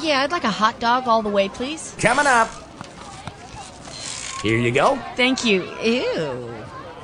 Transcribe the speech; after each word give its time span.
Yeah, 0.00 0.22
I'd 0.22 0.32
like 0.32 0.44
a 0.44 0.50
hot 0.50 0.78
dog 0.80 1.06
all 1.06 1.22
the 1.22 1.28
way, 1.28 1.48
please. 1.48 1.94
Coming 1.98 2.26
up. 2.26 2.48
Here 4.42 4.58
you 4.58 4.70
go. 4.70 4.96
Thank 5.16 5.44
you. 5.44 5.64
Ew. 5.82 6.52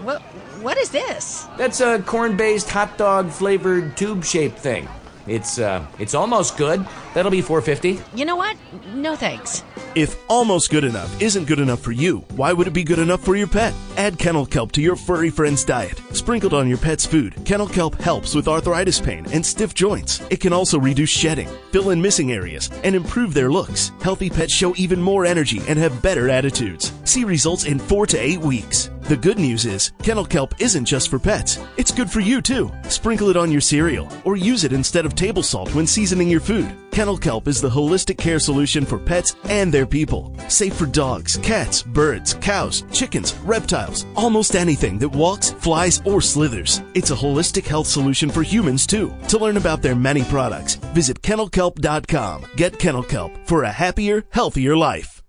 What 0.02 0.20
what 0.62 0.76
is 0.76 0.90
this? 0.90 1.46
That's 1.56 1.80
a 1.80 2.02
corn-based 2.02 2.68
hot 2.68 2.98
dog 2.98 3.30
flavored 3.30 3.96
tube-shaped 3.96 4.58
thing. 4.58 4.88
It's 5.26 5.58
uh 5.58 5.86
it's 5.98 6.14
almost 6.14 6.56
good. 6.56 6.86
That'll 7.14 7.30
be 7.30 7.42
450. 7.42 8.00
You 8.16 8.24
know 8.24 8.36
what? 8.36 8.56
No 8.94 9.16
thanks. 9.16 9.64
If 9.96 10.16
almost 10.28 10.70
good 10.70 10.84
enough 10.84 11.20
isn't 11.20 11.46
good 11.46 11.58
enough 11.58 11.80
for 11.80 11.90
you, 11.90 12.18
why 12.36 12.52
would 12.52 12.68
it 12.68 12.72
be 12.72 12.84
good 12.84 13.00
enough 13.00 13.24
for 13.24 13.34
your 13.34 13.48
pet? 13.48 13.74
Add 13.96 14.18
kennel 14.18 14.46
kelp 14.46 14.70
to 14.72 14.80
your 14.80 14.94
furry 14.94 15.30
friend's 15.30 15.64
diet. 15.64 16.00
Sprinkled 16.12 16.54
on 16.54 16.68
your 16.68 16.78
pet's 16.78 17.04
food, 17.04 17.34
kennel 17.44 17.66
kelp 17.66 18.00
helps 18.00 18.32
with 18.32 18.46
arthritis 18.46 19.00
pain 19.00 19.26
and 19.32 19.44
stiff 19.44 19.74
joints. 19.74 20.22
It 20.30 20.38
can 20.38 20.52
also 20.52 20.78
reduce 20.78 21.10
shedding, 21.10 21.48
fill 21.72 21.90
in 21.90 22.00
missing 22.00 22.30
areas, 22.30 22.70
and 22.84 22.94
improve 22.94 23.34
their 23.34 23.50
looks. 23.50 23.90
Healthy 24.00 24.30
pets 24.30 24.52
show 24.52 24.74
even 24.76 25.02
more 25.02 25.26
energy 25.26 25.60
and 25.66 25.78
have 25.78 26.02
better 26.02 26.28
attitudes. 26.28 26.92
See 27.02 27.24
results 27.24 27.64
in 27.64 27.80
4 27.80 28.06
to 28.06 28.18
8 28.18 28.40
weeks. 28.40 28.90
The 29.02 29.16
good 29.16 29.40
news 29.40 29.66
is, 29.66 29.90
kennel 30.04 30.24
kelp 30.24 30.54
isn't 30.60 30.84
just 30.84 31.08
for 31.08 31.18
pets. 31.18 31.58
It's 31.76 31.90
good 31.90 32.08
for 32.08 32.20
you 32.20 32.40
too. 32.40 32.70
Sprinkle 32.88 33.28
it 33.28 33.36
on 33.36 33.50
your 33.50 33.60
cereal 33.60 34.08
or 34.24 34.36
use 34.36 34.62
it 34.62 34.72
instead 34.72 35.04
of 35.04 35.16
table 35.16 35.42
salt 35.42 35.74
when 35.74 35.84
seasoning 35.84 36.28
your 36.28 36.40
food. 36.40 36.72
Kennel 37.00 37.16
kelp 37.16 37.48
is 37.48 37.62
the 37.62 37.70
holistic 37.70 38.18
care 38.18 38.38
solution 38.38 38.84
for 38.84 38.98
pets 38.98 39.34
and 39.44 39.72
their 39.72 39.86
people. 39.86 40.36
Safe 40.48 40.74
for 40.74 40.84
dogs, 40.84 41.38
cats, 41.38 41.82
birds, 41.82 42.34
cows, 42.42 42.84
chickens, 42.92 43.32
reptiles, 43.36 44.04
almost 44.16 44.54
anything 44.54 44.98
that 44.98 45.08
walks, 45.08 45.52
flies, 45.52 46.02
or 46.04 46.20
slithers. 46.20 46.82
It's 46.92 47.10
a 47.10 47.16
holistic 47.16 47.66
health 47.66 47.86
solution 47.86 48.28
for 48.28 48.42
humans 48.42 48.86
too. 48.86 49.14
To 49.28 49.38
learn 49.38 49.56
about 49.56 49.80
their 49.80 49.94
many 49.96 50.24
products, 50.24 50.74
visit 50.92 51.22
kennelkelp.com. 51.22 52.44
Get 52.56 52.78
kennel 52.78 53.02
kelp 53.02 53.32
for 53.46 53.62
a 53.62 53.72
happier, 53.72 54.24
healthier 54.28 54.76
life. 54.76 55.22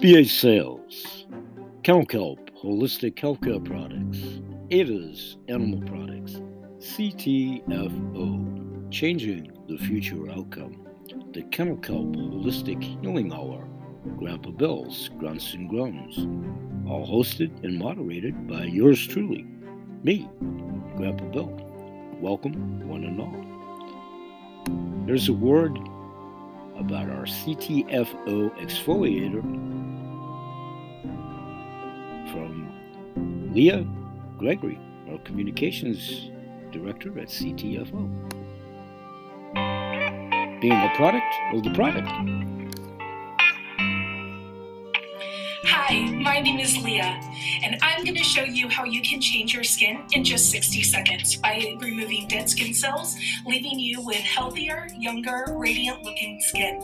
BH 0.00 0.30
Sales, 0.30 1.26
Kennel 1.82 2.06
Kelp, 2.06 2.50
Holistic 2.62 3.16
Healthcare 3.16 3.62
Products, 3.62 4.40
Ada's 4.70 5.38
Animal 5.48 5.80
Products, 5.88 6.42
CTFO, 6.78 8.36
Changing 8.90 9.50
the 9.66 9.78
Future 9.78 10.30
Outcome, 10.30 10.86
the 11.32 11.40
Kelp 11.44 11.86
Holistic 11.86 12.82
Healing 12.82 13.32
Hour, 13.32 13.66
Grandpa 14.18 14.50
Bill's 14.50 15.08
Grunts 15.18 15.54
and 15.54 15.70
Groans, 15.70 16.18
all 16.86 17.06
hosted 17.06 17.64
and 17.64 17.78
moderated 17.78 18.46
by 18.46 18.64
yours 18.64 19.06
truly, 19.06 19.46
me, 20.02 20.28
Grandpa 20.98 21.24
Bill. 21.30 21.50
Welcome, 22.20 22.86
one 22.86 23.04
and 23.04 23.18
all. 23.22 23.46
There's 25.06 25.30
a 25.30 25.32
word 25.32 25.78
about 26.76 27.08
our 27.08 27.24
CTFO 27.24 28.50
exfoliator 28.60 29.40
from 32.30 33.54
Leah 33.54 33.86
Gregory, 34.38 34.78
our 35.10 35.18
communications 35.18 36.30
director 36.70 37.18
at 37.18 37.26
CTFO. 37.26 38.08
Being 40.60 40.72
a 40.72 40.92
product 40.94 41.34
of 41.52 41.64
the 41.64 41.74
product. 41.74 42.08
Hi, 45.70 46.00
my 46.12 46.40
name 46.40 46.60
is 46.60 46.78
Leah, 46.78 47.20
and 47.62 47.76
I'm 47.82 48.02
going 48.02 48.16
to 48.16 48.24
show 48.24 48.42
you 48.42 48.70
how 48.70 48.84
you 48.84 49.02
can 49.02 49.20
change 49.20 49.52
your 49.52 49.64
skin 49.64 50.02
in 50.14 50.24
just 50.24 50.50
60 50.50 50.82
seconds 50.82 51.36
by 51.36 51.76
removing 51.78 52.26
dead 52.26 52.48
skin 52.48 52.72
cells, 52.72 53.14
leaving 53.44 53.78
you 53.78 54.00
with 54.00 54.16
healthier, 54.16 54.88
younger, 54.96 55.44
radiant 55.48 56.02
looking 56.04 56.40
skin. 56.40 56.80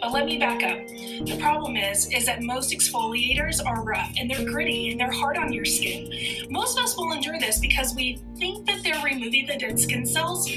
But 0.00 0.12
let 0.12 0.26
me 0.26 0.38
back 0.38 0.62
up. 0.62 0.86
The 0.86 1.36
problem 1.40 1.74
is, 1.74 2.12
is 2.12 2.24
that 2.26 2.42
most 2.42 2.70
exfoliators 2.70 3.60
are 3.66 3.82
rough 3.82 4.12
and 4.16 4.30
they're 4.30 4.46
gritty 4.46 4.92
and 4.92 5.00
they're 5.00 5.10
hard 5.10 5.36
on 5.36 5.52
your 5.52 5.64
skin. 5.64 6.46
Most 6.48 6.78
of 6.78 6.84
us 6.84 6.96
will 6.96 7.10
endure 7.10 7.40
this 7.40 7.58
because 7.58 7.92
we 7.96 8.22
think 8.38 8.68
that 8.68 8.84
they're 8.84 9.02
removing 9.02 9.46
the 9.46 9.58
dead 9.58 9.80
skin 9.80 10.06
cells. 10.06 10.48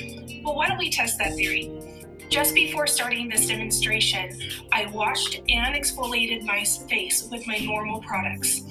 But 0.43 0.55
why 0.55 0.67
don't 0.67 0.77
we 0.77 0.91
test 0.91 1.17
that 1.17 1.33
theory? 1.33 1.84
Just 2.29 2.53
before 2.53 2.87
starting 2.87 3.29
this 3.29 3.47
demonstration, 3.47 4.37
I 4.71 4.87
washed 4.87 5.35
and 5.47 5.75
exfoliated 5.75 6.43
my 6.43 6.63
face 6.63 7.27
with 7.31 7.45
my 7.47 7.57
normal 7.59 8.01
products. 8.01 8.61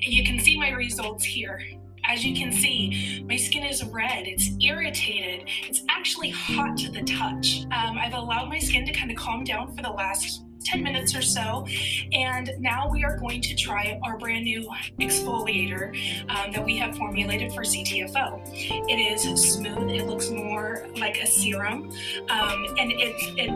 You 0.00 0.24
can 0.24 0.38
see 0.38 0.58
my 0.58 0.70
results 0.70 1.24
here. 1.24 1.62
As 2.06 2.24
you 2.24 2.34
can 2.34 2.52
see, 2.52 3.24
my 3.26 3.36
skin 3.36 3.64
is 3.64 3.82
red, 3.84 4.26
it's 4.26 4.50
irritated, 4.62 5.48
it's 5.66 5.82
actually 5.88 6.30
hot 6.30 6.76
to 6.78 6.90
the 6.90 7.02
touch. 7.02 7.64
Um, 7.72 7.96
I've 7.98 8.12
allowed 8.12 8.48
my 8.48 8.58
skin 8.58 8.84
to 8.86 8.92
kind 8.92 9.10
of 9.10 9.16
calm 9.16 9.44
down 9.44 9.74
for 9.74 9.82
the 9.82 9.90
last 9.90 10.43
10 10.64 10.82
minutes 10.82 11.14
or 11.14 11.22
so. 11.22 11.66
And 12.12 12.50
now 12.58 12.88
we 12.90 13.04
are 13.04 13.16
going 13.16 13.40
to 13.42 13.54
try 13.54 13.98
our 14.02 14.18
brand 14.18 14.44
new 14.44 14.68
exfoliator 14.98 15.88
um, 16.30 16.52
that 16.52 16.64
we 16.64 16.76
have 16.78 16.96
formulated 16.96 17.52
for 17.52 17.62
CTFO. 17.62 18.40
It 18.88 18.98
is 18.98 19.22
smooth, 19.54 19.90
it 19.90 20.06
looks 20.06 20.30
more 20.30 20.86
like 20.96 21.18
a 21.18 21.26
serum, 21.26 21.90
um, 22.30 22.76
and 22.78 22.92
it, 22.92 23.14
it 23.38 23.50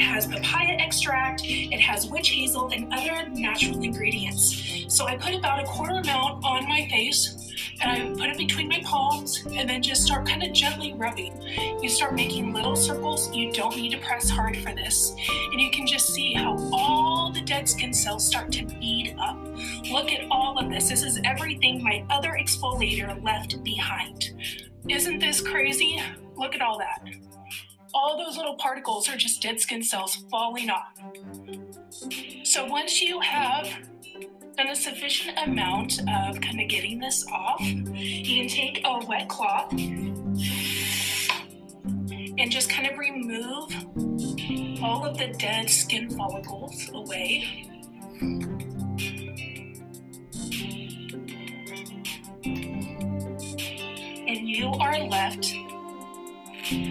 has 0.00 0.26
papaya 0.26 0.76
extract, 0.78 1.42
it 1.44 1.80
has 1.80 2.06
witch 2.06 2.30
hazel, 2.30 2.70
and 2.72 2.92
other 2.92 3.28
natural 3.30 3.82
ingredients. 3.82 4.86
So 4.88 5.06
I 5.06 5.16
put 5.16 5.34
about 5.34 5.62
a 5.62 5.64
quarter 5.64 5.94
amount 5.94 6.44
on 6.44 6.68
my 6.68 6.86
face 6.90 7.42
and 7.80 7.90
I 7.90 8.14
put 8.18 8.30
it 8.30 8.38
between 8.38 8.68
my 8.68 8.80
palms 8.84 9.42
and 9.50 9.68
then 9.68 9.82
just 9.82 10.02
start 10.02 10.26
kind 10.26 10.42
of 10.42 10.52
gently 10.52 10.92
rubbing. 10.94 11.40
You 11.80 11.88
start 11.88 12.14
making 12.14 12.52
little 12.52 12.76
circles. 12.76 13.34
You 13.34 13.52
don't 13.52 13.76
need 13.76 13.90
to 13.92 13.98
press 13.98 14.28
hard 14.30 14.56
for 14.58 14.74
this. 14.74 15.14
And 15.50 15.60
you 15.60 15.70
can 15.70 15.86
just 15.86 16.10
see 16.10 16.34
how 16.34 16.56
all 16.72 17.32
the 17.32 17.40
dead 17.40 17.68
skin 17.68 17.92
cells 17.92 18.26
start 18.26 18.52
to 18.52 18.64
bead 18.64 19.16
up. 19.18 19.36
Look 19.90 20.12
at 20.12 20.30
all 20.30 20.58
of 20.58 20.70
this. 20.70 20.88
This 20.90 21.02
is 21.02 21.20
everything 21.24 21.82
my 21.82 22.04
other 22.10 22.36
exfoliator 22.40 23.22
left 23.22 23.62
behind. 23.64 24.30
Isn't 24.88 25.18
this 25.18 25.40
crazy? 25.40 26.00
Look 26.36 26.54
at 26.54 26.60
all 26.60 26.78
that. 26.78 27.02
All 27.94 28.16
those 28.16 28.36
little 28.36 28.54
particles 28.56 29.08
are 29.08 29.16
just 29.16 29.42
dead 29.42 29.60
skin 29.60 29.82
cells 29.82 30.24
falling 30.30 30.70
off. 30.70 30.98
So 32.44 32.64
once 32.66 33.00
you 33.02 33.20
have 33.20 33.68
done 34.56 34.68
a 34.68 34.76
sufficient 34.76 35.38
amount 35.38 36.00
of 36.00 36.40
kind 36.40 36.60
of 36.60 36.68
getting 36.68 36.98
this 36.98 37.26
off, 37.30 37.60
you 37.60 38.42
can 38.42 38.48
take 38.48 38.80
a 38.84 39.04
wet 39.06 39.28
cloth 39.28 39.72
and 42.38 42.50
just 42.50 42.70
kind 42.70 42.90
of 42.90 42.98
remove 42.98 43.72
all 44.82 45.04
of 45.04 45.18
the 45.18 45.28
dead 45.38 45.68
skin 45.68 46.08
follicles 46.10 46.90
away. 46.94 47.68
And 54.26 54.48
you 54.48 54.68
are 54.80 54.98
left 54.98 55.54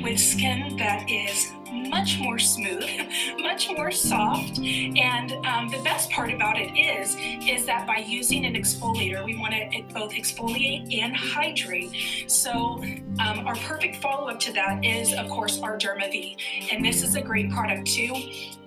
with 0.04 0.20
skin 0.20 0.76
that 0.78 1.10
is 1.10 1.52
much 1.72 2.20
more 2.20 2.38
smooth, 2.38 2.86
much 3.40 3.70
more 3.72 3.92
soft. 3.92 4.60
And 4.60 5.34
um, 5.46 5.70
the 5.70 5.82
best 5.84 6.10
part 6.10 6.32
about 6.32 6.58
it 6.58 6.78
is, 6.78 7.16
is 7.48 7.66
that 7.66 7.88
by 7.88 7.98
using 7.98 8.46
an 8.46 8.56
exfoliator, 8.56 9.24
we 9.26 9.38
want 9.38 9.54
to 9.54 9.84
both 9.94 10.12
exfoliate 10.12 10.98
and 10.98 11.16
hydrate. 11.16 11.92
So 12.28 12.84
um, 13.20 13.48
our 13.48 13.56
perfect 13.56 13.98
follow-up 13.98 14.40
to 14.42 14.54
that 14.54 14.84
is, 14.84 15.14
of 15.14 15.30
course, 15.30 15.60
our 15.62 15.78
Dermavie. 15.78 16.38
And 16.72 16.84
this 16.84 17.04
is 17.04 17.16
a 17.16 17.22
great 17.22 17.52
product 17.52 17.88
too. 17.88 18.14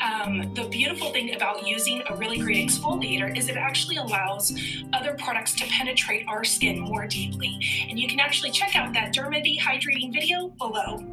Um, 0.00 0.53
the 0.54 0.69
beautiful 0.70 1.10
thing 1.10 1.34
about 1.34 1.66
using 1.66 2.03
a 2.09 2.16
really 2.16 2.38
great 2.38 2.69
exfoliator 2.69 3.37
is 3.37 3.48
it 3.48 3.56
actually 3.56 3.97
allows 3.97 4.54
other 4.93 5.14
products 5.14 5.54
to 5.54 5.66
penetrate 5.66 6.26
our 6.28 6.44
skin 6.44 6.81
more 6.81 7.06
deeply. 7.06 7.59
And 7.88 7.98
you 7.98 8.09
can 8.09 8.20
actually 8.20 8.50
check 8.50 8.76
out 8.76 8.93
that 8.94 9.14
Dermavie 9.14 9.58
hydrating 9.58 10.12
video 10.12 10.49
below. 10.49 11.05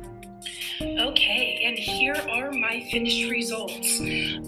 Okay, 0.81 1.61
and 1.63 1.77
here 1.77 2.15
are 2.29 2.51
my 2.51 2.87
finished 2.91 3.29
results. 3.29 4.01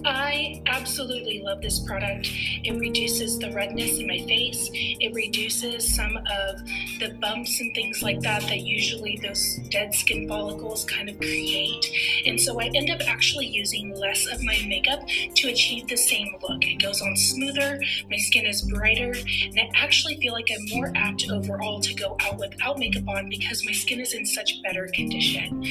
I 0.06 0.62
absolutely 0.66 1.42
love 1.44 1.62
this 1.62 1.80
product. 1.80 2.30
It 2.64 2.80
reduces 2.80 3.38
the 3.38 3.52
redness 3.52 4.00
in 4.00 4.08
my 4.08 4.20
face. 4.20 4.70
It 4.74 5.14
reduces 5.14 5.96
some 5.96 6.18
of 6.18 6.66
the 7.00 7.16
bumps 7.22 7.60
and 7.60 7.74
things 7.76 8.02
like 8.02 8.22
that 8.22 8.42
that 8.44 8.62
usually 8.62 9.20
those 9.22 9.58
dead 9.70 9.94
skin 9.94 10.28
follicles 10.28 10.86
kind 10.86 11.10
of 11.10 11.18
create. 11.18 11.86
And 12.26 12.40
so 12.40 12.60
I 12.60 12.72
end 12.74 12.90
up 12.90 13.02
actually 13.08 13.48
using 13.48 13.96
less 13.96 14.26
of 14.26 14.42
my 14.44 14.58
makeup 14.68 15.08
to 15.08 15.50
achieve 15.50 15.88
the 15.88 15.98
same 15.98 16.36
look. 16.48 16.66
It 16.66 16.82
goes 16.82 17.02
on 17.02 17.16
smoother, 17.16 17.80
my 18.10 18.18
skin 18.18 18.46
is 18.46 18.64
brighter, 18.64 19.14
and 19.14 19.60
I 19.60 19.70
actually 19.76 20.20
feel 20.20 20.34
like 20.34 20.50
I'm 20.52 20.78
more 20.78 20.92
apt 20.96 21.26
overall 21.30 21.80
to 21.82 21.94
go 21.94 22.18
out 22.22 22.40
without 22.40 22.80
makeup 22.80 23.08
on 23.08 23.30
because 23.30 23.64
my 23.66 23.72
skin 23.72 24.00
is 24.00 24.14
in 24.14 24.26
such 24.26 24.62
better 24.64 24.90
condition. 24.94 25.62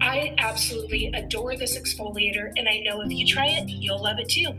I 0.00 0.34
absolutely 0.38 1.10
adore 1.14 1.56
this 1.56 1.78
exfoliator, 1.78 2.52
and 2.56 2.68
I 2.68 2.80
know 2.80 3.00
if 3.02 3.10
you 3.10 3.26
try 3.26 3.46
it, 3.46 3.68
you'll 3.68 4.02
love 4.02 4.18
it 4.18 4.28
too. 4.28 4.50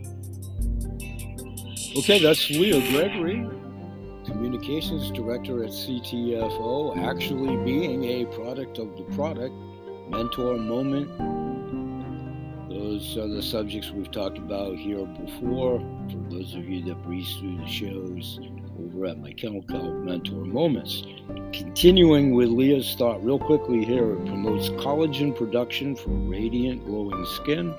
Okay, 1.97 2.19
that's 2.19 2.49
Leah 2.49 2.81
Gregory, 2.91 3.47
communications 4.25 5.11
director 5.11 5.63
at 5.63 5.69
CTFO, 5.69 6.97
actually 6.97 7.55
being 7.63 8.03
a 8.03 8.25
product 8.35 8.79
of 8.79 8.97
the 8.97 9.03
product, 9.15 9.53
mentor 10.09 10.57
moment. 10.57 11.09
Those 12.69 13.17
are 13.17 13.27
the 13.27 13.41
subjects 13.41 13.91
we've 13.91 14.11
talked 14.11 14.37
about 14.37 14.75
here 14.77 15.05
before. 15.05 15.79
For 15.79 16.17
those 16.29 16.53
of 16.55 16.67
you 16.67 16.83
that 16.85 17.01
breeze 17.03 17.33
through 17.39 17.57
the 17.57 17.67
shows 17.67 18.39
at 19.03 19.19
my 19.19 19.33
Kennel 19.33 19.65
Mentor 19.69 20.45
Moments. 20.45 21.03
Continuing 21.51 22.33
with 22.33 22.47
Leah's 22.49 22.95
thought 22.95 23.21
real 23.23 23.39
quickly 23.39 23.83
here, 23.83 24.13
it 24.13 24.25
promotes 24.25 24.69
collagen 24.69 25.35
production 25.35 25.95
for 25.95 26.11
radiant, 26.11 26.85
glowing 26.85 27.25
skin. 27.25 27.73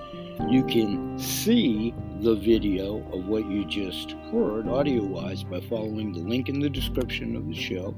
You 0.51 0.63
can 0.65 1.19
see 1.19 1.95
the 2.21 2.35
video 2.35 2.99
of 3.13 3.27
what 3.27 3.47
you 3.47 3.65
just 3.65 4.11
heard 4.31 4.69
audio 4.69 5.03
wise 5.03 5.43
by 5.45 5.61
following 5.61 6.13
the 6.13 6.21
link 6.21 6.51
in 6.51 6.61
the 6.61 6.69
description 6.69 7.35
of 7.37 7.47
the 7.47 7.55
show 7.55 7.97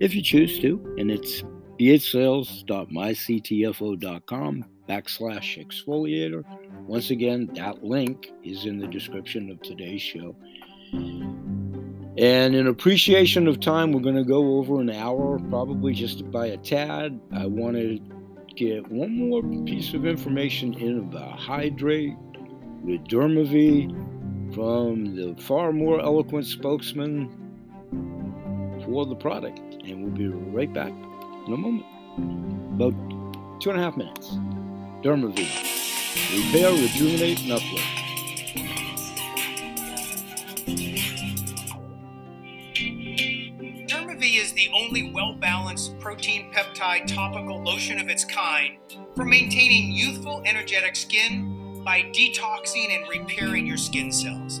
if 0.00 0.14
you 0.14 0.22
choose 0.22 0.58
to. 0.60 0.94
And 0.98 1.10
it's 1.10 1.42
bhsales.myctfo.com 1.78 4.64
backslash 4.88 5.64
exfoliator. 5.64 6.44
Once 6.86 7.10
again, 7.10 7.50
that 7.54 7.84
link 7.84 8.32
is 8.42 8.64
in 8.64 8.78
the 8.78 8.86
description 8.86 9.50
of 9.50 9.60
today's 9.62 10.02
show. 10.02 10.34
And 12.18 12.56
in 12.56 12.66
appreciation 12.66 13.46
of 13.46 13.60
time, 13.60 13.92
we're 13.92 14.00
going 14.00 14.16
to 14.16 14.24
go 14.24 14.58
over 14.58 14.80
an 14.80 14.90
hour, 14.90 15.38
probably 15.50 15.94
just 15.94 16.28
by 16.32 16.46
a 16.46 16.56
tad. 16.56 17.20
I 17.32 17.46
want 17.46 17.76
to 17.76 18.00
get 18.56 18.90
one 18.90 19.16
more 19.16 19.40
piece 19.64 19.94
of 19.94 20.04
information 20.04 20.74
in 20.74 20.98
about 20.98 21.38
hydrate 21.38 22.16
with 22.82 23.04
Dermavie 23.04 23.86
from 24.52 25.14
the 25.14 25.40
far 25.40 25.72
more 25.72 26.00
eloquent 26.00 26.46
spokesman 26.46 27.28
for 28.84 29.06
the 29.06 29.14
product. 29.14 29.60
And 29.84 30.02
we'll 30.02 30.10
be 30.10 30.26
right 30.26 30.72
back 30.72 30.90
in 30.90 31.52
a 31.52 31.56
moment. 31.56 31.86
About 32.74 33.60
two 33.60 33.70
and 33.70 33.78
a 33.78 33.82
half 33.82 33.96
minutes. 33.96 34.30
Dermavie. 35.04 35.46
Repair, 36.34 36.72
rejuvenate, 36.72 37.42
and 37.42 37.52
uplift. 37.52 38.07
Only 44.88 45.10
well 45.12 45.34
balanced 45.34 45.98
protein 46.00 46.50
peptide 46.52 47.06
topical 47.06 47.62
lotion 47.62 47.98
of 47.98 48.08
its 48.08 48.24
kind 48.24 48.78
for 49.14 49.24
maintaining 49.24 49.92
youthful, 49.92 50.42
energetic 50.46 50.96
skin 50.96 51.82
by 51.84 52.00
detoxing 52.14 52.96
and 52.96 53.06
repairing 53.08 53.66
your 53.66 53.76
skin 53.76 54.10
cells. 54.10 54.60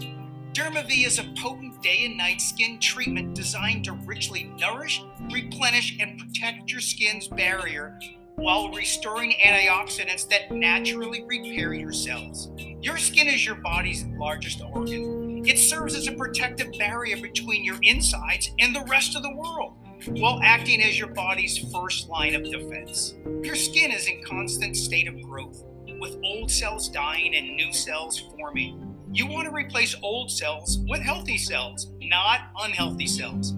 Dermavie 0.52 1.06
is 1.06 1.18
a 1.18 1.32
potent 1.38 1.82
day 1.82 2.04
and 2.04 2.18
night 2.18 2.42
skin 2.42 2.78
treatment 2.78 3.34
designed 3.34 3.84
to 3.84 3.92
richly 3.92 4.52
nourish, 4.58 5.02
replenish, 5.32 5.96
and 5.98 6.18
protect 6.18 6.70
your 6.70 6.80
skin's 6.80 7.28
barrier 7.28 7.98
while 8.34 8.70
restoring 8.70 9.34
antioxidants 9.44 10.28
that 10.28 10.52
naturally 10.52 11.24
repair 11.24 11.72
your 11.72 11.92
cells. 11.92 12.50
Your 12.82 12.96
skin 12.96 13.26
is 13.26 13.44
your 13.44 13.56
body's 13.56 14.04
largest 14.16 14.62
organ. 14.62 15.44
It 15.46 15.58
serves 15.58 15.96
as 15.96 16.06
a 16.06 16.12
protective 16.12 16.70
barrier 16.78 17.16
between 17.16 17.64
your 17.64 17.78
insides 17.82 18.50
and 18.60 18.74
the 18.74 18.84
rest 18.88 19.16
of 19.16 19.22
the 19.22 19.34
world, 19.34 19.74
while 20.06 20.40
acting 20.42 20.82
as 20.82 20.98
your 20.98 21.08
body's 21.08 21.58
first 21.72 22.08
line 22.08 22.34
of 22.34 22.44
defense. 22.44 23.14
Your 23.42 23.56
skin 23.56 23.90
is 23.90 24.06
in 24.06 24.22
constant 24.22 24.76
state 24.76 25.08
of 25.08 25.20
growth, 25.22 25.64
with 26.00 26.18
old 26.24 26.50
cells 26.50 26.88
dying 26.88 27.34
and 27.34 27.56
new 27.56 27.72
cells 27.72 28.20
forming. 28.36 28.96
You 29.12 29.26
want 29.26 29.48
to 29.48 29.54
replace 29.54 29.96
old 30.02 30.30
cells 30.30 30.78
with 30.88 31.00
healthy 31.00 31.38
cells, 31.38 31.88
not 32.00 32.40
unhealthy 32.60 33.06
cells. 33.06 33.54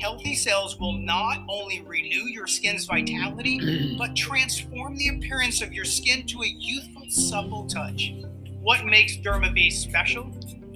Healthy 0.00 0.34
cells 0.34 0.78
will 0.78 0.92
not 0.92 1.44
only 1.48 1.82
renew 1.82 2.28
your 2.28 2.46
skin's 2.46 2.84
vitality, 2.84 3.96
but 3.98 4.14
transform 4.16 4.96
the 4.96 5.08
appearance 5.08 5.62
of 5.62 5.72
your 5.72 5.84
skin 5.84 6.26
to 6.26 6.42
a 6.42 6.46
youthful, 6.46 7.04
supple 7.08 7.66
touch. 7.66 8.12
What 8.60 8.84
makes 8.84 9.16
Dermavie 9.16 9.72
special? 9.72 10.30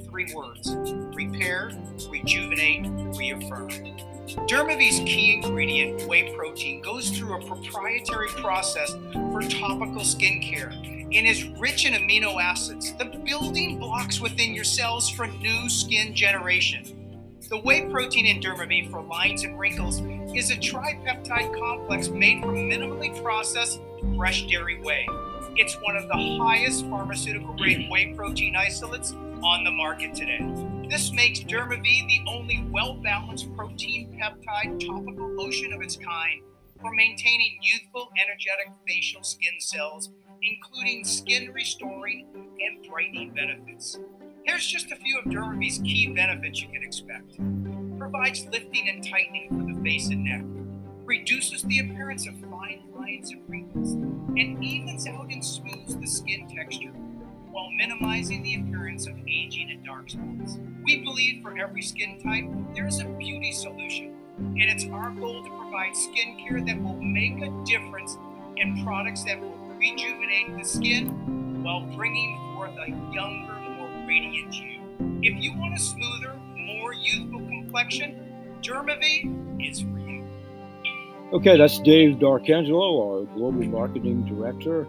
Three 0.08 0.32
words 0.34 0.74
repair, 1.14 1.72
rejuvenate, 2.08 2.86
reaffirm. 3.16 3.68
Dermavie's 4.46 5.00
key 5.00 5.34
ingredient, 5.34 6.06
whey 6.08 6.32
protein, 6.36 6.80
goes 6.82 7.10
through 7.10 7.34
a 7.34 7.46
proprietary 7.46 8.28
process 8.28 8.92
for 9.12 9.42
topical 9.42 10.02
skincare 10.02 10.72
and 11.12 11.26
is 11.26 11.48
rich 11.58 11.84
in 11.84 11.94
amino 11.94 12.40
acids, 12.40 12.92
the 12.94 13.06
building 13.24 13.78
blocks 13.78 14.20
within 14.20 14.54
your 14.54 14.64
cells 14.64 15.10
for 15.10 15.26
new 15.26 15.68
skin 15.68 16.14
generation. 16.14 17.38
The 17.48 17.58
whey 17.58 17.88
protein 17.90 18.26
in 18.26 18.40
Dermavie 18.40 18.88
for 18.88 19.02
lines 19.02 19.42
and 19.42 19.58
wrinkles 19.58 20.00
is 20.36 20.52
a 20.52 20.56
tripeptide 20.56 21.58
complex 21.58 22.08
made 22.08 22.40
from 22.42 22.70
minimally 22.70 23.20
processed 23.24 23.80
fresh 24.16 24.46
dairy 24.46 24.80
whey. 24.80 25.08
It's 25.56 25.74
one 25.82 25.96
of 25.96 26.06
the 26.06 26.38
highest 26.38 26.86
pharmaceutical 26.86 27.54
grade 27.54 27.88
whey 27.90 28.14
protein 28.14 28.54
isolates 28.54 29.12
on 29.42 29.64
the 29.64 29.72
market 29.72 30.14
today. 30.14 30.38
This 30.90 31.12
makes 31.12 31.38
Dermavie 31.38 32.08
the 32.08 32.20
only 32.26 32.66
well 32.68 32.94
balanced 32.94 33.54
protein 33.54 34.18
peptide 34.20 34.84
topical 34.84 35.28
lotion 35.36 35.72
of 35.72 35.80
its 35.82 35.94
kind 35.94 36.42
for 36.80 36.92
maintaining 36.92 37.60
youthful, 37.62 38.08
energetic 38.20 38.72
facial 38.88 39.22
skin 39.22 39.60
cells, 39.60 40.10
including 40.42 41.04
skin 41.04 41.52
restoring 41.52 42.26
and 42.34 42.84
brightening 42.90 43.32
benefits. 43.32 44.00
Here's 44.42 44.66
just 44.66 44.90
a 44.90 44.96
few 44.96 45.16
of 45.20 45.26
Dermavie's 45.26 45.78
key 45.78 46.08
benefits 46.08 46.60
you 46.60 46.68
can 46.70 46.82
expect. 46.82 47.36
Provides 47.96 48.46
lifting 48.50 48.88
and 48.88 49.08
tightening 49.08 49.48
for 49.48 49.72
the 49.72 49.80
face 49.84 50.08
and 50.08 50.24
neck. 50.24 50.42
Reduces 51.04 51.62
the 51.62 51.78
appearance 51.78 52.26
of 52.26 52.34
fine 52.50 52.82
lines 52.98 53.30
and 53.30 53.48
wrinkles. 53.48 53.92
And 53.92 54.64
evens 54.64 55.06
out 55.06 55.30
and 55.30 55.44
smooths 55.44 55.94
the 55.94 56.06
skin 56.08 56.48
texture 56.48 56.92
while 57.50 57.70
minimizing 57.70 58.42
the 58.42 58.54
appearance 58.56 59.06
of 59.06 59.14
aging 59.26 59.70
and 59.70 59.84
dark 59.84 60.10
spots. 60.10 60.58
We 60.84 61.02
believe 61.02 61.42
for 61.42 61.56
every 61.58 61.82
skin 61.82 62.20
type, 62.22 62.44
there 62.74 62.86
is 62.86 63.00
a 63.00 63.04
beauty 63.04 63.52
solution. 63.52 64.16
And 64.38 64.62
it's 64.62 64.86
our 64.86 65.10
goal 65.10 65.42
to 65.42 65.50
provide 65.50 65.92
skincare 65.92 66.66
that 66.66 66.82
will 66.82 67.00
make 67.00 67.42
a 67.42 67.50
difference 67.64 68.16
in 68.56 68.82
products 68.84 69.24
that 69.24 69.40
will 69.40 69.56
rejuvenate 69.76 70.56
the 70.58 70.64
skin 70.64 71.62
while 71.62 71.80
bringing 71.96 72.38
forth 72.54 72.72
a 72.78 72.90
younger, 73.12 73.52
more 73.52 74.06
radiant 74.06 74.54
you. 74.54 74.80
If 75.22 75.42
you 75.42 75.52
want 75.58 75.74
a 75.74 75.78
smoother, 75.78 76.34
more 76.56 76.94
youthful 76.94 77.40
complexion, 77.40 78.26
Dermavie 78.62 79.68
is 79.68 79.80
for 79.80 79.98
you. 79.98 80.24
Okay, 81.32 81.56
that's 81.56 81.78
Dave 81.80 82.18
D'Arcangelo, 82.18 83.20
our 83.20 83.24
Global 83.36 83.64
Marketing 83.64 84.24
Director. 84.24 84.86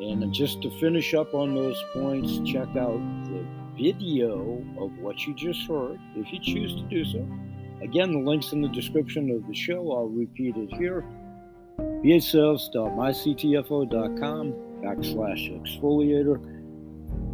And 0.00 0.32
just 0.32 0.62
to 0.62 0.70
finish 0.78 1.12
up 1.14 1.34
on 1.34 1.54
those 1.54 1.84
points, 1.92 2.38
check 2.50 2.68
out 2.76 2.98
the 3.24 3.44
video 3.76 4.64
of 4.78 4.96
what 4.98 5.26
you 5.26 5.34
just 5.34 5.68
heard, 5.68 6.00
if 6.14 6.32
you 6.32 6.40
choose 6.40 6.74
to 6.76 6.82
do 6.82 7.04
so. 7.04 7.28
Again, 7.82 8.12
the 8.12 8.18
link's 8.18 8.52
in 8.52 8.62
the 8.62 8.68
description 8.68 9.30
of 9.30 9.46
the 9.46 9.54
show. 9.54 9.92
I'll 9.92 10.08
repeat 10.08 10.56
it 10.56 10.72
here. 10.74 11.04
bhsales.myctfo.com 11.78 14.54
backslash 14.82 15.50
exfoliator 15.60 16.40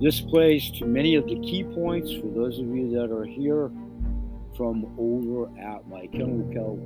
this 0.00 0.20
plays 0.20 0.70
to 0.72 0.86
many 0.86 1.14
of 1.14 1.26
the 1.26 1.36
key 1.36 1.62
points 1.62 2.12
for 2.12 2.26
those 2.26 2.58
of 2.58 2.66
you 2.66 2.90
that 2.90 3.12
are 3.12 3.24
here 3.24 3.70
from 4.56 4.92
over 4.98 5.46
at 5.58 5.88
my 5.88 6.06
Kennel 6.08 6.48
Kelp 6.52 6.80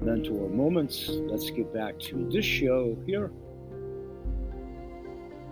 Mentor 0.00 0.48
Moments. 0.48 1.08
Let's 1.08 1.48
get 1.50 1.72
back 1.72 1.98
to 2.00 2.28
this 2.30 2.44
show 2.44 2.96
here. 3.06 3.30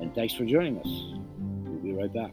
And 0.01 0.15
thanks 0.15 0.33
for 0.33 0.45
joining 0.45 0.79
us. 0.79 0.87
We'll 1.65 1.83
be 1.83 1.93
right 1.93 2.13
back. 2.13 2.31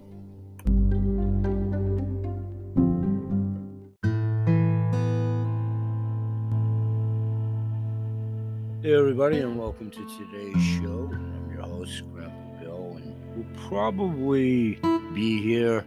Hey, 8.83 8.93
everybody, 8.93 9.39
and 9.39 9.57
welcome 9.57 9.89
to 9.89 10.05
today's 10.17 10.61
show. 10.61 11.09
I'm 11.11 11.51
your 11.51 11.63
host, 11.63 12.03
Grandpa 12.13 12.61
Bill, 12.61 12.97
and 12.97 13.15
we'll 13.35 13.67
probably 13.67 14.77
be 15.15 15.41
here, 15.41 15.83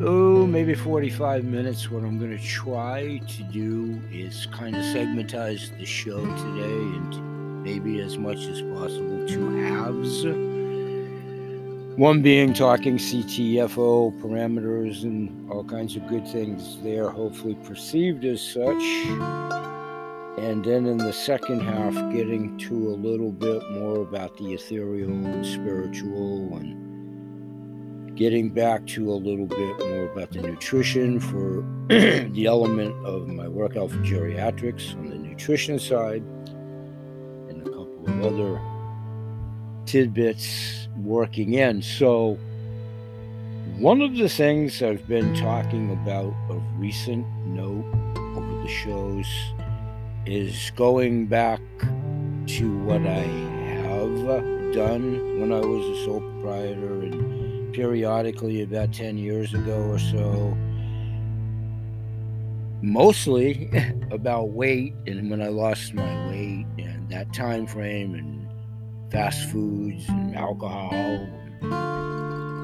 oh, 0.00 0.46
maybe 0.46 0.76
45 0.76 1.44
minutes. 1.44 1.90
What 1.90 2.04
I'm 2.04 2.20
going 2.20 2.38
to 2.38 2.44
try 2.44 3.18
to 3.18 3.42
do 3.52 4.00
is 4.12 4.46
kind 4.52 4.76
of 4.76 4.82
segmentize 4.82 5.76
the 5.76 5.84
show 5.84 6.20
today 6.20 6.96
into 6.98 7.35
maybe 7.66 8.00
as 8.00 8.16
much 8.16 8.38
as 8.46 8.62
possible 8.62 9.26
two 9.26 9.56
halves. 9.56 10.24
One 11.98 12.22
being 12.22 12.54
talking 12.54 12.96
CTFO 12.96 14.20
parameters 14.20 15.02
and 15.02 15.50
all 15.50 15.64
kinds 15.64 15.96
of 15.96 16.06
good 16.06 16.28
things 16.28 16.80
there, 16.82 17.10
hopefully 17.10 17.56
perceived 17.64 18.24
as 18.24 18.40
such 18.40 18.82
and 20.38 20.64
then 20.64 20.86
in 20.86 20.98
the 20.98 21.12
second 21.12 21.60
half 21.60 21.94
getting 22.12 22.56
to 22.58 22.74
a 22.74 22.96
little 23.08 23.32
bit 23.32 23.68
more 23.70 24.02
about 24.02 24.36
the 24.36 24.52
ethereal 24.52 25.10
and 25.10 25.44
spiritual 25.44 26.56
and 26.58 28.16
getting 28.16 28.50
back 28.50 28.86
to 28.86 29.10
a 29.10 29.14
little 29.14 29.46
bit 29.46 29.78
more 29.88 30.04
about 30.12 30.30
the 30.30 30.42
nutrition 30.42 31.18
for 31.18 31.64
the 31.88 32.44
element 32.46 32.94
of 33.06 33.26
my 33.28 33.48
workout 33.48 33.90
for 33.90 33.98
geriatrics 33.98 34.94
on 34.98 35.08
the 35.08 35.16
nutrition 35.16 35.78
side 35.78 36.22
of 38.20 38.34
other 38.34 38.60
tidbits 39.86 40.88
working 40.98 41.54
in. 41.54 41.82
So, 41.82 42.38
one 43.78 44.00
of 44.00 44.16
the 44.16 44.28
things 44.28 44.82
I've 44.82 45.06
been 45.06 45.34
talking 45.34 45.92
about 45.92 46.32
of 46.48 46.62
recent 46.78 47.26
note 47.46 47.84
over 48.36 48.62
the 48.62 48.68
shows 48.68 49.26
is 50.24 50.72
going 50.76 51.26
back 51.26 51.60
to 52.46 52.78
what 52.84 53.06
I 53.06 53.22
have 53.22 54.26
done 54.76 55.40
when 55.40 55.52
I 55.52 55.60
was 55.60 55.98
a 55.98 56.04
sole 56.04 56.20
proprietor 56.20 57.00
and 57.02 57.72
periodically 57.72 58.60
about 58.62 58.92
10 58.92 59.16
years 59.16 59.54
ago 59.54 59.76
or 59.84 59.98
so. 59.98 60.56
Mostly 62.82 63.70
about 64.10 64.50
weight 64.50 64.94
and 65.06 65.30
when 65.30 65.40
I 65.40 65.48
lost 65.48 65.94
my 65.94 66.28
weight 66.28 66.66
and 66.78 66.95
that 67.08 67.32
time 67.32 67.66
frame 67.66 68.14
and 68.14 68.46
fast 69.10 69.48
foods 69.50 70.08
and 70.08 70.36
alcohol. 70.36 70.90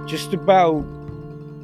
Just 0.07 0.35
about 0.35 0.85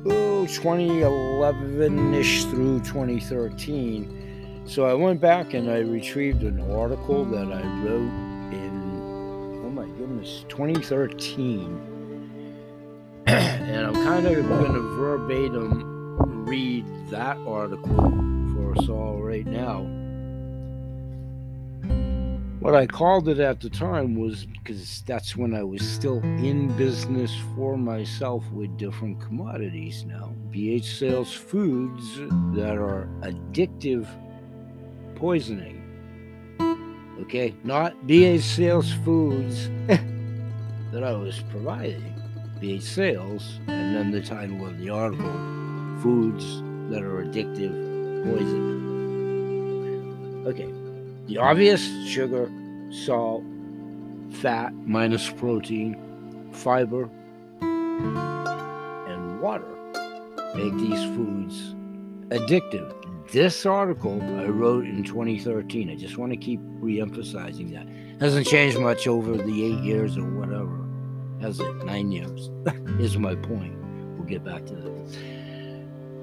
oh, 0.06 0.46
2011 0.46 2.14
ish 2.14 2.44
through 2.44 2.80
2013. 2.80 4.62
So 4.66 4.86
I 4.86 4.94
went 4.94 5.20
back 5.20 5.54
and 5.54 5.70
I 5.70 5.78
retrieved 5.78 6.42
an 6.42 6.60
article 6.72 7.24
that 7.26 7.52
I 7.52 7.62
wrote 7.82 8.12
in, 8.52 9.62
oh 9.64 9.70
my 9.70 9.86
goodness, 9.98 10.44
2013. 10.48 11.94
and 13.26 13.86
I'm 13.86 13.94
kind 13.94 14.26
of 14.26 14.48
going 14.48 14.72
to 14.74 14.80
verbatim 14.96 15.98
read 16.46 16.84
that 17.10 17.36
article 17.46 17.94
for 18.54 18.74
us 18.76 18.88
all 18.88 19.22
right 19.22 19.46
now. 19.46 19.97
What 22.60 22.74
I 22.74 22.86
called 22.86 23.28
it 23.28 23.38
at 23.38 23.60
the 23.60 23.70
time 23.70 24.16
was 24.16 24.44
because 24.44 25.02
that's 25.06 25.36
when 25.36 25.54
I 25.54 25.62
was 25.62 25.80
still 25.80 26.18
in 26.18 26.76
business 26.76 27.32
for 27.54 27.78
myself 27.78 28.44
with 28.50 28.76
different 28.76 29.20
commodities 29.20 30.04
now. 30.04 30.32
BH 30.50 30.98
sales 30.98 31.32
foods 31.32 32.16
that 32.56 32.76
are 32.76 33.08
addictive 33.20 34.08
poisoning. 35.14 35.84
Okay, 37.20 37.54
not 37.62 37.94
BH 38.08 38.42
sales 38.42 38.92
foods 39.04 39.68
that 39.86 41.04
I 41.04 41.12
was 41.12 41.38
providing. 41.50 42.12
BH 42.60 42.82
sales, 42.82 43.60
and 43.68 43.94
then 43.94 44.10
the 44.10 44.20
title 44.20 44.66
of 44.66 44.80
the 44.80 44.90
article 44.90 45.32
Foods 46.02 46.60
that 46.90 47.02
are 47.02 47.24
addictive 47.24 47.72
poison. 48.24 48.78
Okay, 50.46 50.72
the 51.28 51.38
obvious 51.38 51.86
sugar, 52.06 52.50
salt, 52.90 53.44
fat 54.30 54.72
minus 54.74 55.30
protein, 55.30 55.96
fiber, 56.52 57.10
and 57.60 59.40
water 59.40 59.68
make 60.54 60.72
these 60.78 61.04
foods 61.14 61.74
addictive. 62.30 62.94
This 63.30 63.66
article 63.66 64.22
I 64.38 64.46
wrote 64.46 64.86
in 64.86 65.04
2013. 65.04 65.90
I 65.90 65.96
just 65.96 66.16
want 66.16 66.32
to 66.32 66.38
keep 66.38 66.60
re-emphasizing 66.62 67.72
that. 67.72 67.86
Hasn't 68.22 68.46
changed 68.46 68.78
much 68.78 69.06
over 69.06 69.36
the 69.36 69.64
eight 69.64 69.84
years 69.84 70.16
or 70.16 70.24
whatever. 70.24 70.82
Has 71.42 71.60
it? 71.60 71.84
Nine 71.84 72.10
years. 72.10 72.50
is 72.98 73.18
my 73.18 73.34
point. 73.34 73.76
We'll 74.16 74.26
get 74.26 74.44
back 74.44 74.64
to 74.66 74.74
that. 74.74 75.37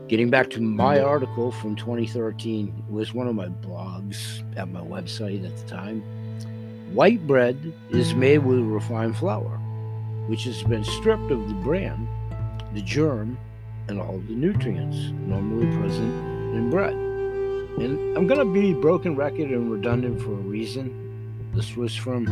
Getting 0.07 0.29
back 0.29 0.51
to 0.51 0.61
my 0.61 0.99
article 0.99 1.51
from 1.51 1.75
2013, 1.75 2.67
it 2.67 2.93
was 2.93 3.11
one 3.11 3.27
of 3.27 3.33
my 3.33 3.47
blogs 3.47 4.43
at 4.55 4.69
my 4.69 4.81
website 4.81 5.43
at 5.43 5.57
the 5.57 5.63
time. 5.65 6.03
White 6.93 7.25
bread 7.25 7.73
is 7.89 8.13
made 8.13 8.37
with 8.37 8.59
refined 8.59 9.17
flour, 9.17 9.57
which 10.27 10.43
has 10.43 10.61
been 10.61 10.83
stripped 10.83 11.31
of 11.31 11.47
the 11.47 11.55
bran, 11.55 12.07
the 12.75 12.83
germ, 12.83 13.35
and 13.87 13.99
all 13.99 14.19
the 14.19 14.35
nutrients 14.35 15.11
normally 15.25 15.65
present 15.75 16.13
in 16.55 16.69
bread. 16.69 16.93
And 16.93 18.15
I'm 18.15 18.27
going 18.27 18.39
to 18.39 18.53
be 18.53 18.75
broken 18.75 19.15
record 19.15 19.49
and 19.49 19.71
redundant 19.71 20.21
for 20.21 20.33
a 20.33 20.35
reason. 20.35 21.49
This 21.55 21.75
was 21.75 21.95
from 21.95 22.27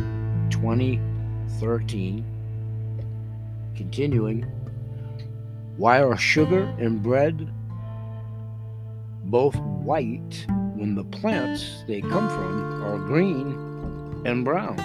2013. 0.52 2.24
Continuing, 3.76 4.44
why 5.78 6.04
are 6.04 6.16
sugar 6.16 6.72
and 6.78 7.02
bread 7.02 7.52
both 9.34 9.56
white 9.56 10.46
when 10.76 10.94
the 10.94 11.04
plants 11.06 11.84
they 11.88 12.02
come 12.02 12.30
from 12.30 12.84
are 12.84 13.00
green 13.00 14.22
and 14.28 14.46
brown? 14.46 14.78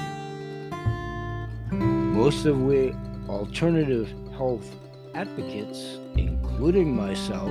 Most 1.70 2.46
of 2.46 2.62
we 2.62 2.94
alternative 3.28 4.10
health 4.38 4.74
advocates, 5.14 5.98
including 6.16 6.96
myself, 6.96 7.50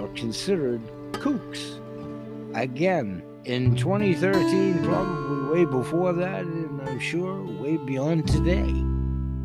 are 0.00 0.08
considered 0.14 0.80
kooks. 1.12 1.78
Again, 2.54 3.22
in 3.44 3.76
2013, 3.76 4.82
probably 4.84 5.52
way 5.52 5.64
before 5.66 6.14
that, 6.14 6.46
and 6.46 6.80
I'm 6.88 6.98
sure 6.98 7.42
way 7.42 7.76
beyond 7.76 8.26
today. 8.26 8.72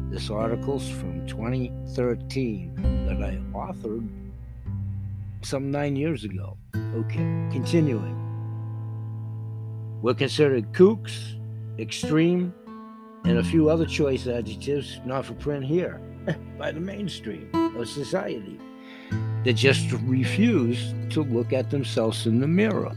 This 0.10 0.30
article's 0.30 0.88
from 0.88 1.28
2013 1.28 3.08
that 3.08 3.22
I 3.22 3.36
authored 3.54 4.08
some 5.42 5.72
nine 5.72 5.96
years 5.96 6.24
ago. 6.24 6.58
Okay, 6.76 7.48
continuing. 7.52 8.16
We're 10.02 10.14
considered 10.14 10.72
kooks, 10.74 11.36
extreme, 11.78 12.54
and 13.26 13.38
a 13.38 13.44
few 13.44 13.70
other 13.70 13.86
choice 13.86 14.28
adjectives 14.28 15.00
not 15.06 15.26
for 15.26 15.34
print 15.34 15.66
here 15.66 16.02
by 16.58 16.72
the 16.72 16.80
mainstream 16.80 17.50
of 17.78 17.88
society 17.88 18.60
that 19.44 19.54
just 19.54 19.92
refuse 20.04 20.94
to 21.10 21.24
look 21.24 21.54
at 21.54 21.70
themselves 21.70 22.26
in 22.26 22.40
the 22.40 22.48
mirror. 22.48 22.96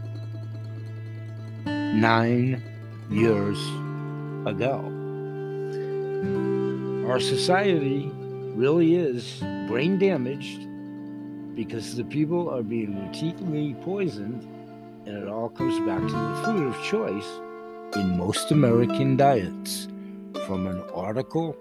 Nine 1.65 2.61
years 3.09 3.57
ago. 4.45 4.89
Our 7.07 7.19
society 7.19 8.09
really 8.55 8.95
is 8.95 9.39
brain 9.67 9.97
damaged 9.99 10.67
because 11.55 11.95
the 11.95 12.03
people 12.03 12.49
are 12.49 12.63
being 12.63 12.93
routinely 12.93 13.79
poisoned, 13.81 14.47
and 15.05 15.17
it 15.17 15.27
all 15.27 15.49
comes 15.49 15.79
back 15.87 16.01
to 16.01 16.13
the 16.13 16.41
food 16.43 16.67
of 16.67 16.83
choice 16.83 17.39
in 17.95 18.17
most 18.17 18.51
American 18.51 19.17
diets. 19.17 19.87
From 20.47 20.67
an 20.67 20.81
article 20.93 21.55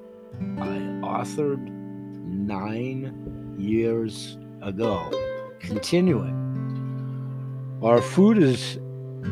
I 0.59 0.79
authored 1.03 1.69
nine 1.69 3.55
years 3.59 4.39
ago. 4.63 5.11
Continuing, 5.61 6.35
our 7.83 8.01
food 8.01 8.39
is 8.39 8.79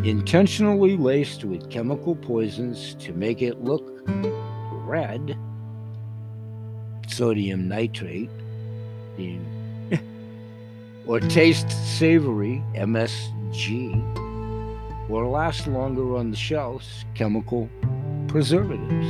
intentionally 0.05 0.97
laced 0.97 1.45
with 1.45 1.71
chemical 1.71 2.15
poisons 2.15 2.95
to 2.97 3.13
make 3.13 3.43
it 3.43 3.65
look 3.65 4.03
red, 4.85 5.37
sodium 7.09 7.67
nitrate, 7.67 8.31
being 9.17 9.45
or 11.11 11.19
taste 11.19 11.69
savory, 11.99 12.63
MSG, 12.77 14.01
or 15.11 15.27
last 15.27 15.67
longer 15.67 16.15
on 16.15 16.31
the 16.31 16.37
shelves, 16.37 17.05
chemical 17.17 17.69
preservatives. 18.29 19.09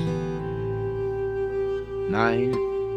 Nine 2.11 2.55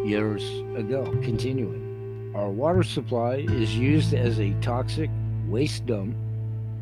years 0.07 0.41
ago, 0.77 1.03
continuing, 1.22 2.31
our 2.33 2.50
water 2.50 2.81
supply 2.81 3.45
is 3.50 3.75
used 3.75 4.13
as 4.13 4.39
a 4.39 4.53
toxic 4.62 5.10
waste 5.50 5.86
dump 5.86 6.15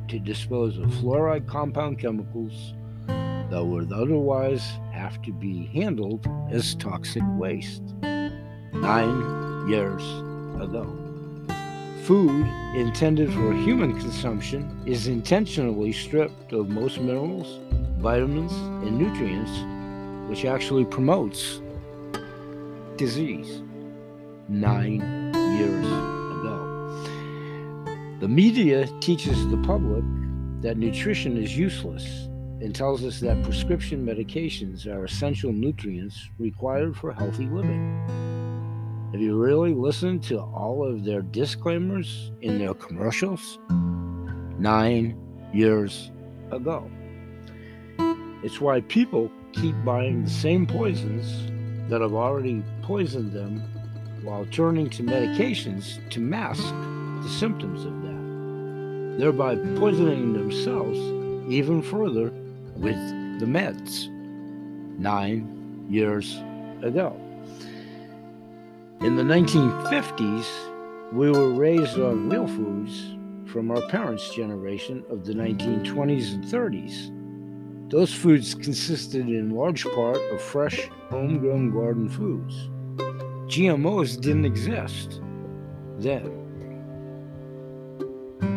to 0.07 0.19
dispose 0.19 0.77
of 0.77 0.91
fluoride 0.91 1.47
compound 1.47 1.97
chemicals 1.97 2.75
that 3.07 3.65
would 3.65 3.91
otherwise 3.91 4.61
have 4.91 5.19
to 5.23 5.33
be 5.33 5.65
handled 5.73 6.27
as 6.51 6.75
toxic 6.75 7.23
waste. 7.39 7.81
Nine 8.03 9.67
years 9.67 10.03
ago 10.61 11.00
food 12.05 12.47
intended 12.73 13.31
for 13.31 13.53
human 13.53 13.97
consumption 13.99 14.81
is 14.87 15.07
intentionally 15.07 15.91
stripped 15.91 16.51
of 16.51 16.67
most 16.67 16.99
minerals, 16.99 17.59
vitamins, 17.99 18.51
and 18.83 18.97
nutrients, 18.97 19.51
which 20.27 20.45
actually 20.45 20.83
promotes 20.83 21.61
disease. 22.97 23.61
Nine 24.49 24.99
years 25.57 25.85
ago. 25.85 26.57
The 28.19 28.27
media 28.27 28.87
teaches 28.99 29.47
the 29.49 29.57
public 29.57 30.03
that 30.61 30.77
nutrition 30.77 31.37
is 31.37 31.55
useless 31.55 32.03
and 32.61 32.73
tells 32.73 33.03
us 33.03 33.19
that 33.19 33.43
prescription 33.43 34.03
medications 34.03 34.87
are 34.87 35.05
essential 35.05 35.51
nutrients 35.51 36.29
required 36.39 36.97
for 36.97 37.11
healthy 37.11 37.45
living. 37.45 38.30
Have 39.11 39.19
you 39.19 39.35
really 39.35 39.73
listened 39.73 40.23
to 40.23 40.39
all 40.39 40.87
of 40.87 41.03
their 41.03 41.21
disclaimers 41.21 42.31
in 42.41 42.57
their 42.59 42.73
commercials? 42.73 43.59
Nine 44.57 45.19
years 45.53 46.11
ago. 46.49 46.89
It's 48.41 48.61
why 48.61 48.79
people 48.79 49.29
keep 49.51 49.75
buying 49.83 50.23
the 50.23 50.29
same 50.29 50.65
poisons 50.65 51.51
that 51.89 51.99
have 51.99 52.13
already 52.13 52.63
poisoned 52.83 53.33
them 53.33 53.59
while 54.23 54.45
turning 54.45 54.89
to 54.91 55.03
medications 55.03 55.99
to 56.11 56.21
mask 56.21 56.63
the 56.63 57.29
symptoms 57.37 57.83
of 57.83 58.01
that, 58.03 59.17
thereby 59.19 59.55
poisoning 59.77 60.31
themselves 60.31 60.97
even 61.51 61.81
further 61.81 62.31
with 62.77 62.95
the 63.41 63.45
meds 63.45 64.07
nine 64.97 65.85
years 65.89 66.37
ago. 66.81 67.13
In 69.03 69.15
the 69.15 69.23
1950s, 69.23 70.45
we 71.11 71.31
were 71.31 71.49
raised 71.53 71.97
on 71.97 72.29
real 72.29 72.45
foods 72.45 73.15
from 73.51 73.71
our 73.71 73.81
parents' 73.89 74.29
generation 74.35 75.03
of 75.09 75.25
the 75.25 75.33
1920s 75.33 76.35
and 76.35 76.43
30s. 76.43 77.89
Those 77.89 78.13
foods 78.13 78.53
consisted 78.53 79.27
in 79.27 79.55
large 79.55 79.85
part 79.95 80.19
of 80.31 80.39
fresh, 80.39 80.87
homegrown 81.09 81.71
garden 81.71 82.09
foods. 82.09 82.69
GMOs 83.47 84.21
didn't 84.21 84.45
exist 84.45 85.19
then. 85.97 86.27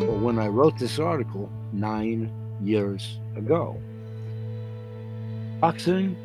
Or 0.02 0.18
when 0.18 0.38
I 0.38 0.48
wrote 0.48 0.78
this 0.78 0.98
article 0.98 1.50
nine 1.72 2.30
years 2.60 3.18
ago. 3.34 3.80
Toxin 5.62 6.18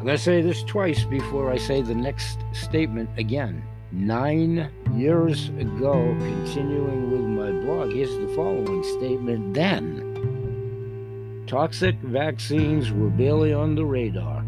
I'm 0.00 0.06
going 0.06 0.16
to 0.16 0.22
say 0.22 0.40
this 0.40 0.62
twice 0.62 1.04
before 1.04 1.52
I 1.52 1.58
say 1.58 1.82
the 1.82 1.94
next 1.94 2.38
statement 2.52 3.10
again. 3.18 3.62
Nine 3.92 4.70
years 4.94 5.50
ago, 5.50 6.16
continuing 6.18 7.10
with 7.10 7.20
my 7.20 7.50
blog, 7.66 7.92
here's 7.92 8.16
the 8.16 8.32
following 8.34 8.82
statement 8.82 9.52
then. 9.52 11.44
Toxic 11.46 11.96
vaccines 11.96 12.90
were 12.90 13.10
barely 13.10 13.52
on 13.52 13.74
the 13.74 13.84
radar 13.84 14.42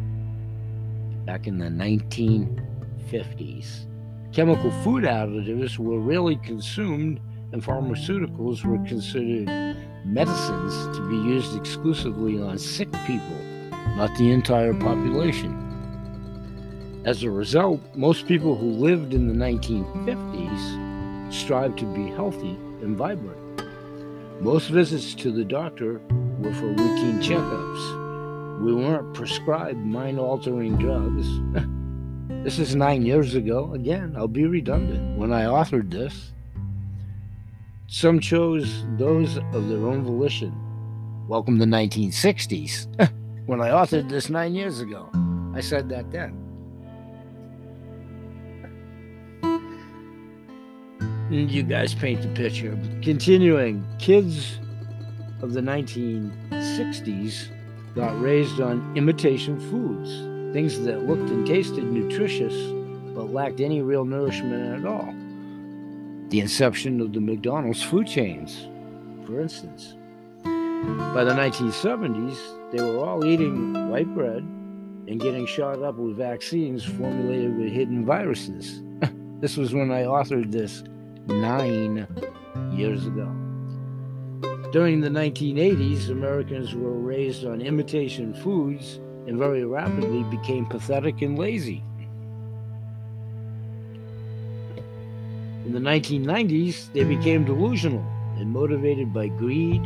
back 1.27 1.47
in 1.47 1.59
the 1.59 1.67
1950s. 1.67 3.85
Chemical 4.33 4.71
food 4.83 5.05
additives 5.05 5.77
were 5.77 6.01
rarely 6.01 6.37
consumed, 6.37 7.21
and 7.53 7.63
pharmaceuticals 7.63 8.65
were 8.65 8.79
considered 8.89 9.77
medicines 10.07 10.97
to 10.97 11.07
be 11.11 11.17
used 11.17 11.55
exclusively 11.55 12.41
on 12.41 12.57
sick 12.57 12.91
people 13.07 13.52
not 13.97 14.15
the 14.17 14.31
entire 14.31 14.75
population. 14.75 15.59
As 17.05 17.23
a 17.25 17.31
result, 17.31 17.81
most 17.97 18.27
people 18.29 18.57
who 18.57 18.71
lived 18.71 19.13
in 19.13 19.27
the 19.27 19.35
1950s 19.35 21.33
strived 21.33 21.79
to 21.79 21.87
be 21.87 22.07
healthy 22.09 22.57
and 22.81 22.97
vibrant. 22.97 23.39
Most 24.41 24.69
visits 24.69 25.15
to 25.15 25.33
the 25.33 25.45
doctor 25.45 26.01
were 26.39 26.53
for 26.55 26.69
routine 26.69 27.21
checkups. 27.21 28.63
We 28.63 28.75
weren't 28.75 29.15
prescribed 29.15 29.79
mind 29.79 30.21
altering 30.21 30.77
drugs. 30.77 31.27
this 32.45 32.59
is 32.59 32.77
nine 32.77 33.05
years 33.05 33.35
ago. 33.35 33.73
Again, 33.73 34.15
I'll 34.17 34.29
be 34.29 34.47
redundant. 34.47 35.19
When 35.19 35.33
I 35.33 35.45
authored 35.45 35.91
this, 35.91 36.33
some 37.89 38.21
chose 38.21 38.85
those 38.97 39.39
of 39.53 39.69
their 39.69 39.87
own 39.87 40.05
volition. 40.05 40.55
Welcome 41.29 41.59
to 41.59 41.65
1960s. 41.65 43.13
when 43.47 43.61
I 43.61 43.69
authored 43.71 44.09
this 44.09 44.31
nine 44.31 44.55
years 44.55 44.81
ago. 44.81 45.09
I 45.55 45.61
said 45.61 45.89
that 45.91 46.11
then. 46.11 46.39
And 51.31 51.51
you 51.51 51.63
guys 51.63 51.95
paint 51.95 52.23
the 52.23 52.29
picture. 52.29 52.79
Continuing, 53.03 53.85
kids 53.99 54.59
of 55.41 55.55
the 55.55 55.61
1960s 55.61 57.49
got 57.95 58.21
raised 58.21 58.61
on 58.61 58.97
imitation 58.97 59.59
foods, 59.71 60.11
things 60.55 60.79
that 60.81 61.07
looked 61.07 61.31
and 61.31 61.47
tasted 61.47 61.85
nutritious 61.85 62.55
but 63.15 63.33
lacked 63.33 63.61
any 63.61 63.83
real 63.83 64.05
nourishment 64.05 64.79
at 64.79 64.87
all. 64.87 65.15
The 66.31 66.41
inception 66.41 67.01
of 67.01 67.13
the 67.13 67.21
McDonald's 67.21 67.83
food 67.83 68.07
chains, 68.07 68.69
for 69.27 69.41
instance. 69.41 69.95
By 70.45 71.25
the 71.25 71.33
1970s, 71.33 72.62
they 72.73 72.83
were 72.83 73.05
all 73.05 73.25
eating 73.25 73.91
white 73.91 74.13
bread 74.15 74.43
and 75.07 75.21
getting 75.21 75.45
shot 75.45 75.83
up 75.83 75.97
with 75.97 76.17
vaccines 76.17 76.83
formulated 76.83 77.59
with 77.59 77.71
hidden 77.71 78.07
viruses. 78.07 78.83
this 79.41 79.59
was 79.59 79.75
when 79.75 79.93
I 79.93 80.05
authored 80.05 80.51
this 80.51 80.83
nine 81.27 82.07
years 82.73 83.07
ago. 83.07 83.27
During 84.73 85.03
the 85.03 85.11
1980s, 85.11 86.09
Americans 86.09 86.75
were 86.75 86.95
raised 86.95 87.45
on 87.45 87.61
imitation 87.61 88.33
foods 88.33 89.01
and 89.27 89.39
very 89.39 89.67
rapidly 89.67 90.23
became 90.25 90.65
pathetic 90.65 91.21
and 91.21 91.39
lazy. 91.39 91.85
In 95.67 95.73
the 95.73 95.79
1990s, 95.79 96.91
they 96.95 97.05
became 97.05 97.45
delusional 97.45 98.05
and 98.39 98.51
motivated 98.51 99.13
by 99.13 99.29
greed 99.29 99.83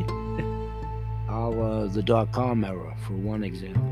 a 1.36 1.48
la 1.48 1.82
uh, 1.82 1.86
the 1.88 2.02
dot 2.02 2.32
com 2.32 2.64
era, 2.64 2.96
for 3.06 3.12
one 3.12 3.44
example. 3.44 3.82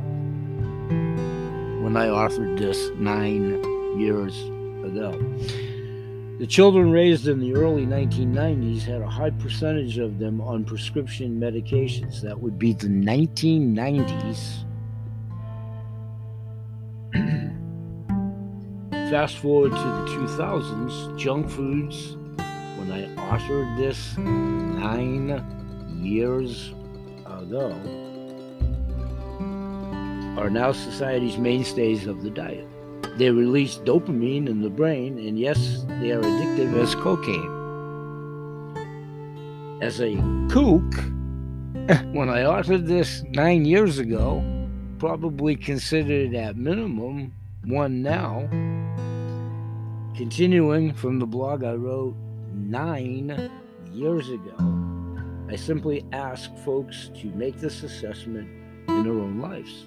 When 1.84 1.96
I 1.96 2.06
authored 2.06 2.58
this 2.58 2.90
nine 2.96 3.62
years 3.98 4.34
ago. 4.82 5.12
The 6.38 6.46
children 6.46 6.90
raised 6.90 7.28
in 7.28 7.38
the 7.38 7.54
early 7.54 7.86
1990s 7.86 8.82
had 8.82 9.02
a 9.02 9.08
high 9.08 9.30
percentage 9.30 9.98
of 9.98 10.18
them 10.18 10.40
on 10.40 10.64
prescription 10.64 11.38
medications. 11.38 12.20
That 12.22 12.40
would 12.40 12.58
be 12.58 12.72
the 12.72 12.88
1990s. 12.88 14.64
Fast 19.10 19.36
forward 19.36 19.70
to 19.70 19.76
the 19.76 20.06
2000s, 20.16 21.18
junk 21.18 21.48
foods, 21.48 22.16
when 22.78 22.90
I 22.90 23.06
authored 23.30 23.76
this 23.76 24.16
nine 24.18 25.40
years 26.02 26.72
ago, 27.44 27.70
are 30.40 30.50
now 30.50 30.72
society's 30.72 31.38
mainstays 31.38 32.06
of 32.06 32.22
the 32.22 32.30
diet. 32.30 32.66
They 33.16 33.30
release 33.30 33.76
dopamine 33.78 34.48
in 34.48 34.62
the 34.62 34.70
brain, 34.70 35.18
and 35.18 35.38
yes, 35.38 35.84
they 36.00 36.10
are 36.12 36.22
addictive 36.22 36.74
as 36.82 36.94
cocaine. 36.94 37.52
As 39.80 40.00
a 40.00 40.16
kook, 40.50 40.94
when 42.12 42.28
I 42.28 42.42
authored 42.42 42.86
this 42.86 43.22
nine 43.28 43.64
years 43.64 43.98
ago, 43.98 44.42
probably 44.98 45.54
considered 45.54 46.34
at 46.34 46.56
minimum 46.56 47.32
one 47.64 48.02
now. 48.02 48.48
Continuing 50.16 50.94
from 50.94 51.18
the 51.18 51.26
blog 51.26 51.62
I 51.62 51.74
wrote 51.74 52.16
nine 52.52 53.50
years 53.92 54.28
ago. 54.30 54.73
I 55.48 55.56
simply 55.56 56.04
ask 56.12 56.54
folks 56.64 57.10
to 57.20 57.26
make 57.28 57.58
this 57.58 57.82
assessment 57.82 58.48
in 58.88 59.04
their 59.04 59.12
own 59.12 59.40
lives. 59.40 59.86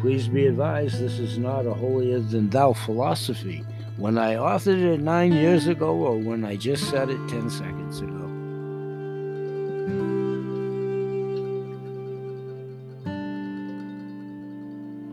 Please 0.00 0.28
be 0.28 0.46
advised 0.46 1.00
this 1.00 1.18
is 1.18 1.38
not 1.38 1.66
a 1.66 1.74
holier 1.74 2.20
than 2.20 2.48
thou 2.48 2.72
philosophy. 2.72 3.64
When 3.96 4.16
I 4.16 4.34
authored 4.34 4.80
it 4.80 5.00
nine 5.00 5.32
years 5.32 5.66
ago, 5.66 5.94
or 5.94 6.16
when 6.16 6.44
I 6.44 6.56
just 6.56 6.88
said 6.88 7.10
it 7.10 7.28
10 7.28 7.50
seconds 7.50 8.00
ago. 8.00 8.24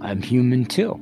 I'm 0.01 0.21
human 0.21 0.65
too. 0.65 0.99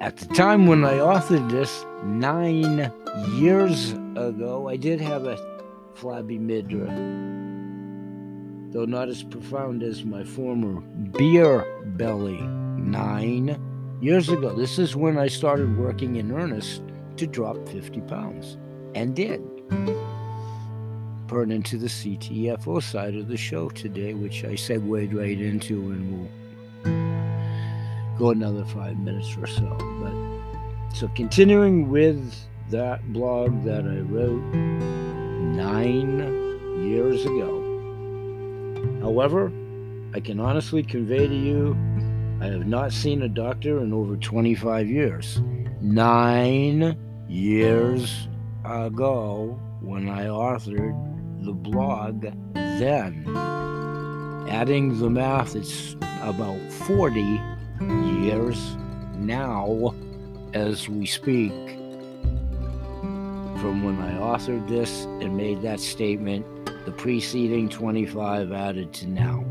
At 0.00 0.16
the 0.16 0.34
time 0.34 0.66
when 0.66 0.84
I 0.84 0.94
authored 0.94 1.50
this 1.50 1.84
nine 2.02 2.90
years 3.32 3.92
ago, 4.16 4.68
I 4.68 4.76
did 4.76 5.00
have 5.00 5.26
a 5.26 5.53
flabby 5.94 6.38
midra, 6.38 6.88
though 8.72 8.84
not 8.84 9.08
as 9.08 9.22
profound 9.22 9.82
as 9.82 10.04
my 10.04 10.24
former 10.24 10.80
beer 10.80 11.64
belly 11.96 12.40
nine 12.40 13.58
years 14.00 14.28
ago. 14.28 14.52
This 14.54 14.78
is 14.78 14.96
when 14.96 15.16
I 15.18 15.28
started 15.28 15.78
working 15.78 16.16
in 16.16 16.32
earnest 16.32 16.82
to 17.16 17.26
drop 17.26 17.56
50 17.68 18.00
pounds, 18.02 18.58
and 18.94 19.14
did. 19.14 19.40
Burn 21.28 21.50
into 21.52 21.78
the 21.78 21.86
CTFO 21.86 22.82
side 22.82 23.14
of 23.14 23.28
the 23.28 23.36
show 23.36 23.68
today, 23.68 24.14
which 24.14 24.44
I 24.44 24.56
segued 24.56 25.14
right 25.14 25.40
into, 25.40 25.90
and 25.92 26.28
we'll 26.84 28.18
go 28.18 28.30
another 28.30 28.64
five 28.64 28.98
minutes 28.98 29.36
or 29.36 29.46
so. 29.46 29.76
But 30.02 30.94
so 30.94 31.08
continuing 31.14 31.88
with 31.88 32.34
that 32.70 33.12
blog 33.12 33.64
that 33.64 33.84
I 33.84 34.00
wrote 34.00 35.03
nine 35.56 36.18
years 36.88 37.24
ago. 37.24 37.60
However, 39.00 39.52
I 40.14 40.20
can 40.20 40.40
honestly 40.40 40.82
convey 40.82 41.26
to 41.26 41.34
you 41.34 41.76
I 42.44 42.48
have 42.48 42.66
not 42.66 42.92
seen 42.92 43.22
a 43.22 43.28
doctor 43.28 43.80
in 43.80 43.94
over 43.94 44.16
25 44.16 44.86
years. 44.86 45.40
Nine 45.80 46.98
years 47.26 48.28
ago, 48.64 49.58
when 49.80 50.10
I 50.10 50.26
authored 50.26 50.94
the 51.42 51.52
blog, 51.52 52.26
then, 52.52 53.24
adding 54.50 54.98
the 54.98 55.08
math, 55.08 55.56
it's 55.56 55.94
about 56.20 56.60
40 56.70 57.40
years 57.80 58.76
now 59.16 59.94
as 60.52 60.86
we 60.86 61.06
speak 61.06 61.52
from 63.64 63.82
when 63.82 63.98
I 63.98 64.12
authored 64.18 64.68
this 64.68 65.06
and 65.22 65.38
made 65.38 65.62
that 65.62 65.80
statement, 65.80 66.44
the 66.84 66.92
preceding 66.92 67.70
25 67.70 68.52
added 68.52 68.92
to 68.92 69.06
now. 69.06 69.42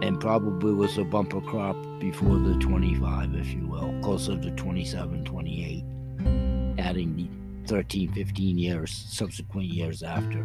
And 0.00 0.18
probably 0.18 0.72
was 0.72 0.96
a 0.96 1.04
bumper 1.04 1.42
crop 1.42 1.76
before 2.00 2.38
the 2.38 2.54
25, 2.60 3.34
if 3.34 3.52
you 3.52 3.66
will, 3.66 3.94
closer 4.00 4.38
to 4.38 4.50
27, 4.52 5.26
28, 5.26 5.84
adding 6.78 7.14
the 7.14 7.28
13, 7.68 8.14
15 8.14 8.56
years, 8.56 8.90
subsequent 8.90 9.68
years 9.68 10.02
after. 10.02 10.42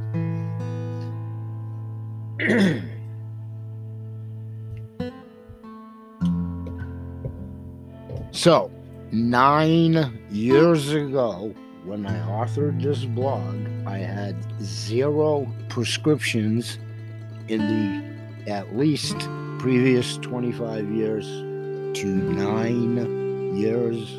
so, 8.31 8.69
nine 9.13 10.19
years 10.31 10.91
ago, 10.91 11.53
when 11.85 12.05
I 12.07 12.17
authored 12.27 12.81
this 12.81 13.05
blog, 13.05 13.55
I 13.85 13.97
had 13.99 14.35
zero 14.61 15.47
prescriptions 15.69 16.79
in 17.47 17.59
the 17.59 18.51
at 18.51 18.75
least 18.75 19.17
previous 19.59 20.17
25 20.17 20.89
years 20.91 21.25
to 21.25 22.05
nine 22.07 23.55
years 23.55 24.11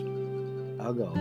ago. 0.78 1.12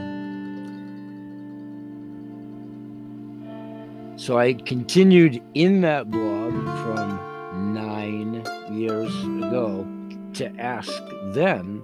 So 4.17 4.38
I 4.38 4.53
continued 4.53 5.41
in 5.55 5.81
that 5.81 6.12
blog 6.12 6.53
from 6.53 7.73
nine 7.73 8.45
years 8.71 9.12
ago 9.23 9.88
to 10.33 10.55
ask 10.59 10.93
them 11.33 11.83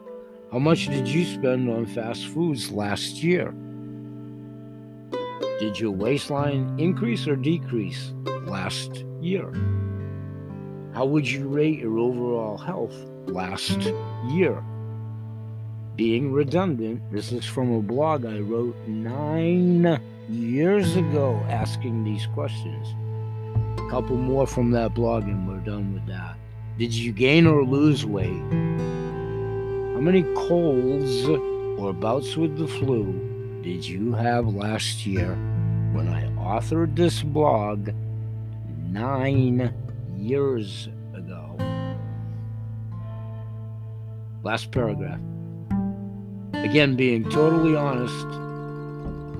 how 0.52 0.58
much 0.58 0.88
did 0.88 1.08
you 1.08 1.26
spend 1.26 1.70
on 1.70 1.86
fast 1.86 2.26
foods 2.28 2.72
last 2.72 3.24
year? 3.24 3.54
Did 5.60 5.80
your 5.80 5.92
waistline 5.92 6.76
increase 6.80 7.28
or 7.28 7.36
decrease 7.36 8.14
last 8.46 9.06
year? 9.22 9.54
How 10.94 11.06
would 11.06 11.30
you 11.30 11.48
rate 11.48 11.80
your 11.80 12.00
overall 12.00 12.58
health 12.58 12.96
last 13.28 13.78
year? 14.30 14.64
Being 15.96 16.32
redundant, 16.32 17.12
this 17.12 17.32
is 17.32 17.46
from 17.46 17.72
a 17.72 17.82
blog 17.82 18.26
I 18.26 18.40
wrote 18.40 18.76
nine 18.88 20.02
years 20.30 20.96
ago 20.96 21.40
asking 21.50 22.06
these 22.06 22.26
questions. 22.34 22.88
A 23.80 23.90
couple 23.92 24.16
more 24.16 24.48
from 24.48 24.72
that 24.72 24.96
blog 24.96 25.26
and 25.26 25.48
we're 25.48 25.58
done 25.58 25.94
with 25.94 26.08
that. 26.08 26.38
Did 26.80 26.94
you 26.94 27.12
gain 27.12 27.46
or 27.46 27.64
lose 27.64 28.04
weight? 28.04 28.42
How 30.00 30.06
many 30.06 30.24
colds 30.34 31.28
or 31.78 31.92
bouts 31.92 32.38
with 32.38 32.58
the 32.58 32.70
flu 32.70 33.60
did 33.62 33.86
you 33.86 34.14
have 34.14 34.48
last 34.48 35.06
year 35.06 35.36
when 35.92 36.08
I 36.08 36.24
authored 36.38 36.96
this 36.96 37.22
blog 37.22 37.90
nine 38.88 39.74
years 40.16 40.88
ago? 41.14 41.58
Last 44.42 44.72
paragraph. 44.72 45.20
Again, 46.54 46.96
being 46.96 47.30
totally 47.30 47.76
honest, 47.76 48.26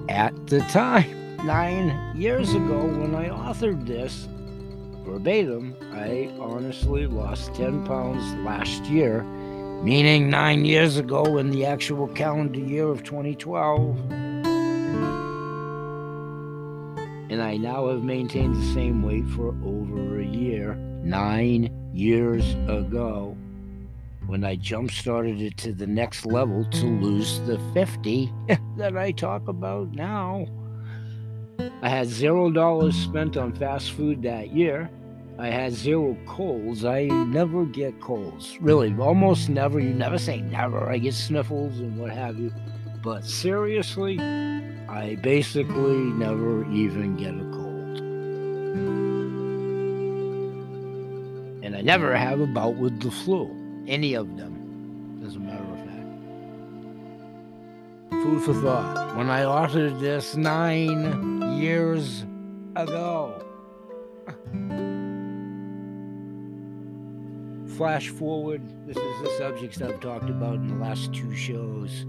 at 0.10 0.36
the 0.48 0.60
time, 0.70 1.38
nine 1.46 2.18
years 2.18 2.54
ago 2.54 2.86
when 2.86 3.16
I 3.16 3.30
authored 3.30 3.88
this, 3.88 4.28
verbatim, 5.06 5.74
I 5.94 6.30
honestly 6.38 7.08
lost 7.08 7.56
10 7.56 7.86
pounds 7.86 8.34
last 8.46 8.84
year 8.88 9.26
meaning 9.82 10.30
nine 10.30 10.66
years 10.66 10.98
ago 10.98 11.38
in 11.38 11.52
the 11.52 11.66
actual 11.66 12.08
calendar 12.10 12.60
year 12.60 12.88
of 12.88 13.04
2012. 13.04 13.98
And 17.32 17.42
I 17.42 17.58
now 17.58 17.88
have 17.88 18.04
maintained 18.04 18.56
the 18.56 18.74
same 18.74 19.04
weight 19.04 19.28
for 19.30 19.56
over 19.64 20.20
a 20.20 20.26
year, 20.26 20.76
nine 21.04 21.70
years 21.94 22.56
ago, 22.68 23.38
when 24.26 24.44
I 24.44 24.56
jump 24.56 24.92
started 24.92 25.42
it 25.42 25.56
to 25.58 25.74
the 25.74 25.88
next 25.88 26.26
level 26.26 26.66
to 26.66 26.86
lose 26.86 27.40
the 27.42 27.60
50 27.74 28.34
that 28.78 28.98
I 28.98 29.12
talk 29.12 29.48
about 29.48 29.94
now. 29.94 30.46
I 31.82 31.90
had 31.90 32.08
zero 32.08 32.52
dollars 32.52 32.96
spent 32.96 33.38
on 33.38 33.54
fast 33.54 33.92
food 33.92 34.22
that 34.24 34.54
year 34.54 34.90
I 35.40 35.48
had 35.48 35.72
zero 35.72 36.18
colds. 36.26 36.84
I 36.84 37.06
never 37.06 37.64
get 37.64 38.02
colds. 38.02 38.58
Really, 38.60 38.94
almost 39.00 39.48
never. 39.48 39.80
You 39.80 39.94
never 39.94 40.18
say 40.18 40.42
never. 40.42 40.90
I 40.90 40.98
get 40.98 41.14
sniffles 41.14 41.80
and 41.80 41.98
what 41.98 42.12
have 42.12 42.38
you. 42.38 42.52
But 43.02 43.24
seriously, 43.24 44.20
I 44.20 45.16
basically 45.24 45.96
never 45.96 46.70
even 46.70 47.16
get 47.16 47.36
a 47.36 47.50
cold. 47.54 48.00
And 51.64 51.74
I 51.74 51.84
never 51.84 52.14
have 52.18 52.42
a 52.42 52.48
bout 52.48 52.76
with 52.76 53.00
the 53.00 53.10
flu. 53.10 53.50
Any 53.88 54.16
of 54.16 54.36
them, 54.36 55.24
as 55.26 55.38
a 55.38 55.40
matter 55.40 55.64
of 55.64 55.80
fact. 55.80 56.06
Food 58.24 58.44
for 58.44 58.54
thought. 58.62 59.16
When 59.16 59.30
I 59.30 59.44
authored 59.44 60.02
this 60.02 60.36
nine 60.36 61.58
years 61.58 62.26
ago, 62.76 63.42
flash 67.80 68.10
forward, 68.10 68.62
this 68.86 68.98
is 68.98 69.22
the 69.22 69.38
subjects 69.38 69.82
I've 69.82 70.02
talked 70.02 70.30
about 70.30 70.56
in 70.56 70.68
the 70.68 70.84
last 70.84 71.14
two 71.14 71.34
shows 71.34 72.06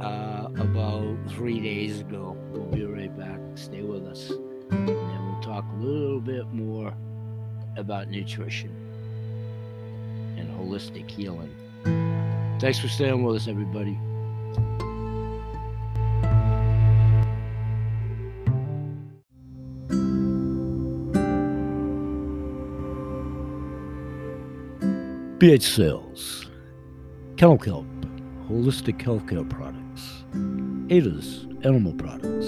uh, 0.00 0.48
about 0.58 1.16
three 1.28 1.60
days 1.60 2.00
ago. 2.00 2.36
We'll 2.50 2.64
be 2.64 2.84
right 2.84 3.16
back. 3.16 3.38
Stay 3.54 3.82
with 3.82 4.04
us. 4.08 4.28
And 4.72 4.88
we'll 4.88 5.40
talk 5.40 5.64
a 5.72 5.76
little 5.76 6.20
bit 6.20 6.48
more 6.48 6.92
about 7.76 8.08
nutrition 8.08 8.74
and 10.36 10.50
holistic 10.58 11.08
healing. 11.08 11.54
Thanks 12.58 12.80
for 12.80 12.88
staying 12.88 13.22
with 13.22 13.36
us, 13.36 13.46
everybody. 13.46 13.96
BH 25.38 25.62
Sales, 25.62 26.46
Kennel 27.36 27.58
Kelp, 27.58 27.86
Holistic 28.48 28.98
Healthcare 28.98 29.48
Products, 29.48 30.24
Ada's 30.90 31.46
Animal 31.62 31.92
Products, 31.92 32.46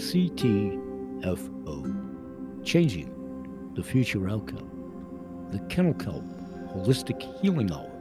CTFO, 0.00 1.44
Changing 2.64 3.72
the 3.74 3.82
Future 3.82 4.30
Outcome, 4.30 5.48
the 5.52 5.58
Kennel 5.68 5.92
Kelp 5.92 6.24
Holistic 6.72 7.20
Healing 7.42 7.70
Hour, 7.70 7.92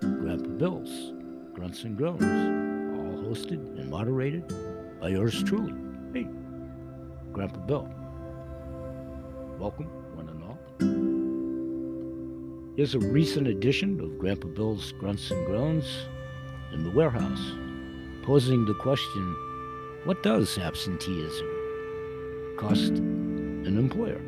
Grandpa 0.00 0.48
Bill's, 0.48 1.12
Grunts 1.52 1.84
and 1.84 1.98
Groans, 1.98 2.22
all 2.22 3.24
hosted 3.24 3.78
and 3.78 3.90
moderated 3.90 4.50
by 5.02 5.08
yours 5.08 5.42
truly, 5.42 5.72
me, 5.72 6.26
Grandpa 7.30 7.58
Bill. 7.58 7.94
Welcome. 9.58 10.03
Here's 12.76 12.96
a 12.96 12.98
recent 12.98 13.46
edition 13.46 14.00
of 14.00 14.18
Grandpa 14.18 14.48
Bill's 14.48 14.90
Grunts 14.98 15.30
and 15.30 15.46
Groans 15.46 15.86
in 16.72 16.82
the 16.82 16.90
warehouse, 16.90 17.52
posing 18.24 18.64
the 18.64 18.74
question 18.74 19.22
what 20.02 20.24
does 20.24 20.58
absenteeism 20.58 21.46
cost 22.58 22.90
an 22.90 23.78
employer? 23.78 24.20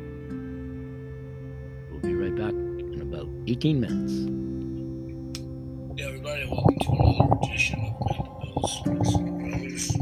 We'll 1.91 1.99
be 1.99 2.15
right 2.15 2.33
back 2.33 2.53
in 2.53 3.01
about 3.01 3.27
18 3.47 3.81
minutes. 3.81 4.13
Hey, 5.99 6.05
everybody, 6.07 6.47
welcome 6.49 6.79
to 6.79 6.91
another 6.91 7.35
edition 7.43 7.81
of 7.81 7.99
Grandpa 7.99 8.39
Bill's 8.45 8.81
Grunts 8.85 9.15
and 9.15 9.39
Groans 9.41 9.97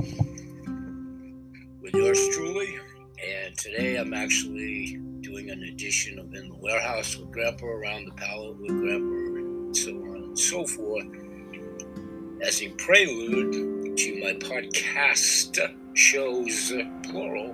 with 1.82 1.96
yours 1.96 2.30
truly. 2.36 2.78
And 3.28 3.58
today 3.58 3.96
I'm 3.96 4.14
actually 4.14 5.00
doing 5.36 5.50
an 5.50 5.64
edition 5.64 6.18
of 6.18 6.34
In 6.34 6.48
the 6.48 6.56
Warehouse 6.56 7.18
with 7.18 7.30
Grandpa, 7.30 7.66
Around 7.66 8.06
the 8.06 8.12
Pallet 8.12 8.56
with 8.58 8.70
Grandpa, 8.70 9.16
and 9.16 9.76
so 9.76 9.92
on 9.92 10.16
and 10.16 10.40
so 10.40 10.66
forth, 10.66 11.08
as 12.42 12.62
a 12.62 12.70
prelude 12.70 13.98
to 13.98 14.24
my 14.24 14.32
podcast 14.36 15.60
shows, 15.94 16.72
uh, 16.72 16.86
plural, 17.04 17.54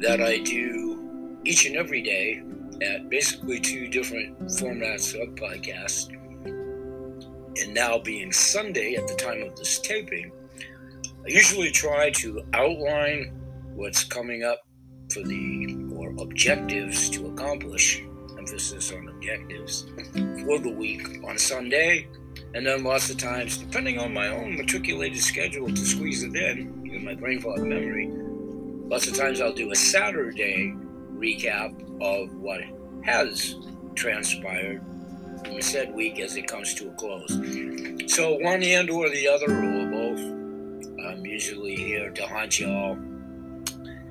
that 0.00 0.22
I 0.22 0.38
do 0.38 1.38
each 1.44 1.66
and 1.66 1.76
every 1.76 2.00
day 2.00 2.42
at 2.80 3.10
basically 3.10 3.60
two 3.60 3.86
different 3.88 4.38
formats 4.48 5.12
of 5.20 5.34
podcasts. 5.34 6.08
And 7.60 7.74
now 7.74 7.98
being 7.98 8.32
Sunday 8.32 8.94
at 8.94 9.06
the 9.06 9.16
time 9.16 9.42
of 9.42 9.54
this 9.54 9.80
taping, 9.80 10.32
I 11.04 11.28
usually 11.28 11.72
try 11.72 12.08
to 12.12 12.42
outline 12.54 13.38
what's 13.74 14.02
coming 14.02 14.44
up 14.44 14.62
for 15.12 15.22
the 15.22 15.87
objectives 16.20 17.08
to 17.10 17.26
accomplish, 17.28 18.04
emphasis 18.38 18.92
on 18.92 19.08
objectives, 19.08 19.86
for 20.44 20.58
the 20.58 20.74
week 20.76 21.22
on 21.24 21.38
Sunday. 21.38 22.08
And 22.54 22.66
then 22.66 22.84
lots 22.84 23.10
of 23.10 23.18
times, 23.18 23.58
depending 23.58 23.98
on 23.98 24.12
my 24.12 24.28
own 24.28 24.56
matriculated 24.56 25.20
schedule 25.20 25.68
to 25.68 25.76
squeeze 25.76 26.22
it 26.22 26.34
in, 26.34 26.82
even 26.86 27.04
my 27.04 27.14
brain 27.14 27.40
fog 27.40 27.60
memory, 27.60 28.08
lots 28.88 29.06
of 29.06 29.16
times 29.16 29.40
I'll 29.40 29.52
do 29.52 29.70
a 29.70 29.76
Saturday 29.76 30.74
recap 31.12 31.74
of 32.00 32.34
what 32.36 32.60
has 33.04 33.56
transpired 33.94 34.82
in 35.44 35.56
the 35.56 35.62
said 35.62 35.94
week 35.94 36.20
as 36.20 36.36
it 36.36 36.46
comes 36.46 36.74
to 36.74 36.88
a 36.88 36.94
close. 36.94 37.28
So 38.12 38.34
one 38.36 38.62
and 38.62 38.88
or 38.90 39.08
the 39.10 39.28
other, 39.28 39.46
or 39.46 39.86
both. 39.86 40.20
I'm 41.06 41.24
usually 41.24 41.76
here 41.76 42.10
to 42.10 42.26
haunt 42.26 42.58
y'all 42.60 42.98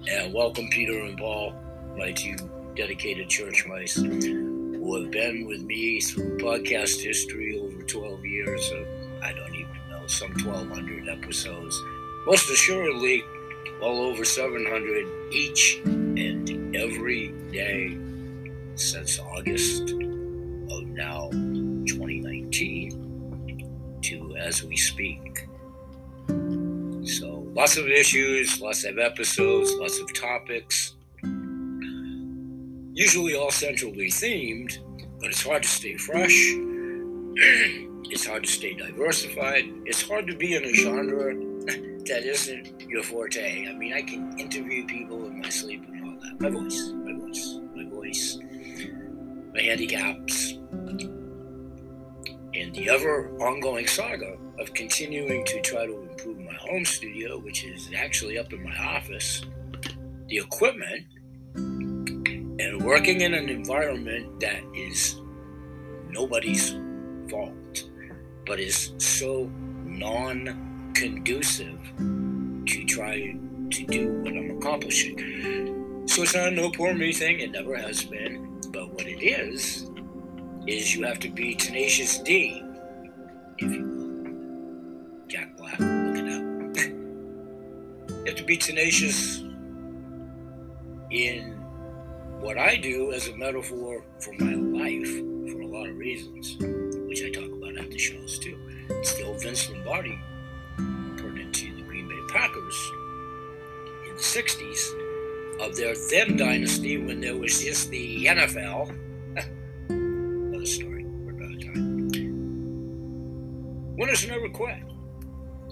and 0.09 0.33
welcome 0.33 0.67
Peter 0.69 0.99
and 0.99 1.17
Paul, 1.17 1.53
my 1.97 2.11
two 2.11 2.35
dedicated 2.75 3.27
church 3.27 3.65
mice, 3.67 3.95
who 3.95 5.01
have 5.01 5.11
been 5.11 5.47
with 5.47 5.63
me 5.63 5.99
through 5.99 6.37
podcast 6.37 7.01
history 7.01 7.59
over 7.59 7.81
12 7.81 8.25
years 8.25 8.71
of, 8.71 8.87
I 9.23 9.33
don't 9.33 9.55
even 9.55 9.75
know, 9.89 10.05
some 10.05 10.31
1,200 10.31 11.09
episodes. 11.09 11.81
Most 12.25 12.49
assuredly, 12.51 13.23
well 13.81 13.97
over 13.97 14.23
700 14.23 15.33
each 15.33 15.81
and 15.85 16.75
every 16.75 17.33
day 17.51 17.97
since 18.75 19.19
August 19.19 19.89
of 19.91 20.83
now 20.87 21.29
2019 21.31 23.99
to 24.03 24.35
as 24.37 24.63
we 24.63 24.77
speak. 24.77 25.47
So 27.03 27.47
lots 27.55 27.77
of 27.77 27.87
issues, 27.87 28.61
lots 28.61 28.83
of 28.83 28.99
episodes, 28.99 29.73
lots 29.75 29.99
of 29.99 30.13
topics, 30.13 30.86
usually 32.97 33.35
all 33.35 33.51
centrally 33.51 34.09
themed, 34.09 34.79
but 35.19 35.29
it's 35.29 35.43
hard 35.43 35.61
to 35.61 35.69
stay 35.69 35.95
fresh. 35.97 36.33
it's 38.09 38.25
hard 38.25 38.43
to 38.43 38.49
stay 38.49 38.73
diversified. 38.73 39.65
It's 39.85 40.01
hard 40.01 40.25
to 40.27 40.35
be 40.35 40.55
in 40.55 40.65
a 40.65 40.73
genre 40.73 41.35
that 42.07 42.23
isn't 42.25 42.81
your 42.89 43.03
forte. 43.03 43.67
I 43.67 43.73
mean, 43.73 43.93
I 43.93 44.01
can 44.01 44.37
interview 44.39 44.87
people 44.87 45.27
in 45.27 45.39
my 45.39 45.49
sleep 45.49 45.85
and 45.87 46.05
all 46.05 46.19
that. 46.21 46.41
My 46.41 46.49
voice, 46.49 46.91
my 47.05 47.13
voice, 47.13 47.59
my 47.75 47.87
voice, 47.87 48.39
my 49.53 49.61
handicaps, 49.61 50.53
and 52.55 52.73
the 52.73 52.89
ever 52.89 53.29
ongoing 53.39 53.85
saga 53.85 54.37
of 54.59 54.73
continuing 54.73 55.45
to 55.45 55.61
try 55.61 55.85
to 55.85 56.01
improve 56.01 56.39
my 56.39 56.53
home 56.55 56.83
studio, 56.83 57.37
which 57.37 57.63
is 57.63 57.91
actually 57.95 58.39
up 58.39 58.51
in 58.51 58.63
my 58.63 58.75
office, 58.75 59.43
the 60.29 60.39
equipment, 60.39 61.05
and 62.59 62.83
working 62.83 63.21
in 63.21 63.33
an 63.33 63.49
environment 63.49 64.39
that 64.39 64.61
is 64.75 65.19
nobody's 66.09 66.75
fault, 67.29 67.83
but 68.45 68.59
is 68.59 68.93
so 68.97 69.49
non 69.83 70.91
conducive 70.95 71.79
to 71.97 72.85
try 72.85 73.35
to 73.71 73.85
do 73.85 74.13
what 74.21 74.33
I'm 74.33 74.57
accomplishing. 74.57 76.05
So 76.07 76.23
it's 76.23 76.33
not 76.33 76.47
a 76.47 76.51
no 76.51 76.71
poor 76.71 76.93
me 76.93 77.13
thing, 77.13 77.39
it 77.39 77.51
never 77.51 77.75
has 77.75 78.03
been. 78.03 78.59
But 78.71 78.91
what 78.93 79.05
it 79.07 79.23
is, 79.23 79.89
is 80.67 80.95
you 80.95 81.05
have 81.05 81.19
to 81.19 81.29
be 81.29 81.55
tenacious 81.55 82.17
D, 82.19 82.61
if 83.57 83.71
you 83.71 83.83
will. 83.83 85.27
Jack 85.27 85.55
Black, 85.57 85.79
look 85.79 86.17
it 86.17 86.27
up. 86.27 86.89
you 88.09 88.23
have 88.25 88.35
to 88.35 88.43
be 88.43 88.57
tenacious 88.57 89.43
in 91.09 91.56
what 92.39 92.57
I 92.57 92.75
do 92.75 93.11
as 93.13 93.27
a 93.27 93.35
metaphor 93.35 94.03
for 94.19 94.31
my 94.33 94.53
life 94.53 95.09
for 95.51 95.61
a 95.61 95.67
lot 95.67 95.89
of 95.89 95.97
reasons, 95.97 96.55
which 97.07 97.23
I 97.23 97.31
talk 97.31 97.51
about 97.51 97.77
at 97.77 97.89
the 97.89 97.97
shows 97.97 98.37
too. 98.37 98.57
It's 98.89 99.15
the 99.15 99.23
old 99.23 99.41
Vince 99.41 99.69
Lombardi 99.69 100.19
pertinent 101.17 101.53
to 101.55 101.75
the 101.75 101.81
Green 101.81 102.07
Bay 102.07 102.19
Packers 102.31 102.91
in 104.07 104.15
the 104.15 104.21
60s 104.21 105.61
of 105.61 105.75
their 105.75 105.95
then 106.11 106.37
dynasty 106.37 106.97
when 106.97 107.19
there 107.21 107.35
was 107.35 107.63
just 107.63 107.89
the 107.89 108.25
NFL. 108.25 108.89
Another 109.89 110.65
story 110.65 111.03
for 111.03 111.31
another 111.31 111.59
time. 111.73 112.07
Winners 113.97 114.27
never 114.27 114.47
quit, 114.49 114.83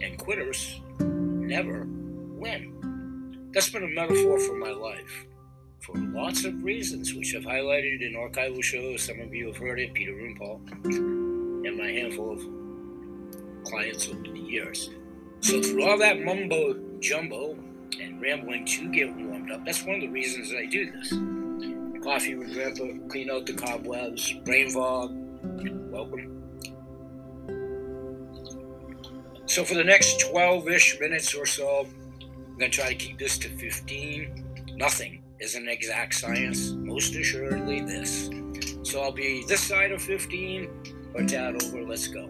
and 0.01 0.17
quitters 0.17 0.81
never 0.99 1.87
win. 1.87 3.51
That's 3.53 3.69
been 3.69 3.83
a 3.83 3.87
metaphor 3.87 4.39
for 4.39 4.55
my 4.55 4.71
life 4.71 5.27
for 5.85 5.95
lots 5.97 6.45
of 6.45 6.63
reasons, 6.63 7.13
which 7.13 7.35
I've 7.35 7.43
highlighted 7.43 8.01
in 8.01 8.13
archival 8.13 8.63
shows. 8.63 9.03
Some 9.03 9.19
of 9.19 9.33
you 9.33 9.47
have 9.47 9.57
heard 9.57 9.79
it, 9.79 9.93
Peter 9.93 10.13
Paul, 10.37 10.59
and 10.83 11.77
my 11.77 11.87
handful 11.87 12.31
of 12.31 13.63
clients 13.65 14.07
over 14.07 14.21
the 14.21 14.39
years. 14.39 14.89
So 15.41 15.61
through 15.61 15.87
all 15.87 15.97
that 15.99 16.21
mumbo 16.21 16.73
jumbo 16.99 17.55
and 18.01 18.19
rambling 18.19 18.65
to 18.65 18.91
get 18.91 19.15
warmed 19.15 19.51
up, 19.51 19.63
that's 19.63 19.83
one 19.83 19.95
of 19.95 20.01
the 20.01 20.07
reasons 20.07 20.53
I 20.57 20.65
do 20.65 20.91
this. 20.91 21.13
Coffee 22.03 22.35
with 22.35 22.53
Grandpa, 22.53 22.85
clean 23.09 23.29
out 23.29 23.45
the 23.45 23.53
cobwebs, 23.53 24.31
brain 24.43 24.71
fog, 24.71 25.11
welcome. 25.91 26.31
So 29.45 29.63
for 29.63 29.75
the 29.75 29.83
next 29.83 30.19
12-ish 30.21 30.99
minutes 30.99 31.35
or 31.35 31.45
so, 31.45 31.87
I'm 32.19 32.57
going 32.57 32.71
to 32.71 32.75
try 32.75 32.89
to 32.89 32.95
keep 32.95 33.19
this 33.19 33.37
to 33.39 33.49
15. 33.49 34.75
Nothing 34.75 35.21
is 35.39 35.55
an 35.55 35.67
exact 35.67 36.13
science, 36.13 36.71
most 36.71 37.15
assuredly 37.15 37.81
this. 37.81 38.29
So 38.83 39.01
I'll 39.01 39.11
be 39.11 39.43
this 39.47 39.61
side 39.61 39.91
of 39.91 40.01
15 40.01 40.69
or 41.13 41.23
tad 41.23 41.61
over. 41.63 41.83
Let's 41.83 42.07
go. 42.07 42.29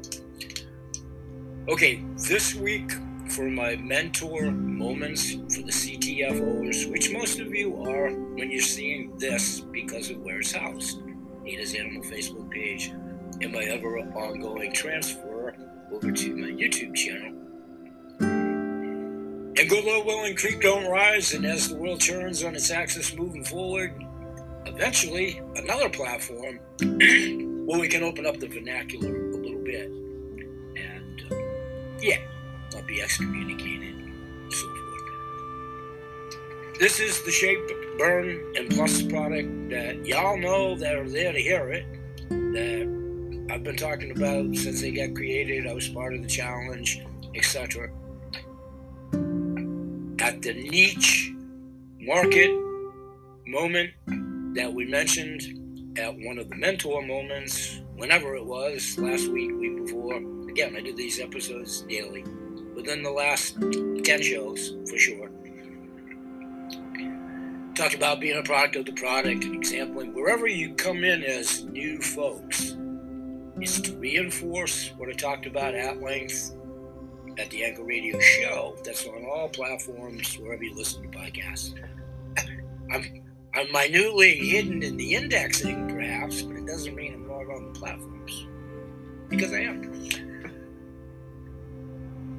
Okay, 1.67 2.03
this 2.27 2.55
week 2.55 2.91
for 3.29 3.49
my 3.49 3.75
mentor 3.77 4.51
moments 4.51 5.33
for 5.33 5.61
the 5.61 5.71
CTFOs, 5.71 6.91
which 6.91 7.11
most 7.11 7.39
of 7.39 7.53
you 7.53 7.81
are 7.83 8.11
when 8.11 8.51
you're 8.51 8.61
seeing 8.61 9.17
this 9.17 9.61
because 9.61 10.09
of 10.09 10.17
where 10.19 10.39
it's 10.39 10.51
housed. 10.51 11.01
Ada's 11.45 11.75
Animal 11.75 12.03
Facebook 12.03 12.49
page 12.49 12.91
and 13.41 13.51
my 13.51 13.63
ever 13.63 13.99
ongoing 13.99 14.71
transfer 14.71 15.55
over 15.91 16.11
to 16.11 16.35
my 16.35 16.47
YouTube 16.47 16.95
channel. 16.95 17.44
And 19.57 19.69
good 19.69 19.85
Lord 19.85 20.05
willing, 20.05 20.35
Creek 20.35 20.59
don't 20.59 20.91
rise, 20.91 21.33
and 21.33 21.45
as 21.45 21.69
the 21.69 21.75
world 21.75 22.01
turns 22.01 22.43
on 22.43 22.55
its 22.55 22.69
axis 22.71 23.15
moving 23.15 23.41
forward, 23.41 23.93
eventually 24.65 25.41
another 25.55 25.87
platform 25.87 26.59
where 27.65 27.79
we 27.79 27.87
can 27.87 28.03
open 28.03 28.25
up 28.25 28.37
the 28.37 28.47
vernacular 28.47 29.15
a 29.15 29.37
little 29.37 29.63
bit 29.63 29.85
and, 29.85 31.21
uh, 31.31 31.35
yeah, 32.01 32.17
not 32.73 32.85
be 32.85 33.01
excommunicated 33.01 33.95
and 33.95 34.53
so 34.53 34.67
forth. 34.67 35.03
This 36.77 36.99
is 36.99 37.21
the 37.23 37.31
Shape, 37.31 37.65
Burn, 37.97 38.53
and 38.57 38.69
Plus 38.71 39.03
product 39.03 39.69
that 39.69 40.05
y'all 40.05 40.37
know 40.37 40.75
that 40.75 40.95
are 40.95 41.09
there 41.09 41.31
to 41.31 41.39
hear 41.41 41.71
it, 41.71 41.85
that 42.27 43.47
I've 43.49 43.63
been 43.63 43.77
talking 43.77 44.11
about 44.11 44.53
since 44.53 44.81
they 44.81 44.91
got 44.91 45.15
created. 45.15 45.65
I 45.65 45.71
was 45.71 45.87
part 45.87 46.13
of 46.13 46.21
the 46.21 46.27
challenge, 46.27 47.01
etc 47.35 47.89
at 50.19 50.41
the 50.41 50.53
niche 50.53 51.31
market 51.99 52.51
moment 53.47 53.91
that 54.55 54.71
we 54.73 54.85
mentioned 54.85 55.97
at 55.97 56.15
one 56.17 56.37
of 56.37 56.49
the 56.49 56.55
mentor 56.55 57.01
moments, 57.01 57.81
whenever 57.95 58.35
it 58.35 58.45
was, 58.45 58.97
last 58.97 59.27
week, 59.27 59.51
week 59.57 59.85
before. 59.85 60.17
Again, 60.49 60.75
I 60.75 60.81
do 60.81 60.93
these 60.93 61.19
episodes 61.19 61.81
daily, 61.81 62.23
within 62.75 63.03
the 63.03 63.11
last 63.11 63.59
10 63.59 64.03
shows 64.21 64.75
for 64.89 64.97
sure. 64.97 65.29
Talk 67.75 67.93
about 67.93 68.21
being 68.21 68.37
a 68.37 68.43
product 68.43 68.77
of 68.77 68.85
the 68.85 68.93
product 68.93 69.43
and 69.43 69.55
exampling 69.55 70.13
wherever 70.13 70.47
you 70.47 70.73
come 70.75 71.03
in 71.03 71.23
as 71.23 71.65
new 71.65 72.01
folks 72.01 72.77
is 73.59 73.81
to 73.81 73.95
reinforce 73.97 74.91
what 74.97 75.09
I 75.09 75.13
talked 75.13 75.45
about 75.45 75.75
at 75.75 76.01
length 76.01 76.55
at 77.37 77.49
the 77.49 77.63
Anchor 77.65 77.83
Radio 77.83 78.19
Show. 78.19 78.75
That's 78.83 79.05
on 79.05 79.25
all 79.25 79.49
platforms, 79.49 80.37
wherever 80.39 80.63
you 80.63 80.75
listen 80.75 81.03
to 81.03 81.17
podcasts. 81.17 81.73
I'm, 82.91 83.23
I'm 83.53 83.71
minutely 83.71 84.35
hidden 84.35 84.83
in 84.83 84.97
the 84.97 85.15
indexing, 85.15 85.87
perhaps, 85.89 86.41
but 86.41 86.55
it 86.55 86.65
doesn't 86.65 86.95
mean 86.95 87.13
I'm 87.13 87.27
not 87.27 87.49
on 87.53 87.73
the 87.73 87.79
platforms. 87.79 88.47
Because 89.29 89.53
I 89.53 89.59
am. 89.61 89.91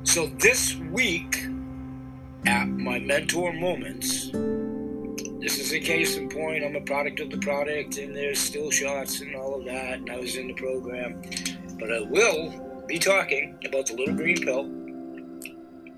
So 0.04 0.28
this 0.38 0.76
week, 0.76 1.44
at 2.46 2.68
my 2.68 2.98
mentor 2.98 3.52
moments, 3.52 4.30
this 5.40 5.58
is 5.58 5.72
a 5.72 5.80
case 5.80 6.16
in 6.16 6.28
point. 6.28 6.64
I'm 6.64 6.76
a 6.76 6.80
product 6.80 7.20
of 7.20 7.30
the 7.30 7.38
product, 7.38 7.98
and 7.98 8.16
there's 8.16 8.38
still 8.38 8.70
shots 8.70 9.20
and 9.20 9.34
all 9.34 9.56
of 9.58 9.64
that, 9.66 9.98
and 9.98 10.10
I 10.10 10.16
was 10.18 10.36
in 10.36 10.48
the 10.48 10.54
program. 10.54 11.20
But 11.78 11.92
I 11.92 12.00
will 12.00 12.84
be 12.86 12.98
talking 12.98 13.58
about 13.66 13.86
the 13.86 13.94
little 13.94 14.14
green 14.14 14.40
pill, 14.40 14.64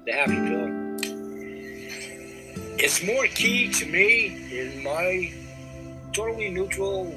the 0.09 0.15
happy 0.15 0.41
pill. 0.49 0.69
It's 2.79 3.03
more 3.03 3.27
key 3.27 3.69
to 3.73 3.85
me 3.85 4.27
in 4.51 4.83
my 4.83 5.31
totally 6.15 6.49
neutral 6.49 7.15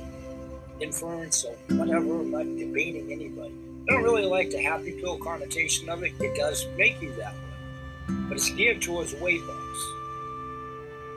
inference 0.81 1.45
of 1.45 1.55
whatever. 1.77 2.19
I'm 2.19 2.31
not 2.31 2.43
debating 2.43 3.09
anybody. 3.09 3.53
I 3.87 3.93
don't 3.93 4.03
really 4.03 4.25
like 4.25 4.49
the 4.49 4.61
happy 4.61 4.91
pill 4.99 5.17
connotation 5.19 5.87
of 5.87 6.03
it. 6.03 6.11
It 6.19 6.35
does 6.35 6.67
make 6.75 7.01
you 7.01 7.13
that 7.13 7.33
way, 7.33 8.15
but 8.27 8.35
it's 8.35 8.49
geared 8.49 8.81
towards 8.81 9.13
weight 9.15 9.41
loss. 9.41 9.77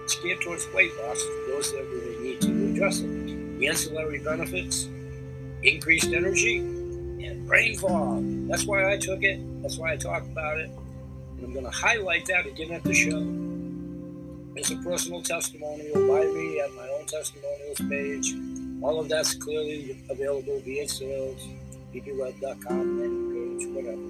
It's 0.04 0.14
geared 0.22 0.42
towards 0.42 0.68
weight 0.72 0.92
loss 1.02 1.20
for 1.20 1.46
those 1.48 1.72
that 1.72 1.84
really 1.90 2.16
need 2.22 2.40
to 2.42 2.70
address 2.70 3.00
it. 3.00 3.58
The 3.58 3.66
ancillary 3.66 4.20
benefits, 4.20 4.88
increased 5.64 6.12
energy, 6.12 6.58
and 6.58 7.44
brain 7.48 7.76
fog. 7.76 8.48
That's 8.48 8.64
why 8.64 8.92
I 8.92 8.96
took 8.96 9.24
it. 9.24 9.40
That's 9.62 9.76
why 9.76 9.94
I 9.94 9.96
talk 9.96 10.22
about 10.22 10.58
it. 10.58 10.70
I'm 11.44 11.52
going 11.52 11.66
to 11.66 11.70
highlight 11.70 12.24
that 12.26 12.46
again 12.46 12.72
at 12.72 12.82
the 12.84 12.94
show. 12.94 13.22
It's 14.56 14.70
a 14.70 14.76
personal 14.76 15.20
testimonial 15.20 15.94
by 16.08 16.24
me 16.24 16.58
at 16.58 16.72
my 16.72 16.88
own 16.88 17.04
testimonials 17.04 17.80
page. 17.86 18.34
All 18.82 18.98
of 18.98 19.10
that's 19.10 19.34
clearly 19.34 20.02
available 20.08 20.58
via 20.60 20.88
sales, 20.88 21.46
ppweb.com, 21.92 22.98
landing 22.98 23.58
page, 23.58 23.68
whatever. 23.74 24.00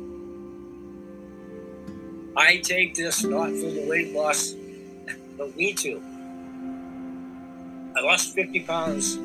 I 2.36 2.58
take 2.58 2.94
this 2.94 3.24
not 3.24 3.48
for 3.48 3.70
the 3.70 3.84
weight 3.88 4.14
loss, 4.14 4.54
don't 5.36 5.56
too. 5.76 6.00
I 7.96 8.00
lost 8.00 8.32
50 8.34 8.60
pounds 8.60 9.18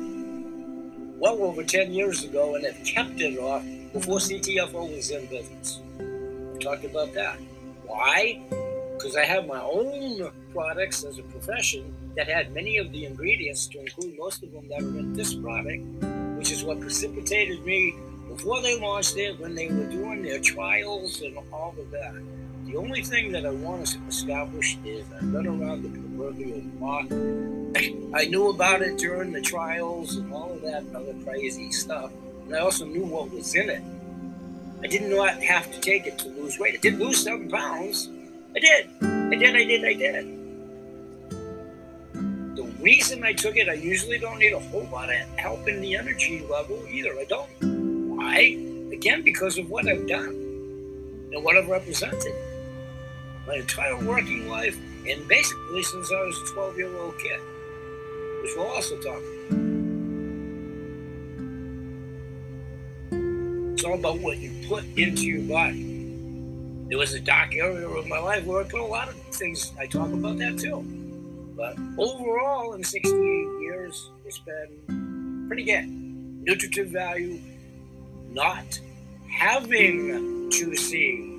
well 1.20 1.40
over 1.44 1.62
10 1.62 1.92
years 1.92 2.24
ago 2.24 2.56
and 2.56 2.64
have 2.66 2.84
kept 2.84 3.20
it 3.20 3.38
off 3.38 3.64
before 3.92 4.18
CTFO 4.18 4.96
was 4.96 5.12
in 5.12 5.26
business. 5.26 5.78
I 6.00 6.58
talked 6.58 6.84
about 6.84 7.14
that. 7.14 7.38
Why? 7.90 8.40
Because 8.94 9.16
I 9.16 9.24
have 9.24 9.48
my 9.48 9.60
own 9.60 10.30
products 10.52 11.02
as 11.02 11.18
a 11.18 11.24
profession 11.24 11.92
that 12.16 12.28
had 12.28 12.54
many 12.54 12.78
of 12.78 12.92
the 12.92 13.04
ingredients, 13.04 13.66
to 13.68 13.80
include 13.80 14.16
most 14.16 14.44
of 14.44 14.52
them 14.52 14.68
that 14.68 14.80
were 14.80 15.00
in 15.00 15.12
this 15.12 15.34
product, 15.34 15.82
which 16.38 16.52
is 16.52 16.62
what 16.62 16.80
precipitated 16.80 17.64
me 17.66 17.96
before 18.28 18.62
they 18.62 18.78
launched 18.78 19.16
it, 19.16 19.40
when 19.40 19.56
they 19.56 19.66
were 19.66 19.86
doing 19.86 20.22
their 20.22 20.38
trials 20.38 21.20
and 21.20 21.36
all 21.52 21.74
of 21.76 21.90
that. 21.90 22.14
The 22.66 22.76
only 22.76 23.02
thing 23.02 23.32
that 23.32 23.44
I 23.44 23.50
want 23.50 23.84
to 23.88 23.98
establish 24.08 24.78
is 24.84 25.04
I've 25.12 25.32
been 25.32 25.48
around 25.48 25.82
the 25.82 25.88
proverbial 25.88 26.60
block. 26.78 27.06
I 28.14 28.26
knew 28.26 28.50
about 28.50 28.82
it 28.82 28.98
during 28.98 29.32
the 29.32 29.40
trials 29.40 30.14
and 30.14 30.32
all 30.32 30.52
of 30.52 30.62
that 30.62 30.84
other 30.94 31.14
crazy 31.24 31.72
stuff, 31.72 32.12
and 32.44 32.54
I 32.54 32.60
also 32.60 32.84
knew 32.84 33.04
what 33.04 33.32
was 33.32 33.52
in 33.56 33.68
it. 33.68 33.82
I 34.82 34.86
did 34.86 35.02
not 35.02 35.42
have 35.42 35.70
to 35.72 35.80
take 35.80 36.06
it 36.06 36.18
to 36.20 36.28
lose 36.28 36.58
weight. 36.58 36.74
I 36.74 36.78
did 36.78 36.98
lose 36.98 37.22
seven 37.22 37.48
pounds. 37.50 38.08
I 38.56 38.58
did. 38.58 38.88
I 39.02 39.36
did. 39.36 39.54
I 39.54 39.64
did. 39.64 39.84
I 39.84 39.92
did. 39.94 40.36
The 42.56 42.64
reason 42.80 43.22
I 43.22 43.34
took 43.34 43.56
it, 43.56 43.68
I 43.68 43.74
usually 43.74 44.18
don't 44.18 44.38
need 44.38 44.54
a 44.54 44.58
whole 44.58 44.88
lot 44.90 45.10
of 45.10 45.16
help 45.36 45.68
in 45.68 45.80
the 45.82 45.96
energy 45.96 46.46
level 46.50 46.82
either. 46.90 47.12
I 47.18 47.24
don't. 47.24 48.16
Why? 48.16 48.56
Again, 48.92 49.22
because 49.22 49.58
of 49.58 49.68
what 49.68 49.86
I've 49.86 50.08
done 50.08 50.28
and 51.32 51.44
what 51.44 51.56
I've 51.56 51.68
represented 51.68 52.34
my 53.46 53.56
entire 53.56 53.96
working 54.04 54.48
life, 54.48 54.78
and 55.06 55.26
basically 55.28 55.82
since 55.82 56.10
I 56.10 56.22
was 56.22 56.50
a 56.50 56.54
12 56.54 56.78
year 56.78 56.96
old 56.96 57.18
kid, 57.18 57.40
which 58.42 58.52
we'll 58.56 58.66
also 58.66 58.96
talk 58.96 59.18
about. 59.18 59.39
It's 63.80 63.86
all 63.86 63.94
about 63.94 64.18
what 64.18 64.36
you 64.36 64.52
put 64.68 64.84
into 64.98 65.22
your 65.22 65.40
body. 65.48 65.82
There 66.90 66.98
was 66.98 67.14
a 67.14 67.20
dark 67.20 67.54
area 67.56 67.88
of 67.88 68.06
my 68.08 68.18
life 68.18 68.44
where 68.44 68.60
I 68.60 68.64
put 68.68 68.78
a 68.78 68.84
lot 68.84 69.08
of 69.08 69.14
things, 69.32 69.72
I 69.80 69.86
talk 69.86 70.12
about 70.12 70.36
that 70.36 70.58
too. 70.58 70.82
But 71.56 71.78
overall, 71.96 72.74
in 72.74 72.84
68 72.84 73.16
years, 73.62 74.10
it's 74.26 74.38
been 74.40 75.46
pretty 75.48 75.64
good. 75.64 75.88
Nutritive 75.88 76.88
value, 76.88 77.40
not 78.28 78.78
having 79.30 80.50
to 80.50 80.76
see 80.76 81.38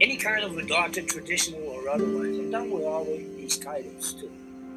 any 0.00 0.16
kind 0.16 0.42
of 0.42 0.56
adopted, 0.56 1.06
traditional 1.06 1.60
or 1.68 1.90
otherwise. 1.90 2.38
I'm 2.38 2.50
done 2.50 2.70
with 2.70 2.84
all 2.84 3.04
these 3.04 3.58
titles 3.58 4.14
too. 4.14 4.30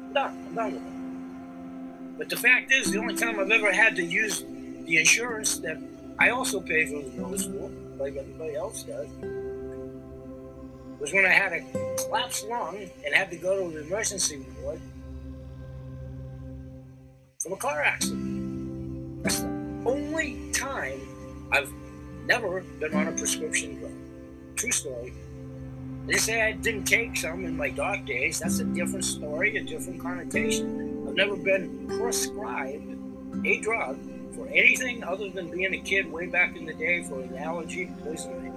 I'm 0.04 0.12
done. 0.12 0.46
I'm 0.48 0.54
done 0.54 0.72
with 0.74 0.84
them. 0.84 2.14
But 2.18 2.28
the 2.28 2.36
fact 2.36 2.70
is, 2.70 2.92
the 2.92 2.98
only 2.98 3.16
time 3.16 3.40
I've 3.40 3.50
ever 3.50 3.72
had 3.72 3.96
to 3.96 4.04
use 4.04 4.44
the 4.84 4.98
insurance 4.98 5.56
that 5.60 5.78
I 6.20 6.28
also 6.28 6.60
paid 6.60 6.90
for 6.90 7.00
the 7.00 7.16
nose 7.16 7.44
school, 7.44 7.70
like 7.98 8.14
everybody 8.14 8.54
else 8.54 8.82
does, 8.82 9.08
was 11.00 11.14
when 11.14 11.24
I 11.24 11.30
had 11.30 11.54
a 11.54 11.96
collapsed 11.96 12.46
lung 12.46 12.76
and 13.06 13.14
had 13.14 13.30
to 13.30 13.38
go 13.38 13.70
to 13.70 13.74
the 13.74 13.86
emergency 13.86 14.44
ward 14.60 14.82
from 17.42 17.54
a 17.54 17.56
car 17.56 17.80
accident. 17.80 19.22
That's 19.22 19.40
the 19.40 19.46
only 19.86 20.52
time 20.52 21.00
I've 21.52 21.72
never 22.26 22.60
been 22.78 22.92
on 22.92 23.08
a 23.08 23.12
prescription 23.12 23.78
drug. 23.78 23.92
True 24.56 24.72
story. 24.72 25.14
They 26.06 26.18
say 26.18 26.42
I 26.42 26.52
didn't 26.52 26.84
take 26.84 27.16
some 27.16 27.46
in 27.46 27.56
my 27.56 27.70
dark 27.70 28.04
days. 28.04 28.40
That's 28.40 28.58
a 28.58 28.64
different 28.64 29.06
story, 29.06 29.56
a 29.56 29.62
different 29.62 29.98
connotation. 30.02 31.06
I've 31.08 31.14
never 31.14 31.36
been 31.36 31.86
prescribed 31.88 32.94
a 33.46 33.60
drug 33.60 33.98
for 34.40 34.48
anything 34.48 35.04
other 35.04 35.28
than 35.28 35.50
being 35.50 35.74
a 35.74 35.78
kid 35.78 36.10
way 36.10 36.26
back 36.26 36.56
in 36.56 36.64
the 36.64 36.72
day 36.72 37.02
for 37.02 37.20
an 37.20 37.36
allergy 37.36 37.86
to 37.86 37.92
poisoning. 38.02 38.54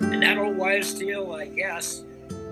And 0.00 0.22
that 0.22 0.38
old 0.38 0.56
wives' 0.56 0.94
tale, 0.94 1.32
I 1.32 1.46
guess, 1.46 2.04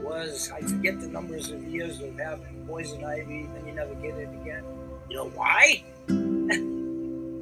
was 0.03 0.51
I 0.53 0.61
forget 0.61 1.01
the 1.01 1.09
numbers 1.09 1.51
of 1.51 1.63
years 1.65 2.01
of 2.03 2.19
having 2.19 2.67
poison 2.67 3.03
ivy, 3.05 3.49
then 3.55 3.67
you 3.67 3.73
never 3.73 3.95
get 3.95 4.15
it 4.19 4.29
again. 4.43 4.65
You 5.09 5.17
know 5.17 5.29
why? 5.31 5.83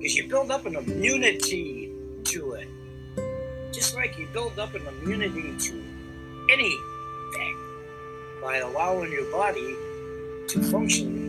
Because 0.03 0.17
you 0.17 0.29
build 0.29 0.51
up 0.51 0.67
an 0.67 0.75
immunity 0.75 1.93
to 2.25 2.53
it. 2.55 2.67
Just 3.73 3.95
like 3.95 4.19
you 4.19 4.27
build 4.33 4.59
up 4.59 4.75
an 4.75 4.85
immunity 4.85 5.57
to 5.57 5.85
anything 6.51 7.57
by 8.43 8.57
allowing 8.57 9.13
your 9.13 9.31
body 9.31 9.77
to 10.49 10.61
function 10.73 11.22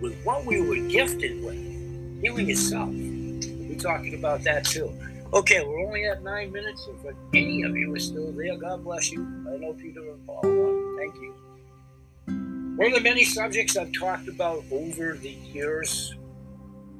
with 0.00 0.16
what 0.24 0.44
we 0.44 0.60
were 0.60 0.76
gifted 0.88 1.42
with, 1.42 1.56
healing 2.20 2.50
itself. 2.50 2.88
We'll 2.88 3.68
be 3.68 3.76
talking 3.76 4.14
about 4.14 4.42
that 4.44 4.64
too. 4.64 4.92
Okay, 5.32 5.64
we're 5.64 5.84
only 5.84 6.04
at 6.06 6.22
nine 6.22 6.52
minutes. 6.52 6.88
If 6.88 7.14
any 7.34 7.62
of 7.62 7.76
you 7.76 7.94
are 7.94 7.98
still 7.98 8.32
there, 8.32 8.56
God 8.56 8.84
bless 8.84 9.10
you. 9.10 9.22
I 9.22 9.56
know 9.56 9.72
Peter 9.74 10.00
and 10.00 10.24
Paul. 10.26 10.42
Thank 10.98 11.14
you. 11.16 11.34
One 12.76 12.88
of 12.88 12.94
the 12.94 13.00
many 13.00 13.24
subjects 13.24 13.76
I've 13.76 13.92
talked 13.92 14.28
about 14.28 14.64
over 14.70 15.14
the 15.14 15.30
years 15.30 16.14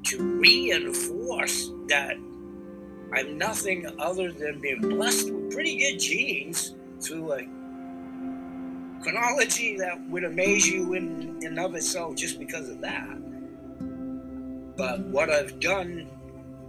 to 0.05 0.39
reinforce 0.39 1.71
that 1.87 2.15
I'm 3.15 3.37
nothing 3.37 3.87
other 3.99 4.31
than 4.31 4.59
being 4.59 4.81
blessed 4.81 5.31
with 5.31 5.53
pretty 5.53 5.77
good 5.77 5.99
genes 5.99 6.75
through 7.01 7.33
a 7.33 7.47
chronology 9.01 9.77
that 9.77 9.99
would 10.09 10.23
amaze 10.23 10.67
you 10.67 10.93
in 10.93 11.39
and 11.43 11.59
of 11.59 11.75
itself 11.75 12.15
just 12.15 12.39
because 12.39 12.69
of 12.69 12.81
that. 12.81 13.17
But 14.75 14.99
what 15.01 15.29
I've 15.29 15.59
done 15.59 16.07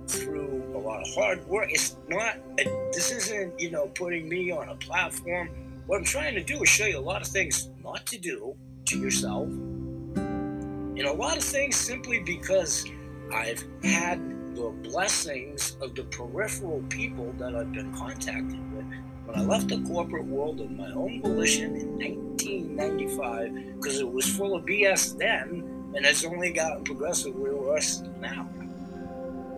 through 0.06 0.72
a 0.74 0.78
lot 0.78 1.02
of 1.02 1.14
hard 1.14 1.46
work, 1.46 1.70
it's 1.70 1.96
not, 2.08 2.36
this 2.56 3.10
isn't, 3.10 3.60
you 3.60 3.70
know, 3.70 3.88
putting 3.88 4.28
me 4.28 4.50
on 4.50 4.68
a 4.68 4.74
platform. 4.76 5.50
What 5.86 5.98
I'm 5.98 6.04
trying 6.04 6.34
to 6.34 6.42
do 6.42 6.62
is 6.62 6.68
show 6.68 6.86
you 6.86 6.98
a 6.98 7.00
lot 7.00 7.20
of 7.22 7.28
things 7.28 7.70
not 7.84 8.06
to 8.06 8.18
do 8.18 8.56
to 8.86 8.98
yourself, 8.98 9.48
and 9.48 11.00
a 11.00 11.12
lot 11.12 11.36
of 11.36 11.44
things 11.44 11.76
simply 11.76 12.20
because 12.20 12.86
I've 13.32 13.62
had 13.82 14.18
the 14.56 14.70
blessings 14.82 15.76
of 15.82 15.94
the 15.94 16.04
peripheral 16.04 16.82
people 16.88 17.32
that 17.38 17.54
I've 17.54 17.72
been 17.72 17.92
contacted 17.94 18.60
with. 18.74 18.86
When 19.28 19.38
I 19.38 19.42
left 19.42 19.68
the 19.68 19.82
corporate 19.82 20.24
world 20.24 20.58
of 20.62 20.70
my 20.70 20.90
own 20.92 21.20
volition 21.20 21.76
in 21.76 21.98
1995, 21.98 23.76
because 23.76 24.00
it 24.00 24.10
was 24.10 24.26
full 24.26 24.54
of 24.54 24.64
BS 24.64 25.18
then, 25.18 25.92
and 25.94 26.06
it's 26.06 26.24
only 26.24 26.50
gotten 26.50 26.82
progressively 26.82 27.50
worse 27.50 28.02
now. 28.20 28.48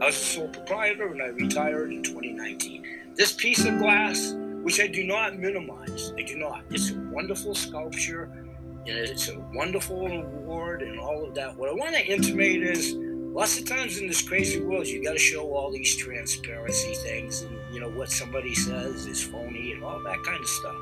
I 0.02 0.06
was 0.06 0.16
a 0.16 0.24
sole 0.24 0.48
proprietor 0.48 1.06
and 1.12 1.22
I 1.22 1.26
retired 1.26 1.92
in 1.92 2.02
2019. 2.02 3.14
This 3.14 3.32
piece 3.34 3.64
of 3.64 3.78
glass, 3.78 4.34
which 4.64 4.80
I 4.80 4.88
do 4.88 5.04
not 5.04 5.38
minimize, 5.38 6.12
I 6.18 6.22
do 6.22 6.36
not. 6.36 6.64
It's 6.70 6.90
a 6.90 6.98
wonderful 7.12 7.54
sculpture 7.54 8.24
and 8.24 8.88
it's 8.88 9.28
a 9.28 9.38
wonderful 9.54 10.04
award 10.04 10.82
and 10.82 10.98
all 10.98 11.24
of 11.24 11.32
that. 11.36 11.56
What 11.56 11.68
I 11.68 11.74
want 11.74 11.94
to 11.94 12.04
intimate 12.04 12.64
is 12.64 12.96
lots 12.96 13.56
of 13.56 13.66
times 13.66 13.98
in 13.98 14.08
this 14.08 14.20
crazy 14.20 14.60
world, 14.60 14.88
you 14.88 15.00
got 15.04 15.12
to 15.12 15.18
show 15.18 15.54
all 15.54 15.70
these 15.70 15.94
transparency 15.94 16.94
things, 16.94 17.42
and 17.42 17.59
you 17.72 17.80
know 17.80 17.90
what 17.90 18.10
somebody 18.10 18.54
says 18.54 19.06
is 19.06 19.22
phony 19.22 19.72
and 19.72 19.84
all 19.84 20.00
that 20.00 20.22
kind 20.22 20.40
of 20.40 20.48
stuff. 20.48 20.76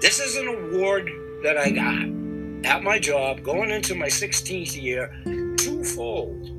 This 0.00 0.20
is 0.20 0.36
an 0.36 0.48
award 0.48 1.10
that 1.42 1.58
I 1.58 1.70
got 1.70 2.66
at 2.66 2.82
my 2.82 2.98
job 2.98 3.42
going 3.42 3.70
into 3.70 3.94
my 3.94 4.06
16th 4.06 4.80
year, 4.80 5.12
twofold, 5.56 6.50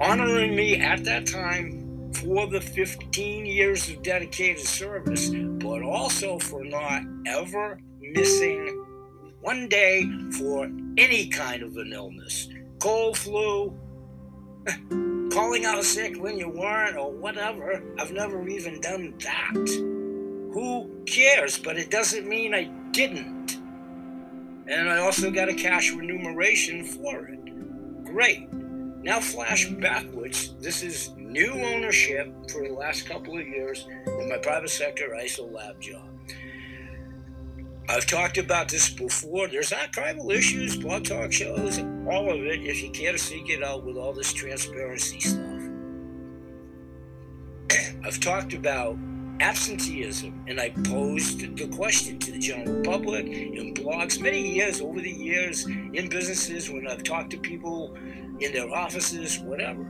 honoring 0.00 0.56
me 0.56 0.80
at 0.80 1.04
that 1.04 1.26
time 1.26 2.12
for 2.14 2.46
the 2.46 2.60
15 2.60 3.46
years 3.46 3.88
of 3.88 4.02
dedicated 4.02 4.66
service, 4.66 5.30
but 5.58 5.82
also 5.82 6.38
for 6.38 6.64
not 6.64 7.02
ever 7.26 7.78
missing 8.00 8.84
one 9.40 9.68
day 9.68 10.08
for 10.38 10.70
any 10.96 11.28
kind 11.28 11.62
of 11.62 11.76
an 11.76 11.92
illness 11.92 12.48
cold, 12.78 13.16
flu, 13.16 13.74
calling 15.30 15.64
out 15.64 15.78
a 15.78 15.84
sick 15.84 16.16
when 16.20 16.38
you 16.38 16.48
weren't, 16.48 16.96
or 16.96 17.12
whatever. 17.12 17.82
I've 17.98 18.12
never 18.12 18.46
even 18.48 18.80
done 18.80 19.14
that. 19.18 19.68
Who 20.52 21.02
cares? 21.06 21.58
But 21.58 21.76
it 21.76 21.90
doesn't 21.90 22.26
mean 22.26 22.54
I 22.54 22.64
didn't. 22.92 23.58
And 24.68 24.90
I 24.90 24.98
also 24.98 25.30
got 25.30 25.48
a 25.48 25.54
cash 25.54 25.92
remuneration 25.92 26.84
for 26.84 27.26
it. 27.26 28.04
Great. 28.04 28.52
Now, 28.52 29.20
flash 29.20 29.68
backwards. 29.68 30.54
This 30.60 30.82
is 30.82 31.10
new 31.16 31.52
ownership 31.52 32.32
for 32.50 32.66
the 32.66 32.74
last 32.74 33.06
couple 33.06 33.38
of 33.38 33.46
years 33.46 33.86
in 34.06 34.28
my 34.28 34.38
private 34.38 34.70
sector 34.70 35.16
ISO 35.16 35.52
lab 35.52 35.80
job. 35.80 36.15
I've 37.88 38.06
talked 38.06 38.36
about 38.36 38.68
this 38.68 38.90
before. 38.90 39.46
There's 39.46 39.70
archival 39.70 40.32
issues, 40.34 40.76
blog 40.76 41.04
talk 41.04 41.32
shows, 41.32 41.78
all 42.10 42.30
of 42.30 42.40
it, 42.44 42.66
if 42.66 42.82
you 42.82 42.90
care 42.90 43.12
to 43.12 43.18
seek 43.18 43.48
it 43.48 43.62
out 43.62 43.84
with 43.84 43.96
all 43.96 44.12
this 44.12 44.32
transparency 44.32 45.20
stuff. 45.20 45.62
I've 48.04 48.18
talked 48.18 48.54
about 48.54 48.98
absenteeism, 49.38 50.46
and 50.48 50.60
I 50.60 50.70
posed 50.70 51.56
the 51.56 51.68
question 51.68 52.18
to 52.18 52.32
the 52.32 52.38
general 52.38 52.82
public 52.82 53.26
in 53.26 53.72
blogs 53.74 54.20
many 54.20 54.54
years 54.54 54.80
over 54.80 55.00
the 55.00 55.10
years 55.10 55.66
in 55.66 56.08
businesses 56.08 56.68
when 56.68 56.88
I've 56.88 57.04
talked 57.04 57.30
to 57.30 57.38
people 57.38 57.94
in 58.40 58.52
their 58.52 58.68
offices, 58.68 59.38
whatever. 59.38 59.88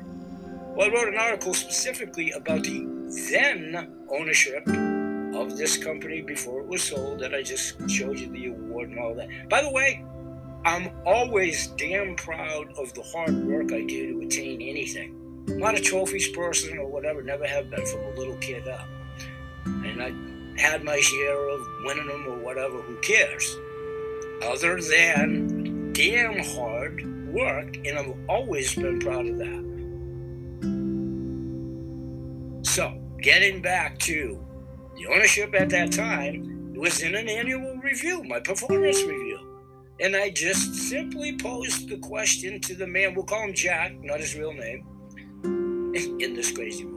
Well, 0.75 0.91
I 0.91 0.93
wrote 0.93 1.09
an 1.09 1.19
article 1.19 1.55
specifically 1.55 2.31
about 2.33 2.65
the 2.65 2.85
then 3.31 4.05
ownership 4.11 4.67
of 5.43 5.57
this 5.57 5.77
company 5.77 6.23
before 6.23 6.61
it 6.61 6.67
was 6.67 6.83
sold 6.83 7.21
that 7.21 7.35
I 7.35 7.43
just 7.43 7.89
showed 7.89 8.19
you 8.19 8.29
the 8.29 8.47
award 8.47 8.91
and 8.91 8.99
all 8.99 9.15
that. 9.15 9.29
By 9.49 9.63
the 9.63 9.71
way, 9.71 10.05
I'm 10.65 10.91
always 11.05 11.69
damn 11.79 12.17
proud 12.17 12.73
of 12.77 12.93
the 12.95 13.03
hard 13.03 13.45
work 13.47 13.73
I 13.73 13.83
do 13.83 14.21
to 14.21 14.27
attain 14.27 14.61
anything. 14.63 15.15
I'm 15.49 15.59
not 15.59 15.77
a 15.77 15.81
trophies 15.81 16.29
person 16.29 16.77
or 16.79 16.87
whatever, 16.87 17.23
never 17.23 17.47
have 17.47 17.71
been 17.71 17.87
from 17.87 18.01
a 18.01 18.11
little 18.11 18.37
kid 18.37 18.67
up. 18.67 18.89
And 19.65 20.03
I 20.03 20.13
had 20.61 20.83
my 20.83 20.99
share 20.99 21.49
of 21.49 21.61
winning 21.85 22.09
them 22.09 22.27
or 22.27 22.39
whatever, 22.39 22.81
who 22.83 22.97
cares? 22.97 23.57
Other 24.43 24.81
than 24.81 25.93
damn 25.93 26.39
hard 26.43 27.05
work, 27.33 27.77
and 27.77 27.99
I've 27.99 28.15
always 28.29 28.75
been 28.75 28.99
proud 28.99 29.27
of 29.27 29.39
that. 29.39 29.67
So, 32.63 33.01
getting 33.23 33.63
back 33.63 33.99
to 34.01 34.46
the 34.97 35.07
ownership 35.09 35.55
at 35.55 35.69
that 35.71 35.93
time 35.93 36.75
was 36.75 37.03
in 37.03 37.15
an 37.15 37.29
annual 37.29 37.77
review, 37.79 38.23
my 38.25 38.41
performance 38.41 39.03
review. 39.03 39.41
And 40.01 40.15
I 40.15 40.31
just 40.31 40.75
simply 40.75 41.37
posed 41.37 41.89
the 41.89 41.99
question 41.99 42.61
to 42.61 42.75
the 42.75 42.87
man, 42.87 43.15
we'll 43.15 43.25
call 43.25 43.43
him 43.43 43.55
Jack, 43.55 43.95
not 44.03 44.21
his 44.21 44.35
real 44.35 44.53
name, 44.53 44.87
in 45.45 46.35
this 46.35 46.51
crazy 46.53 46.85
world. 46.85 46.97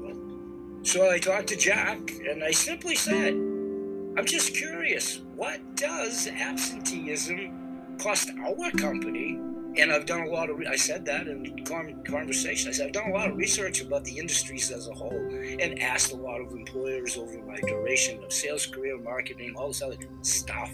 So 0.84 1.10
I 1.10 1.20
talked 1.20 1.48
to 1.48 1.56
Jack 1.56 1.98
and 2.28 2.44
I 2.44 2.52
simply 2.52 2.96
said, 2.96 3.34
I'm 3.34 4.26
just 4.26 4.54
curious, 4.56 5.22
what 5.36 5.60
does 5.76 6.28
absenteeism 6.28 7.98
cost 8.00 8.32
our 8.40 8.72
company 8.72 9.40
and 9.80 9.92
I've 9.92 10.06
done 10.06 10.22
a 10.22 10.30
lot 10.30 10.50
of, 10.50 10.58
re- 10.58 10.68
I 10.68 10.76
said 10.76 11.06
that 11.06 11.28
in 11.28 11.66
conversation. 11.66 12.70
I 12.70 12.72
said, 12.72 12.88
I've 12.88 12.94
done 12.94 13.10
a 13.10 13.14
lot 13.14 13.30
of 13.30 13.38
research 13.38 13.82
about 13.82 14.04
the 14.04 14.18
industries 14.18 14.72
as 14.72 14.88
a 14.88 14.94
whole 14.94 15.12
and 15.12 15.82
asked 15.82 16.12
a 16.12 16.16
lot 16.16 16.42
of 16.42 16.52
employers 16.52 17.18
over 17.18 17.42
my 17.44 17.58
duration 17.62 18.24
of 18.24 18.34
sales 18.34 18.66
career, 18.66 18.98
marketing, 18.98 19.54
all 19.56 19.70
this 19.70 19.82
other 19.82 19.98
stuff 20.22 20.72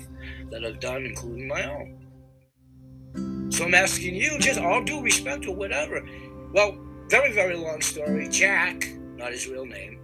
that 0.50 0.66
I've 0.66 0.80
done, 0.80 1.06
including 1.06 1.48
my 1.48 1.64
own. 1.70 3.52
So 3.52 3.66
I'm 3.66 3.74
asking 3.74 4.16
you, 4.16 4.38
just 4.40 4.60
all 4.60 4.84
due 4.84 5.02
respect 5.02 5.46
or 5.46 5.56
whatever. 5.56 6.06
Well, 6.54 6.78
very, 7.10 7.32
very 7.32 7.56
long 7.56 7.82
story. 7.82 8.28
Jack, 8.30 8.90
not 9.16 9.32
his 9.32 9.48
real 9.48 9.66
name, 9.66 10.00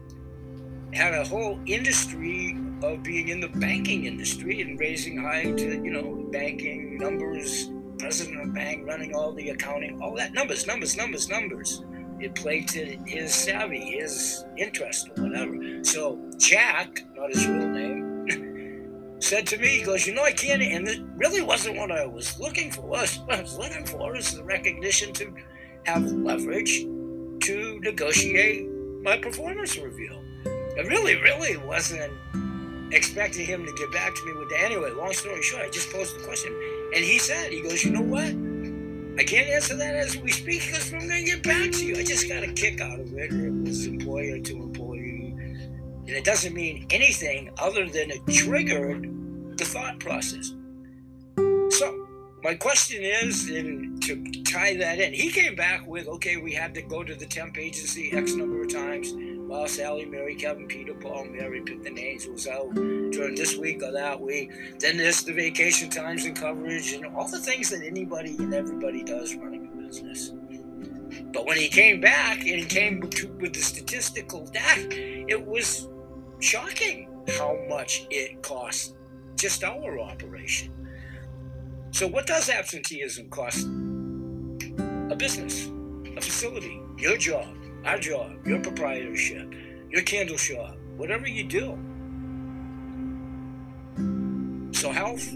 had 0.94 1.14
a 1.14 1.24
whole 1.24 1.60
industry 1.66 2.58
of 2.84 3.04
being 3.04 3.30
in 3.30 3.40
the 3.40 3.48
banking 3.48 4.06
industry 4.06 4.62
and 4.62 4.80
raising 4.80 5.22
high 5.22 5.52
to, 5.52 5.84
you 5.84 5.92
know, 5.92 6.28
banking 6.32 6.98
numbers 6.98 7.70
president 8.02 8.42
of 8.42 8.48
the 8.48 8.54
bank 8.54 8.88
running 8.88 9.14
all 9.14 9.32
the 9.32 9.50
accounting, 9.50 10.02
all 10.02 10.16
that 10.16 10.34
numbers, 10.34 10.66
numbers, 10.66 10.98
numbers, 10.98 11.30
numbers. 11.30 11.84
It 12.20 12.36
played 12.36 12.68
to 12.70 12.98
his 13.06 13.34
savvy, 13.34 13.98
his 13.98 14.44
interest, 14.58 15.10
or 15.18 15.24
whatever. 15.24 15.84
So 15.84 16.20
Jack, 16.38 17.04
not 17.16 17.32
his 17.32 17.48
real 17.48 17.68
name, 17.68 19.16
said 19.20 19.48
to 19.48 19.58
me, 19.58 19.68
he 19.68 19.84
goes, 19.84 20.06
you 20.06 20.14
know, 20.14 20.24
I 20.24 20.32
can't, 20.32 20.62
and 20.62 20.88
it 20.88 21.02
really 21.16 21.42
wasn't 21.42 21.78
what 21.78 21.92
I 21.92 22.06
was 22.06 22.40
looking 22.40 22.72
for. 22.72 22.82
What 22.82 23.20
I 23.30 23.42
was 23.42 23.58
looking 23.58 23.86
for 23.86 24.16
is 24.16 24.36
the 24.36 24.44
recognition 24.44 25.14
to 25.14 25.34
have 25.86 26.04
leverage 26.12 26.82
to 26.82 27.80
negotiate 27.82 28.68
my 29.04 29.18
performance 29.18 29.78
review. 29.78 30.20
It 30.78 30.88
really, 30.88 31.16
really 31.22 31.58
wasn't 31.58 32.14
expecting 32.94 33.46
him 33.46 33.66
to 33.66 33.74
get 33.74 33.92
back 33.92 34.14
to 34.14 34.26
me 34.26 34.34
with 34.34 34.50
that. 34.50 34.62
Anyway, 34.62 34.92
long 34.92 35.14
story 35.14 35.42
short, 35.42 35.64
I 35.64 35.70
just 35.70 35.92
posed 35.92 36.20
the 36.20 36.24
question. 36.24 36.52
And 36.94 37.06
he 37.06 37.20
said, 37.20 37.52
he 37.52 37.62
goes, 37.62 37.84
you 37.84 37.92
know 37.92 38.02
what? 38.02 38.34
I 39.20 39.24
can't 39.24 39.50
answer 39.50 39.76
that 39.76 39.96
as 39.96 40.18
we 40.18 40.32
speak 40.32 40.62
because 40.66 40.92
I'm 40.94 41.08
going 41.08 41.26
to 41.26 41.32
get 41.32 41.44
back 41.44 41.72
to 41.72 41.86
you. 41.86 41.96
I 41.96 42.04
just 42.04 42.28
got 42.28 42.44
a 42.44 42.52
kick 42.52 42.82
out 42.82 43.00
of 43.00 43.14
it. 43.14 43.32
It 43.32 43.54
was 43.64 43.86
employer 43.86 44.40
to 44.40 44.56
employee. 44.58 45.36
And 45.38 46.10
it 46.10 46.26
doesn't 46.26 46.54
mean 46.54 46.88
anything 46.90 47.52
other 47.58 47.88
than 47.88 48.12
it 48.12 48.22
triggered 48.28 49.04
the 49.58 49.66
thought 49.66 50.00
process. 50.00 50.54
So, 51.70 52.08
my 52.44 52.56
question 52.56 53.04
is, 53.04 53.50
and 53.50 54.02
to 54.04 54.44
tie 54.44 54.76
that 54.78 55.00
in, 55.00 55.14
he 55.14 55.30
came 55.30 55.56
back 55.56 55.86
with, 55.88 56.08
okay, 56.08 56.38
we 56.38 56.54
had 56.54 56.74
to 56.74 56.82
go 56.82 57.04
to 57.04 57.14
the 57.14 57.26
temp 57.26 57.58
agency 57.58 58.12
X 58.12 58.34
number 58.34 58.64
of 58.64 58.74
times 58.74 59.12
well, 59.52 59.68
Sally, 59.68 60.06
Mary, 60.06 60.34
Kevin, 60.34 60.66
Peter, 60.66 60.94
Paul, 60.94 61.26
Mary, 61.26 61.60
pick 61.60 61.84
the 61.84 61.90
names, 61.90 62.26
was 62.26 62.48
out 62.48 62.74
during 62.74 63.36
this 63.36 63.58
week 63.58 63.84
or 63.84 63.92
that 63.92 64.20
week. 64.20 64.50
Then 64.80 64.96
there's 64.96 65.24
the 65.24 65.34
vacation 65.34 65.90
times 65.90 66.24
and 66.24 66.34
coverage 66.34 66.94
and 66.94 67.06
all 67.08 67.28
the 67.28 67.38
things 67.38 67.70
that 67.72 67.84
anybody 67.84 68.38
and 68.38 68.54
everybody 68.54 69.04
does 69.04 69.36
running 69.36 69.68
a 69.68 69.82
business. 69.86 70.32
But 71.34 71.46
when 71.46 71.58
he 71.58 71.68
came 71.68 72.00
back 72.00 72.40
and 72.40 72.62
he 72.62 72.64
came 72.64 73.02
with 73.02 73.54
the 73.54 73.60
statistical 73.60 74.46
data, 74.46 74.88
it 75.28 75.46
was 75.46 75.90
shocking 76.40 77.10
how 77.38 77.58
much 77.68 78.08
it 78.10 78.42
cost 78.42 78.96
just 79.36 79.66
our 79.66 80.00
operation. 80.00 80.72
So, 81.92 82.08
what 82.08 82.26
does 82.26 82.50
absenteeism 82.50 83.30
cost 83.30 83.68
a 83.68 85.16
business, 85.18 85.70
a 86.16 86.22
facility, 86.22 86.82
your 86.98 87.18
job? 87.18 87.61
Our 87.86 88.00
job, 88.00 88.46
your 88.46 88.60
proprietorship, 88.60 89.54
your 89.90 90.04
candle 90.04 90.38
shop, 90.38 90.78
whatever 90.98 91.28
you 91.28 91.44
do. 91.44 91.78
So 94.74 94.92
health 94.92 95.28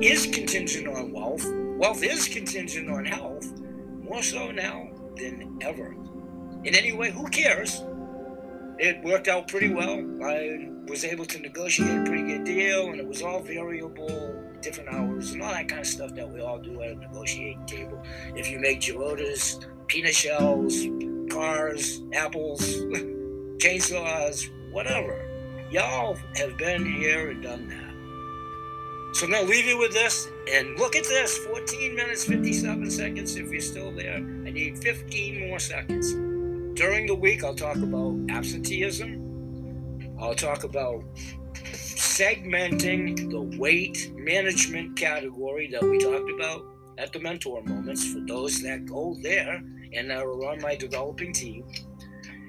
is 0.00 0.26
contingent 0.26 0.88
on 0.88 1.12
wealth. 1.12 1.44
Wealth 1.78 2.02
is 2.02 2.28
contingent 2.28 2.90
on 2.90 3.04
health, 3.04 3.60
more 4.00 4.22
so 4.22 4.50
now 4.50 4.88
than 5.16 5.58
ever. 5.60 5.94
In 6.64 6.74
any 6.74 6.92
way, 6.92 7.10
who 7.10 7.28
cares? 7.28 7.82
It 8.78 9.02
worked 9.04 9.28
out 9.28 9.48
pretty 9.48 9.72
well. 9.72 9.98
I 10.24 10.68
was 10.88 11.04
able 11.04 11.24
to 11.26 11.38
negotiate 11.38 12.00
a 12.00 12.04
pretty 12.04 12.24
good 12.24 12.44
deal, 12.44 12.90
and 12.90 12.98
it 13.00 13.06
was 13.06 13.22
all 13.22 13.40
variable, 13.40 14.34
different 14.60 14.88
hours, 14.90 15.32
and 15.32 15.42
all 15.42 15.52
that 15.52 15.68
kind 15.68 15.80
of 15.80 15.86
stuff 15.86 16.14
that 16.14 16.28
we 16.28 16.40
all 16.40 16.58
do 16.58 16.80
at 16.82 16.90
a 16.90 16.94
negotiating 16.96 17.64
table. 17.66 18.02
If 18.34 18.50
you 18.50 18.58
make 18.58 18.80
gerotas, 18.80 19.64
peanut 19.86 20.14
shells, 20.14 20.86
cars, 21.32 22.02
apples, 22.12 22.60
chainsaws, 23.56 24.50
whatever. 24.70 25.28
Y'all 25.70 26.18
have 26.36 26.56
been 26.58 26.84
here 26.84 27.30
and 27.30 27.42
done 27.42 27.68
that. 27.68 29.16
So 29.16 29.26
I'm 29.26 29.32
going 29.32 29.46
to 29.46 29.50
leave 29.50 29.66
you 29.66 29.78
with 29.78 29.92
this. 29.92 30.28
And 30.50 30.78
look 30.78 30.94
at 30.94 31.04
this 31.04 31.38
14 31.38 31.94
minutes, 31.94 32.24
57 32.24 32.90
seconds. 32.90 33.36
If 33.36 33.50
you're 33.50 33.60
still 33.60 33.92
there, 33.92 34.16
I 34.16 34.50
need 34.50 34.78
15 34.82 35.48
more 35.48 35.58
seconds. 35.58 36.12
During 36.78 37.06
the 37.06 37.14
week, 37.14 37.44
I'll 37.44 37.54
talk 37.54 37.76
about 37.76 38.18
absenteeism. 38.28 40.16
I'll 40.18 40.34
talk 40.34 40.64
about 40.64 41.04
segmenting 41.54 43.30
the 43.30 43.58
weight 43.58 44.12
management 44.14 44.96
category 44.96 45.68
that 45.68 45.82
we 45.82 45.98
talked 45.98 46.30
about 46.30 46.66
at 46.98 47.12
the 47.12 47.20
mentor 47.20 47.62
moments 47.64 48.12
for 48.12 48.20
those 48.20 48.60
that 48.62 48.84
go 48.86 49.16
there 49.22 49.62
and 49.94 50.12
I 50.12 50.24
will 50.24 50.38
run 50.38 50.60
my 50.60 50.74
developing 50.74 51.32
team. 51.32 51.64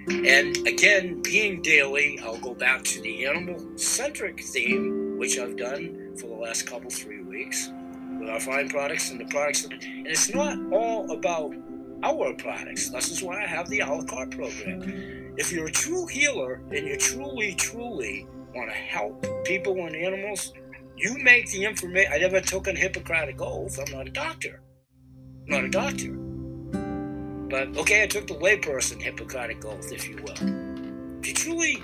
And 0.10 0.58
again, 0.68 1.22
being 1.22 1.62
daily, 1.62 2.20
I'll 2.24 2.38
go 2.38 2.54
back 2.54 2.84
to 2.84 3.02
the 3.02 3.26
animal 3.26 3.78
centric 3.78 4.41
theme, 4.41 5.18
which 5.18 5.39
I've 5.39 5.56
done 5.56 6.16
for 6.20 6.28
the 6.28 6.36
last 6.36 6.68
couple, 6.68 6.89
three 6.89 7.24
weeks 7.24 7.70
with 8.20 8.30
our 8.30 8.39
fine 8.39 8.70
products 8.70 9.12
and 9.12 9.20
the 9.20 9.26
products. 9.26 9.64
And 9.64 10.08
it's 10.08 10.34
not 10.34 10.58
all 10.72 11.10
about 11.12 11.54
our 12.04 12.34
products. 12.34 12.89
This 12.89 13.12
is 13.12 13.24
why 13.24 13.44
I 13.44 13.48
have 13.48 13.70
the 13.70 13.80
a 13.80 13.88
la 13.88 14.04
carte 14.04 14.32
program. 14.32 15.34
If 15.38 15.52
you're 15.52 15.68
a 15.68 15.72
true 15.72 16.06
healer 16.06 16.62
and 16.72 16.88
you 16.88 16.98
truly, 16.98 17.56
truly 17.56 18.28
want 18.54 18.70
to 18.70 18.76
help 18.76 19.26
people 19.46 19.74
and 19.86 19.96
animals, 19.96 20.54
you 20.96 21.18
make 21.24 21.50
the 21.50 21.66
information. 21.66 22.12
I 22.14 22.18
never 22.18 22.41
took 22.41 22.68
an 22.68 22.76
Hippocratic 22.76 23.41
oath. 23.41 23.80
I'm 23.80 23.91
not 23.91 24.08
a 24.08 24.12
doctor. 24.12 24.62
I'm 25.44 25.50
not 25.50 25.64
a 25.64 25.70
doctor. 25.70 26.23
But 27.54 27.78
okay, 27.78 28.01
I 28.01 28.08
took 28.08 28.26
the 28.26 28.34
layperson 28.34 28.99
Hippocratic 28.99 29.64
oath, 29.64 29.91
if 29.91 30.10
you 30.10 30.16
will. 30.16 31.24
You 31.24 31.34
truly 31.36 31.84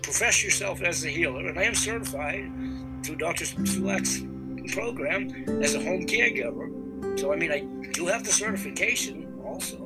profess 0.00 0.44
yourself 0.44 0.80
as 0.80 1.04
a 1.04 1.08
healer, 1.08 1.48
and 1.48 1.58
I 1.58 1.64
am 1.64 1.74
certified 1.74 2.48
through 3.02 3.16
Dr. 3.16 3.44
Sulek's 3.44 4.22
program 4.72 5.28
as 5.60 5.74
a 5.74 5.80
home 5.80 6.06
caregiver. 6.06 7.18
So, 7.18 7.32
I 7.32 7.36
mean, 7.36 7.50
I 7.50 7.64
do 7.90 8.06
have 8.06 8.22
the 8.22 8.30
certification 8.30 9.42
also, 9.44 9.78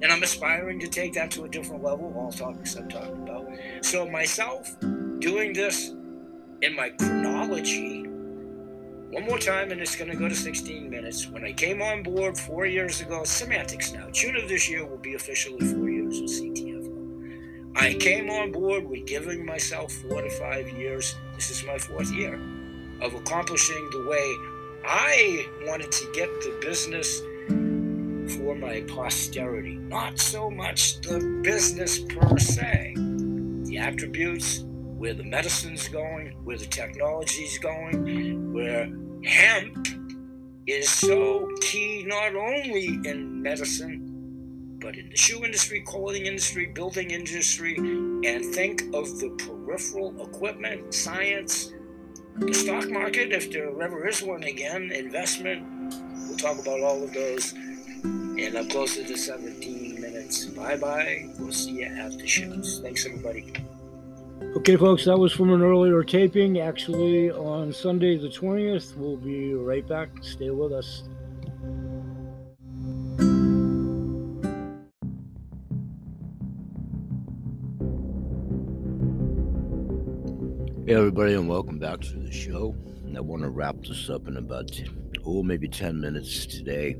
and 0.00 0.06
I'm 0.06 0.22
aspiring 0.22 0.80
to 0.80 0.88
take 0.88 1.12
that 1.12 1.30
to 1.32 1.44
a 1.44 1.48
different 1.50 1.84
level, 1.84 2.10
all 2.16 2.32
topics 2.32 2.74
I'm 2.74 2.88
talking 2.88 3.22
about. 3.22 3.48
So, 3.82 4.08
myself 4.08 4.66
doing 5.18 5.52
this 5.52 5.90
in 6.62 6.74
my 6.74 6.88
chronology 6.88 8.06
one 9.10 9.24
more 9.24 9.38
time, 9.38 9.72
and 9.72 9.80
it's 9.80 9.96
going 9.96 10.10
to 10.10 10.16
go 10.16 10.28
to 10.28 10.34
16 10.34 10.88
minutes. 10.88 11.28
When 11.28 11.44
I 11.44 11.52
came 11.52 11.82
on 11.82 12.02
board 12.04 12.38
four 12.38 12.64
years 12.66 13.00
ago, 13.00 13.24
semantics 13.24 13.92
now, 13.92 14.08
June 14.10 14.36
of 14.36 14.48
this 14.48 14.70
year 14.70 14.86
will 14.86 14.98
be 14.98 15.14
officially 15.14 15.58
four 15.66 15.90
years 15.90 16.20
with 16.20 16.30
CTFO. 16.30 17.76
I 17.76 17.94
came 17.94 18.30
on 18.30 18.52
board 18.52 18.88
with 18.88 19.06
giving 19.06 19.44
myself 19.44 19.92
four 19.92 20.22
to 20.22 20.30
five 20.30 20.68
years. 20.70 21.16
This 21.34 21.50
is 21.50 21.64
my 21.64 21.78
fourth 21.78 22.12
year 22.12 22.40
of 23.00 23.14
accomplishing 23.14 23.88
the 23.90 24.06
way 24.06 24.34
I 24.86 25.46
wanted 25.66 25.90
to 25.90 26.12
get 26.12 26.28
the 26.42 26.56
business 26.60 27.20
for 28.36 28.54
my 28.54 28.82
posterity. 28.82 29.74
Not 29.74 30.20
so 30.20 30.50
much 30.50 31.00
the 31.00 31.40
business 31.42 31.98
per 31.98 32.38
se, 32.38 32.94
the 32.96 33.78
attributes, 33.78 34.64
where 35.00 35.14
the 35.14 35.24
medicine's 35.24 35.88
going, 35.88 36.28
where 36.44 36.58
the 36.58 36.66
technology's 36.66 37.56
going, 37.56 38.52
where 38.52 38.86
hemp 39.24 39.88
is 40.66 40.90
so 40.90 41.48
key 41.62 42.04
not 42.06 42.36
only 42.36 43.00
in 43.06 43.40
medicine, 43.40 44.76
but 44.78 44.98
in 44.98 45.08
the 45.08 45.16
shoe 45.16 45.42
industry, 45.42 45.80
clothing 45.86 46.26
industry, 46.26 46.66
building 46.66 47.12
industry, 47.12 47.76
and 47.78 48.44
think 48.54 48.82
of 48.92 49.18
the 49.20 49.30
peripheral 49.38 50.22
equipment, 50.22 50.92
science, 50.92 51.72
the 52.36 52.52
stock 52.52 52.86
market, 52.90 53.32
if 53.32 53.50
there 53.50 53.70
ever 53.82 54.06
is 54.06 54.22
one 54.22 54.42
again, 54.42 54.92
investment. 54.92 55.66
We'll 56.28 56.36
talk 56.36 56.58
about 56.58 56.82
all 56.82 57.02
of 57.02 57.14
those. 57.14 57.54
And 58.02 58.54
I'm 58.54 58.68
closer 58.68 59.02
to 59.02 59.16
17 59.16 59.98
minutes. 59.98 60.44
Bye 60.44 60.76
bye. 60.76 61.30
We'll 61.38 61.52
see 61.52 61.80
you 61.80 61.86
at 61.86 62.18
the 62.18 62.26
shows. 62.26 62.80
Thanks, 62.82 63.06
everybody. 63.06 63.50
Okay, 64.56 64.74
folks, 64.74 65.04
that 65.04 65.16
was 65.16 65.32
from 65.32 65.52
an 65.52 65.62
earlier 65.62 66.02
taping, 66.02 66.58
actually 66.58 67.30
on 67.30 67.72
Sunday 67.72 68.18
the 68.18 68.26
20th. 68.26 68.96
We'll 68.96 69.16
be 69.16 69.54
right 69.54 69.86
back. 69.86 70.08
Stay 70.22 70.50
with 70.50 70.72
us. 70.72 71.04
Hey, 80.84 80.96
everybody, 80.96 81.34
and 81.34 81.48
welcome 81.48 81.78
back 81.78 82.00
to 82.00 82.18
the 82.18 82.32
show. 82.32 82.74
I 83.16 83.20
want 83.20 83.42
to 83.42 83.50
wrap 83.50 83.76
this 83.86 84.10
up 84.10 84.26
in 84.26 84.36
about, 84.36 84.68
oh, 85.24 85.44
maybe 85.44 85.68
10 85.68 86.00
minutes 86.00 86.44
today. 86.44 86.96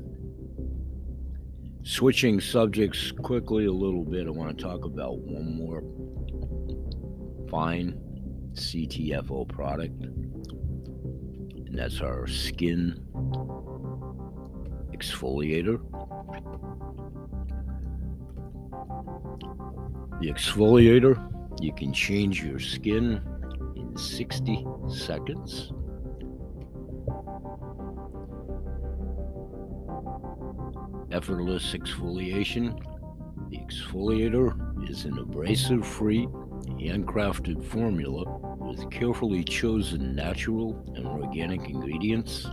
Switching 1.83 2.39
subjects 2.39 3.11
quickly 3.11 3.65
a 3.65 3.73
little 3.73 4.05
bit, 4.05 4.27
I 4.27 4.29
want 4.29 4.57
to 4.57 4.63
talk 4.63 4.85
about 4.85 5.17
one 5.17 5.57
more 5.57 5.83
fine 7.51 7.99
CTFO 8.53 9.45
product, 9.49 10.01
and 10.01 11.77
that's 11.77 11.99
our 11.99 12.25
skin 12.25 12.97
exfoliator. 14.93 15.81
The 20.21 20.31
exfoliator, 20.31 21.19
you 21.59 21.73
can 21.73 21.91
change 21.91 22.41
your 22.41 22.59
skin 22.59 23.21
in 23.75 23.97
60 23.97 24.65
seconds. 24.87 25.73
Effortless 31.11 31.73
exfoliation. 31.73 32.81
The 33.49 33.57
exfoliator 33.57 34.89
is 34.89 35.03
an 35.03 35.17
abrasive 35.17 35.85
free, 35.85 36.29
handcrafted 36.79 37.63
formula 37.63 38.23
with 38.57 38.89
carefully 38.91 39.43
chosen 39.43 40.15
natural 40.15 40.81
and 40.95 41.05
organic 41.07 41.69
ingredients. 41.69 42.47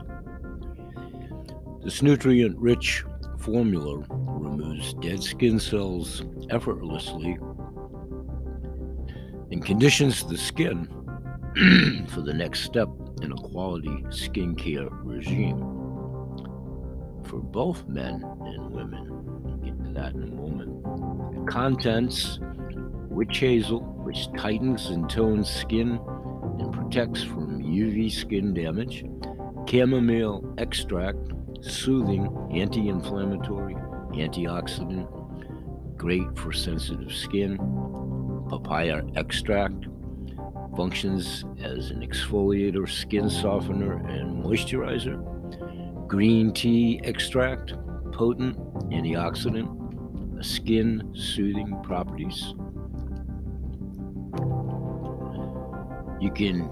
This 1.83 2.03
nutrient 2.03 2.59
rich 2.59 3.05
formula 3.39 4.05
removes 4.09 4.95
dead 4.95 5.23
skin 5.23 5.61
cells 5.61 6.25
effortlessly 6.51 7.39
and 9.51 9.65
conditions 9.65 10.25
the 10.25 10.37
skin 10.37 10.87
for 12.09 12.21
the 12.21 12.35
next 12.35 12.61
step 12.61 12.89
in 13.23 13.33
a 13.33 13.37
quality 13.37 14.05
skincare 14.09 14.89
regime 15.03 15.59
for 17.25 17.41
both 17.41 17.87
men 17.87 18.25
and 18.47 18.71
women. 18.71 19.07
We'll 19.43 19.57
get 19.57 19.85
to 19.85 19.91
that 19.93 20.15
in 20.15 20.23
a 20.23 20.27
moment. 20.27 20.83
The 21.35 21.51
contents 21.51 22.39
witch 23.09 23.39
hazel, 23.39 23.81
which 24.09 24.33
tightens 24.39 24.87
and 24.87 25.11
tones 25.11 25.51
skin 25.51 26.01
and 26.59 26.73
protects 26.73 27.23
from 27.23 27.63
UV 27.63 28.11
skin 28.11 28.55
damage, 28.55 29.05
chamomile 29.69 30.43
extract, 30.57 31.19
soothing, 31.61 32.27
anti 32.51 32.89
inflammatory, 32.89 33.75
antioxidant, 34.15 35.07
great 35.99 36.25
for 36.39 36.55
sensitive 36.55 37.13
skin, 37.13 37.59
papaya 38.49 39.03
extract 39.17 39.89
functions 40.75 41.45
as 41.63 41.91
an 41.91 42.01
exfoliator, 42.01 42.89
skin 42.89 43.29
softener, 43.29 43.99
and 44.07 44.43
moisturizer. 44.43 45.19
Green 46.09 46.55
tea 46.55 46.99
extract, 47.05 47.75
potent 48.13 48.57
antioxidant, 48.91 49.69
skin 50.43 51.13
soothing 51.15 51.79
properties. 51.83 52.55
You 56.21 56.33
can 56.33 56.69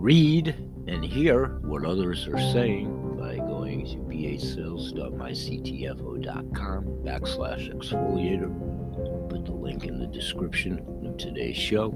read 0.00 0.54
and 0.86 1.04
hear 1.04 1.58
what 1.62 1.84
others 1.84 2.26
are 2.26 2.38
saying 2.38 3.16
by 3.18 3.36
going 3.36 3.84
to 3.86 3.96
bhsales.myctfo.com 3.96 6.84
backslash 7.04 7.74
exfoliator. 7.74 8.50
Put 9.30 9.46
the 9.46 9.52
link 9.52 9.84
in 9.84 9.98
the 9.98 10.06
description 10.06 10.78
of 11.06 11.16
today's 11.16 11.56
show. 11.56 11.94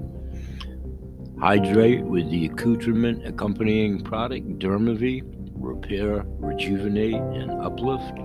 Hydrate 1.39 2.03
with 2.03 2.31
the 2.31 2.45
accoutrement 2.45 3.27
accompanying 3.27 4.03
product 4.03 4.57
Dermavie, 4.57 5.21
repair, 5.53 6.23
rejuvenate, 6.39 7.13
and 7.13 7.51
uplift. 7.61 8.17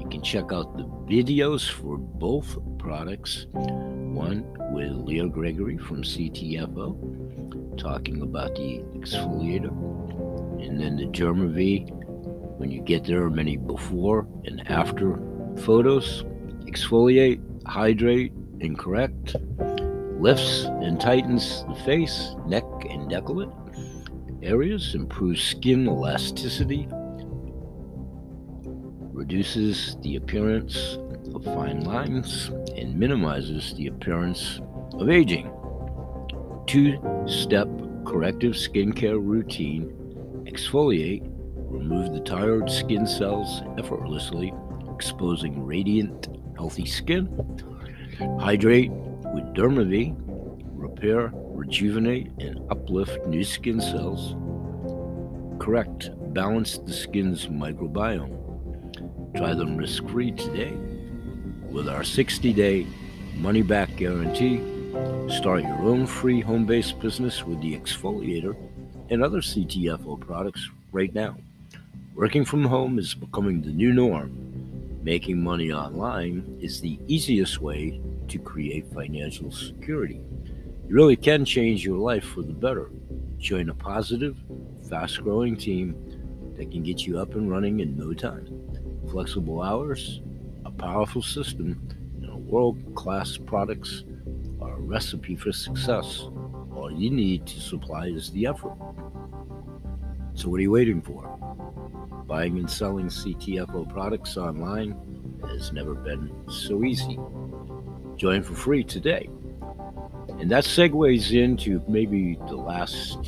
You 0.00 0.08
can 0.10 0.22
check 0.22 0.52
out 0.52 0.76
the 0.76 0.84
videos 0.84 1.70
for 1.70 1.96
both 1.96 2.58
products. 2.78 3.46
One 3.52 4.44
with 4.72 4.92
Leo 4.92 5.28
Gregory 5.28 5.78
from 5.78 6.02
CTFO 6.02 7.27
talking 7.78 8.22
about 8.22 8.54
the 8.54 8.82
exfoliator, 8.94 9.72
and 10.62 10.80
then 10.80 10.96
the 10.96 11.06
Dermavie. 11.06 11.88
When 12.58 12.70
you 12.70 12.82
get 12.82 13.04
there, 13.04 13.30
many 13.30 13.56
before 13.56 14.26
and 14.44 14.68
after 14.68 15.18
photos. 15.58 16.24
Exfoliate, 16.66 17.40
hydrate, 17.66 18.32
and 18.60 18.78
correct 18.78 19.36
lifts 20.18 20.64
and 20.64 21.00
tightens 21.00 21.64
the 21.68 21.74
face, 21.84 22.34
neck, 22.46 22.64
and 22.90 23.08
decollete 23.10 23.54
areas, 24.42 24.94
improves 24.94 25.42
skin 25.42 25.86
elasticity, 25.86 26.88
reduces 29.12 29.96
the 30.02 30.16
appearance 30.16 30.98
of 31.34 31.44
fine 31.44 31.80
lines, 31.84 32.50
and 32.76 32.98
minimizes 32.98 33.74
the 33.74 33.88
appearance 33.88 34.60
of 34.94 35.10
aging. 35.10 35.50
Two 36.68 37.00
step 37.26 37.66
corrective 38.04 38.52
skincare 38.52 39.18
routine 39.18 39.90
exfoliate, 40.46 41.22
remove 41.56 42.12
the 42.12 42.20
tired 42.20 42.70
skin 42.70 43.06
cells 43.06 43.62
effortlessly, 43.78 44.52
exposing 44.94 45.64
radiant, 45.64 46.28
healthy 46.56 46.84
skin. 46.84 47.26
Hydrate 48.38 48.90
with 48.90 49.44
Dermavie, 49.54 50.14
repair, 50.74 51.32
rejuvenate, 51.34 52.30
and 52.38 52.60
uplift 52.70 53.24
new 53.26 53.44
skin 53.44 53.80
cells. 53.80 54.36
correct, 55.58 56.10
balance 56.34 56.76
the 56.76 56.92
skin's 56.92 57.46
microbiome. 57.46 58.36
Try 59.34 59.54
them 59.54 59.78
risk 59.78 60.06
free 60.06 60.32
today 60.32 60.72
with 61.70 61.88
our 61.88 62.04
60 62.04 62.52
day 62.52 62.86
money 63.36 63.62
back 63.62 63.96
guarantee. 63.96 64.77
Start 65.28 65.62
your 65.62 65.78
own 65.82 66.06
free 66.06 66.40
home 66.40 66.66
based 66.66 66.98
business 67.00 67.44
with 67.44 67.60
the 67.60 67.78
exfoliator 67.78 68.56
and 69.10 69.22
other 69.22 69.40
CTFO 69.40 70.18
products 70.18 70.68
right 70.90 71.14
now. 71.14 71.36
Working 72.14 72.44
from 72.44 72.64
home 72.64 72.98
is 72.98 73.14
becoming 73.14 73.62
the 73.62 73.70
new 73.70 73.92
norm. 73.92 75.00
Making 75.02 75.42
money 75.42 75.72
online 75.72 76.58
is 76.60 76.80
the 76.80 76.98
easiest 77.06 77.60
way 77.60 78.00
to 78.28 78.38
create 78.38 78.92
financial 78.92 79.52
security. 79.52 80.20
You 80.88 80.94
really 80.94 81.16
can 81.16 81.44
change 81.44 81.84
your 81.84 81.98
life 81.98 82.24
for 82.24 82.42
the 82.42 82.52
better. 82.52 82.90
Join 83.38 83.68
a 83.68 83.74
positive, 83.74 84.36
fast 84.88 85.22
growing 85.22 85.56
team 85.56 85.94
that 86.56 86.72
can 86.72 86.82
get 86.82 87.06
you 87.06 87.18
up 87.18 87.34
and 87.34 87.50
running 87.50 87.80
in 87.80 87.96
no 87.96 88.12
time. 88.12 88.48
Flexible 89.10 89.62
hours, 89.62 90.20
a 90.64 90.70
powerful 90.70 91.22
system, 91.22 91.88
and 92.20 92.46
world 92.48 92.76
class 92.94 93.36
products 93.36 94.04
a 94.60 94.80
recipe 94.80 95.36
for 95.36 95.52
success. 95.52 96.28
All 96.74 96.90
you 96.92 97.10
need 97.10 97.46
to 97.46 97.60
supply 97.60 98.06
is 98.06 98.30
the 98.30 98.46
effort. 98.46 98.76
So, 100.34 100.48
what 100.48 100.58
are 100.58 100.62
you 100.62 100.70
waiting 100.70 101.02
for? 101.02 101.24
Buying 102.26 102.58
and 102.58 102.70
selling 102.70 103.06
CTFO 103.06 103.88
products 103.88 104.36
online 104.36 104.94
has 105.48 105.72
never 105.72 105.94
been 105.94 106.30
so 106.48 106.84
easy. 106.84 107.18
Join 108.16 108.42
for 108.42 108.54
free 108.54 108.84
today. 108.84 109.28
And 110.38 110.50
that 110.50 110.64
segues 110.64 111.32
into 111.32 111.82
maybe 111.88 112.38
the 112.46 112.56
last 112.56 113.18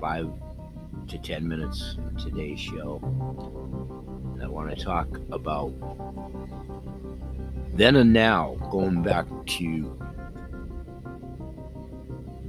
five 0.00 0.30
to 1.08 1.18
10 1.18 1.46
minutes 1.46 1.96
of 2.06 2.22
today's 2.22 2.60
show. 2.60 3.00
I 4.42 4.46
want 4.46 4.76
to 4.76 4.84
talk 4.84 5.08
about 5.30 5.72
then 7.74 7.96
and 7.96 8.12
now, 8.12 8.56
going 8.70 9.02
back 9.02 9.26
to 9.46 9.98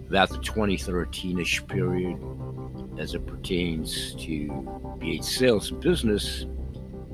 about 0.08 0.30
the 0.30 0.38
2013 0.40 1.40
ish 1.40 1.66
period 1.68 2.20
as 3.00 3.16
it 3.16 3.26
pertains 3.26 4.14
to 4.16 4.48
BH 5.00 5.24
sales 5.24 5.72
and 5.72 5.82
business 5.82 6.46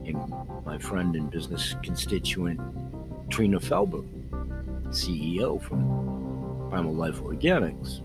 and 0.05 0.17
my 0.65 0.77
friend 0.77 1.15
and 1.15 1.31
business 1.31 1.75
constituent 1.83 2.59
Trina 3.29 3.59
Felber, 3.59 4.03
CEO 4.89 5.61
from 5.61 6.67
Primal 6.69 6.93
Life 6.93 7.21
Organics. 7.21 8.01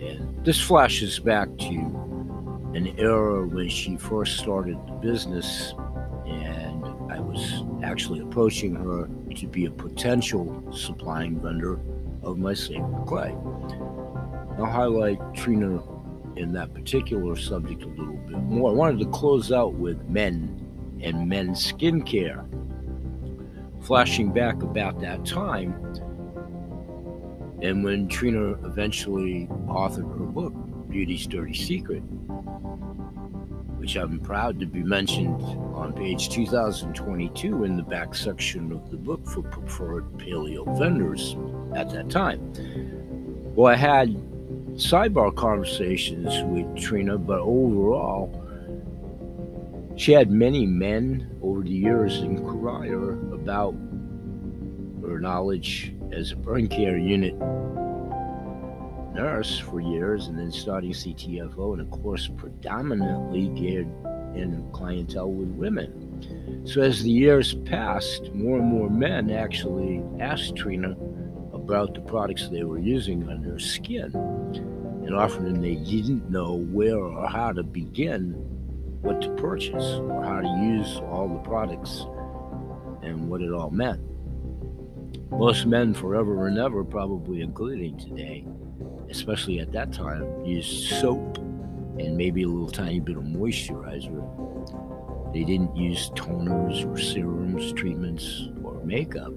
And 0.00 0.44
this 0.44 0.60
flashes 0.60 1.18
back 1.18 1.48
to 1.58 1.74
an 2.74 2.94
era 2.98 3.46
when 3.46 3.68
she 3.68 3.96
first 3.96 4.38
started 4.38 4.78
the 4.86 4.92
business, 4.92 5.74
and 6.26 6.57
was 7.38 7.64
actually 7.84 8.20
approaching 8.20 8.74
her 8.74 9.08
to 9.36 9.46
be 9.46 9.66
a 9.66 9.70
potential 9.70 10.64
supplying 10.72 11.40
vendor 11.40 11.80
of 12.22 12.38
my 12.38 12.52
sacred 12.54 13.04
clay. 13.06 13.34
I'll 14.58 14.66
highlight 14.66 15.18
Trina 15.34 15.80
in 16.36 16.52
that 16.52 16.74
particular 16.74 17.36
subject 17.36 17.82
a 17.82 17.86
little 17.86 18.16
bit 18.26 18.38
more. 18.38 18.70
I 18.70 18.74
wanted 18.74 18.98
to 19.00 19.06
close 19.10 19.52
out 19.52 19.74
with 19.74 20.02
men 20.08 20.64
and 21.00 21.28
men's 21.28 21.72
skincare. 21.72 22.44
Flashing 23.84 24.32
back 24.32 24.62
about 24.62 25.00
that 25.00 25.24
time, 25.24 25.72
and 27.62 27.84
when 27.84 28.08
Trina 28.08 28.52
eventually 28.66 29.46
authored 29.66 30.18
her 30.18 30.26
book, 30.26 30.52
Beauty's 30.88 31.26
Dirty 31.26 31.54
Secret, 31.54 32.02
which 33.88 33.96
I'm 33.96 34.20
proud 34.20 34.60
to 34.60 34.66
be 34.66 34.82
mentioned 34.82 35.40
on 35.74 35.94
page 35.94 36.28
2022 36.28 37.64
in 37.64 37.74
the 37.78 37.82
back 37.82 38.14
section 38.14 38.70
of 38.70 38.90
the 38.90 38.98
book 38.98 39.26
for 39.26 39.40
preferred 39.40 40.04
paleo 40.18 40.78
vendors 40.78 41.34
at 41.74 41.88
that 41.92 42.10
time. 42.10 42.52
Well, 43.54 43.72
I 43.72 43.76
had 43.76 44.14
sidebar 44.74 45.34
conversations 45.34 46.28
with 46.52 46.76
Trina, 46.76 47.16
but 47.16 47.40
overall, 47.40 48.28
she 49.96 50.12
had 50.12 50.30
many 50.30 50.66
men 50.66 51.38
over 51.40 51.62
the 51.62 51.70
years 51.70 52.18
inquire 52.18 53.12
about 53.32 53.72
her 55.00 55.18
knowledge 55.18 55.94
as 56.12 56.32
a 56.32 56.36
burn 56.36 56.68
care 56.68 56.98
unit 56.98 57.34
nurse 59.18 59.58
for 59.58 59.80
years 59.80 60.28
and 60.28 60.38
then 60.38 60.52
starting 60.52 60.92
CTFO 60.92 61.72
and 61.72 61.80
of 61.80 61.90
course 61.90 62.28
predominantly 62.36 63.48
geared 63.48 63.88
in 64.36 64.64
clientele 64.72 65.32
with 65.32 65.48
women. 65.48 66.62
So 66.64 66.82
as 66.82 67.02
the 67.02 67.10
years 67.10 67.54
passed, 67.54 68.32
more 68.32 68.58
and 68.58 68.68
more 68.68 68.88
men 68.88 69.30
actually 69.30 70.04
asked 70.20 70.54
Trina 70.54 70.96
about 71.52 71.94
the 71.94 72.00
products 72.00 72.48
they 72.48 72.62
were 72.62 72.78
using 72.78 73.28
on 73.28 73.42
their 73.42 73.58
skin. 73.58 74.12
And 75.04 75.16
often 75.16 75.60
they 75.60 75.74
didn't 75.74 76.30
know 76.30 76.54
where 76.70 76.98
or 76.98 77.26
how 77.28 77.52
to 77.52 77.64
begin 77.64 78.34
what 79.02 79.20
to 79.22 79.30
purchase 79.30 79.94
or 79.94 80.22
how 80.22 80.40
to 80.42 80.48
use 80.62 80.96
all 81.10 81.28
the 81.28 81.40
products 81.40 82.06
and 83.02 83.28
what 83.28 83.42
it 83.42 83.52
all 83.52 83.70
meant. 83.70 84.00
Most 85.30 85.66
men, 85.66 85.92
forever 85.92 86.46
and 86.46 86.58
ever, 86.58 86.84
probably 86.84 87.40
including 87.40 87.98
today, 87.98 88.44
especially 89.10 89.60
at 89.60 89.72
that 89.72 89.92
time, 89.92 90.44
used 90.44 90.88
soap 91.00 91.38
and 91.98 92.16
maybe 92.16 92.42
a 92.42 92.48
little 92.48 92.70
tiny 92.70 93.00
bit 93.00 93.16
of 93.16 93.24
moisturizer. 93.24 94.22
They 95.32 95.44
didn't 95.44 95.76
use 95.76 96.10
toners 96.10 96.86
or 96.86 96.98
serums, 96.98 97.72
treatments, 97.72 98.48
or 98.62 98.82
makeup 98.84 99.32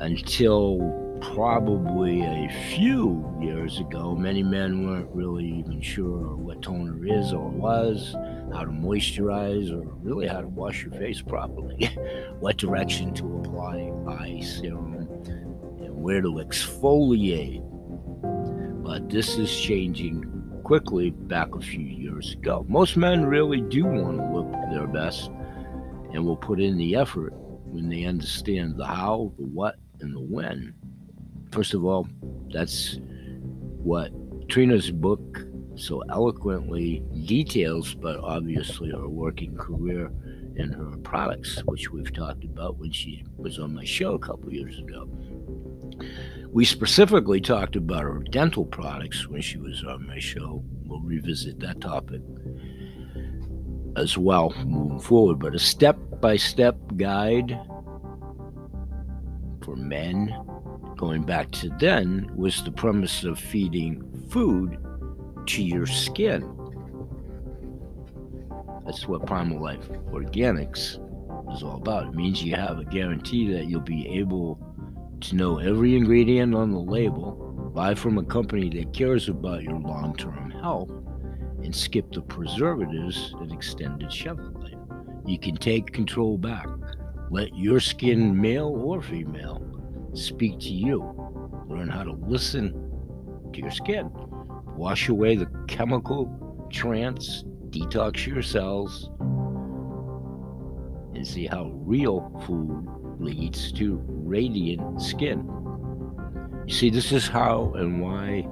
until 0.00 1.18
probably 1.20 2.22
a 2.22 2.48
few 2.74 3.24
years 3.40 3.78
ago. 3.78 4.14
Many 4.14 4.42
men 4.42 4.86
weren't 4.86 5.08
really 5.12 5.46
even 5.46 5.80
sure 5.80 6.34
what 6.36 6.62
toner 6.62 7.06
is 7.06 7.32
or 7.32 7.48
was, 7.48 8.14
how 8.52 8.64
to 8.64 8.70
moisturize, 8.70 9.70
or 9.70 9.82
really 10.02 10.26
how 10.26 10.40
to 10.40 10.48
wash 10.48 10.82
your 10.82 10.92
face 10.92 11.22
properly, 11.22 11.86
what 12.40 12.56
direction 12.56 13.14
to 13.14 13.38
apply 13.38 13.92
eye 14.08 14.40
serum, 14.40 14.94
and 15.80 15.94
where 15.94 16.20
to 16.20 16.28
exfoliate. 16.32 17.62
But 18.92 19.08
this 19.08 19.38
is 19.38 19.50
changing 19.58 20.22
quickly 20.64 21.12
back 21.12 21.54
a 21.54 21.62
few 21.62 21.80
years 21.80 22.34
ago. 22.34 22.66
Most 22.68 22.94
men 22.94 23.24
really 23.24 23.62
do 23.62 23.86
want 23.86 24.18
to 24.18 24.24
look 24.26 24.52
their 24.70 24.86
best 24.86 25.30
and 26.12 26.26
will 26.26 26.36
put 26.36 26.60
in 26.60 26.76
the 26.76 26.96
effort 26.96 27.32
when 27.64 27.88
they 27.88 28.04
understand 28.04 28.76
the 28.76 28.84
how, 28.84 29.32
the 29.38 29.46
what, 29.46 29.76
and 30.00 30.14
the 30.14 30.20
when. 30.20 30.74
First 31.52 31.72
of 31.72 31.86
all, 31.86 32.06
that's 32.52 32.98
what 33.82 34.10
Trina's 34.50 34.90
book 34.90 35.38
so 35.74 36.02
eloquently 36.10 37.02
details, 37.24 37.94
but 37.94 38.18
obviously 38.18 38.90
her 38.90 39.08
working 39.08 39.56
career 39.56 40.12
and 40.58 40.74
her 40.74 40.98
products, 40.98 41.62
which 41.64 41.90
we've 41.90 42.12
talked 42.12 42.44
about 42.44 42.76
when 42.76 42.92
she 42.92 43.24
was 43.38 43.58
on 43.58 43.74
my 43.74 43.86
show 43.86 44.12
a 44.12 44.18
couple 44.18 44.52
years 44.52 44.78
ago. 44.78 45.08
We 46.52 46.66
specifically 46.66 47.40
talked 47.40 47.76
about 47.76 48.02
her 48.02 48.22
dental 48.30 48.66
products 48.66 49.26
when 49.26 49.40
she 49.40 49.56
was 49.56 49.82
on 49.84 50.06
my 50.06 50.18
show. 50.18 50.62
We'll 50.84 51.00
revisit 51.00 51.58
that 51.60 51.80
topic 51.80 52.20
as 53.96 54.18
well 54.18 54.52
moving 54.66 55.00
forward, 55.00 55.38
but 55.38 55.54
a 55.54 55.58
step 55.58 55.98
by 56.20 56.36
step 56.36 56.76
guide 56.96 57.58
for 59.64 59.76
men 59.76 60.34
going 60.96 61.22
back 61.22 61.50
to 61.52 61.70
then 61.80 62.30
was 62.36 62.62
the 62.62 62.70
premise 62.70 63.24
of 63.24 63.38
feeding 63.38 64.02
food 64.28 64.76
to 65.46 65.62
your 65.62 65.86
skin. 65.86 66.42
That's 68.84 69.08
what 69.08 69.24
Primal 69.26 69.62
Life 69.62 69.88
Organics 70.10 70.98
is 71.54 71.62
all 71.62 71.76
about. 71.76 72.08
It 72.08 72.14
means 72.14 72.42
you 72.42 72.54
have 72.56 72.78
a 72.78 72.84
guarantee 72.84 73.50
that 73.54 73.68
you'll 73.68 73.80
be 73.80 74.06
able 74.18 74.58
to 75.22 75.36
know 75.36 75.58
every 75.58 75.96
ingredient 75.96 76.54
on 76.54 76.72
the 76.72 76.78
label, 76.78 77.32
buy 77.74 77.94
from 77.94 78.18
a 78.18 78.24
company 78.24 78.68
that 78.70 78.92
cares 78.92 79.28
about 79.28 79.62
your 79.62 79.78
long 79.78 80.16
term 80.16 80.50
health, 80.50 80.90
and 81.62 81.74
skip 81.74 82.10
the 82.12 82.20
preservatives 82.20 83.34
and 83.38 83.52
extended 83.52 84.12
shelf 84.12 84.40
life. 84.54 84.74
You 85.24 85.38
can 85.38 85.56
take 85.56 85.92
control 85.92 86.38
back. 86.38 86.66
Let 87.30 87.56
your 87.56 87.78
skin, 87.78 88.38
male 88.40 88.68
or 88.68 89.00
female, 89.00 89.64
speak 90.12 90.58
to 90.60 90.70
you. 90.70 91.14
Learn 91.68 91.88
how 91.88 92.02
to 92.02 92.12
listen 92.12 92.72
to 93.52 93.58
your 93.60 93.70
skin. 93.70 94.10
Wash 94.76 95.08
away 95.08 95.36
the 95.36 95.46
chemical 95.68 96.68
trance, 96.72 97.44
detox 97.70 98.26
your 98.26 98.42
cells, 98.42 99.10
and 101.14 101.26
see 101.26 101.46
how 101.46 101.70
real 101.74 102.42
food 102.46 102.88
leads 103.20 103.70
to 103.72 104.02
radiant 104.32 105.02
skin. 105.02 105.46
You 106.66 106.72
see, 106.72 106.88
this 106.88 107.12
is 107.12 107.28
how 107.28 107.74
and 107.76 108.00
why 108.00 108.48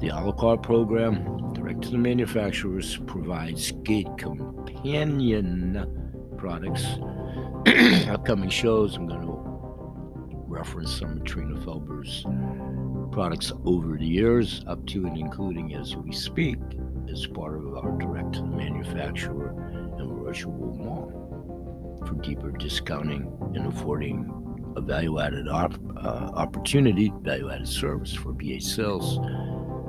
The 0.00 0.08
a 0.08 0.18
la 0.18 0.32
carte 0.32 0.62
program, 0.62 1.52
direct 1.52 1.82
to 1.82 1.90
the 1.90 1.98
manufacturers, 1.98 2.96
provides 3.06 3.66
skid 3.66 4.06
companion 4.16 5.86
products. 6.38 6.86
Upcoming 8.08 8.48
shows, 8.48 8.96
I'm 8.96 9.06
going 9.06 9.20
to 9.20 9.38
reference 10.48 10.98
some 10.98 11.18
of 11.18 11.24
Trina 11.24 11.60
Felber's 11.60 12.24
products 13.12 13.52
over 13.66 13.98
the 13.98 14.06
years, 14.06 14.64
up 14.66 14.86
to 14.86 15.06
and 15.06 15.18
including 15.18 15.74
as 15.74 15.96
we 15.96 16.12
speak, 16.12 16.58
as 17.12 17.26
part 17.26 17.58
of 17.58 17.76
our 17.76 17.92
direct 17.98 18.32
to 18.34 18.40
the 18.40 18.46
manufacturer 18.46 19.50
and 19.98 20.24
virtual 20.24 20.72
mall 20.82 22.00
for 22.06 22.14
deeper 22.22 22.50
discounting 22.50 23.22
and 23.54 23.66
affording 23.66 24.43
a 24.76 24.80
value 24.80 25.20
added 25.20 25.48
op- 25.48 25.78
uh, 25.96 26.30
opportunity, 26.34 27.12
value 27.22 27.50
added 27.50 27.68
service 27.68 28.12
for 28.12 28.32
BH 28.32 28.62
sales, 28.62 29.18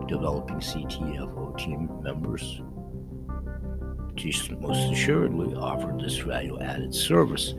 developing 0.08 0.58
CTFO 0.58 1.58
team 1.58 1.90
members 2.02 2.62
just 4.16 4.50
most 4.52 4.92
assuredly 4.92 5.54
offered 5.56 6.00
this 6.00 6.18
value 6.18 6.60
added 6.60 6.94
service. 6.94 7.54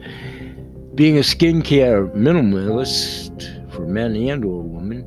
Being 0.95 1.18
a 1.18 1.20
skincare 1.20 2.11
minimalist 2.14 3.72
for 3.72 3.87
men 3.87 4.16
and 4.16 4.45
or 4.45 4.62
women 4.62 5.07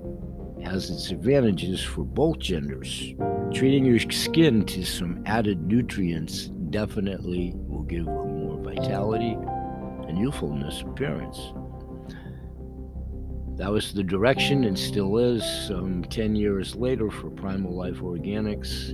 has 0.63 0.89
its 0.89 1.09
advantages 1.09 1.81
for 1.83 2.03
both 2.03 2.39
genders. 2.39 3.13
Treating 3.53 3.85
your 3.85 3.99
skin 3.99 4.65
to 4.65 4.85
some 4.85 5.23
added 5.25 5.65
nutrients 5.65 6.47
definitely 6.69 7.53
will 7.55 7.83
give 7.83 8.07
a 8.07 8.25
more 8.25 8.61
vitality 8.61 9.35
and 10.07 10.19
youthfulness 10.19 10.81
appearance. 10.81 11.53
That 13.59 13.73
was 13.73 13.91
the 13.91 14.03
direction 14.03 14.63
and 14.63 14.79
still 14.79 15.17
is 15.17 15.43
some 15.67 16.05
10 16.05 16.33
years 16.33 16.77
later 16.77 17.11
for 17.11 17.29
Primal 17.29 17.75
Life 17.75 17.97
Organics, 17.97 18.93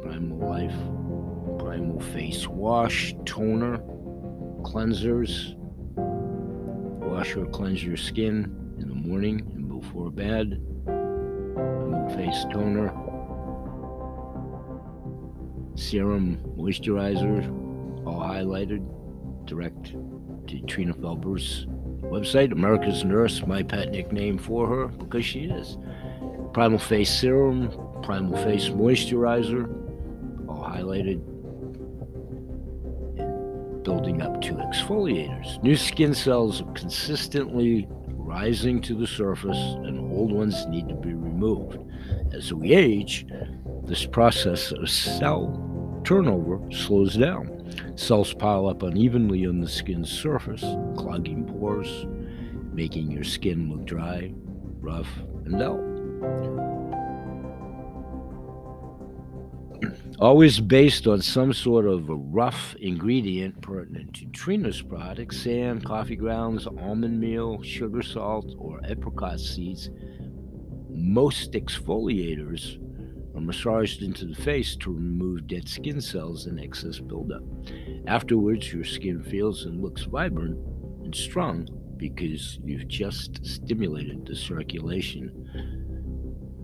Primal 0.00 0.48
Life, 0.48 1.58
Primal 1.58 1.98
Face 2.12 2.46
Wash, 2.46 3.16
Toner, 3.24 3.78
Cleansers. 4.62 5.56
Wash 5.96 7.34
or 7.34 7.46
cleanse 7.46 7.82
your 7.82 7.96
skin 7.96 8.76
in 8.78 8.88
the 8.88 8.94
morning 8.94 9.40
and 9.56 9.68
before 9.68 10.12
bed. 10.12 10.62
Primal 10.84 12.08
Face 12.10 12.44
Toner, 12.52 12.92
Serum 15.74 16.38
Moisturizer, 16.56 17.44
all 18.06 18.20
highlighted, 18.20 18.86
direct 19.46 19.96
to 20.46 20.60
Trina 20.68 20.94
Felber's 20.94 21.66
website, 22.02 22.52
America's 22.52 23.04
Nurse, 23.04 23.46
my 23.46 23.62
pet 23.62 23.90
nickname 23.90 24.38
for 24.38 24.66
her 24.68 24.88
because 24.88 25.24
she 25.24 25.44
is. 25.44 25.76
Primal 26.52 26.78
Face 26.78 27.10
Serum, 27.10 27.70
Primal 28.02 28.36
Face 28.44 28.68
Moisturizer, 28.68 29.68
all 30.48 30.64
highlighted. 30.64 31.20
And 33.18 33.82
building 33.82 34.22
up 34.22 34.40
to 34.42 34.54
exfoliators. 34.54 35.62
New 35.62 35.76
skin 35.76 36.14
cells 36.14 36.62
are 36.62 36.72
consistently 36.72 37.86
rising 38.08 38.80
to 38.82 38.94
the 38.94 39.06
surface, 39.06 39.58
and 39.84 39.98
old 40.12 40.32
ones 40.32 40.66
need 40.66 40.88
to 40.88 40.94
be 40.94 41.14
removed. 41.14 41.78
As 42.32 42.52
we 42.52 42.72
age, 42.72 43.26
this 43.84 44.04
process 44.04 44.72
of 44.72 44.90
cell 44.90 45.46
turnover 46.06 46.60
slows 46.70 47.16
down. 47.16 47.52
Cells 47.96 48.32
pile 48.32 48.68
up 48.68 48.84
unevenly 48.84 49.44
on 49.44 49.60
the 49.60 49.68
skin's 49.68 50.10
surface, 50.10 50.64
clogging 50.96 51.44
pores, 51.44 52.06
making 52.72 53.10
your 53.10 53.24
skin 53.24 53.68
look 53.68 53.84
dry, 53.84 54.32
rough, 54.80 55.08
and 55.44 55.58
dull. 55.58 55.82
Always 60.20 60.60
based 60.60 61.08
on 61.08 61.20
some 61.20 61.52
sort 61.52 61.86
of 61.86 62.08
a 62.08 62.14
rough 62.14 62.76
ingredient 62.76 63.60
pertinent 63.60 64.14
to 64.14 64.26
Trina's 64.26 64.80
products 64.80 65.42
sand, 65.42 65.84
coffee 65.84 66.16
grounds, 66.16 66.68
almond 66.68 67.20
meal, 67.20 67.60
sugar 67.62 68.02
salt, 68.02 68.54
or 68.58 68.80
apricot 68.84 69.40
seeds. 69.40 69.90
Most 70.88 71.52
exfoliators 71.52 72.78
are 73.36 73.40
massaged 73.40 74.02
into 74.02 74.24
the 74.24 74.34
face 74.34 74.74
to 74.76 74.92
remove 74.92 75.46
dead 75.46 75.68
skin 75.68 76.00
cells 76.00 76.46
and 76.46 76.58
excess 76.58 76.98
buildup. 76.98 77.42
Afterwards, 78.06 78.72
your 78.72 78.84
skin 78.84 79.22
feels 79.22 79.64
and 79.66 79.82
looks 79.82 80.02
vibrant 80.04 80.58
and 81.04 81.14
strong 81.14 81.68
because 81.96 82.58
you've 82.64 82.88
just 82.88 83.44
stimulated 83.44 84.26
the 84.26 84.34
circulation, 84.34 85.30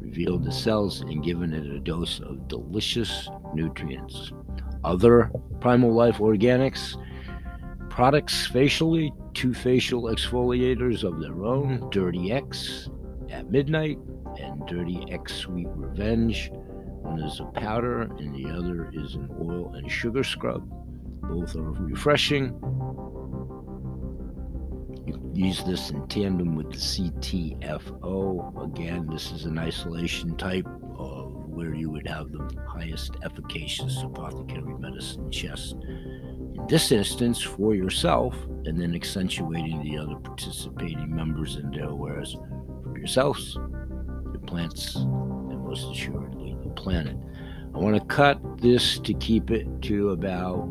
revealed 0.01 0.45
the 0.45 0.53
cells, 0.53 1.01
and 1.03 1.23
given 1.23 1.53
it 1.53 1.67
a 1.67 1.79
dose 1.79 2.21
of 2.21 2.49
delicious 2.49 3.29
nutrients. 3.55 4.33
Other 4.85 5.31
Primal 5.61 5.93
Life 5.93 6.17
Organics 6.19 6.97
products 7.89 8.47
facially, 8.47 9.13
two 9.35 9.53
facial 9.53 10.05
exfoliators 10.05 11.05
of 11.05 11.21
their 11.21 11.45
own 11.45 11.89
Dirty 11.91 12.33
X 12.33 12.89
at 13.31 13.51
midnight 13.51 13.99
and 14.41 14.67
Dirty 14.67 15.05
X 15.11 15.35
Sweet 15.35 15.69
Revenge. 15.75 16.51
One 17.13 17.25
is 17.25 17.41
a 17.41 17.45
powder 17.45 18.03
and 18.05 18.35
the 18.35 18.47
other 18.47 18.89
is 18.91 19.17
an 19.17 19.29
oil 19.39 19.75
and 19.75 19.91
sugar 19.93 20.25
scrub. 20.25 20.67
Both 21.21 21.55
are 21.57 21.73
refreshing. 21.73 22.55
You 25.07 25.13
can 25.13 25.37
use 25.37 25.63
this 25.63 25.91
in 25.91 26.07
tandem 26.09 26.57
with 26.57 26.71
the 26.71 26.79
CTFO. 26.79 28.65
Again, 28.65 29.09
this 29.11 29.31
is 29.31 29.45
an 29.45 29.59
isolation 29.59 30.39
type 30.39 30.67
of 30.97 31.35
where 31.49 31.75
you 31.75 31.91
would 31.91 32.09
have 32.09 32.33
the 32.33 32.49
highest 32.67 33.17
efficacious 33.23 34.03
apothecary 34.03 34.75
medicine 34.79 35.31
chest. 35.31 35.77
In 35.85 36.65
this 36.67 36.93
instance, 36.93 37.43
for 37.43 37.75
yourself, 37.75 38.35
and 38.65 38.81
then 38.81 38.95
accentuating 38.95 39.83
the 39.83 39.99
other 39.99 40.17
participating 40.17 41.15
members 41.15 41.57
in 41.57 41.73
their 41.73 41.93
wares 41.93 42.39
for 42.83 42.97
yourselves, 42.97 43.55
your 43.55 44.41
plants, 44.47 44.95
and 44.97 45.63
most 45.63 45.91
assuredly 45.91 46.42
planet. 46.73 47.17
I 47.75 47.79
want 47.79 47.97
to 47.97 48.05
cut 48.07 48.39
this 48.61 48.99
to 49.01 49.15
keep 49.15 49.51
it 49.51 49.67
to 49.83 50.11
about 50.11 50.69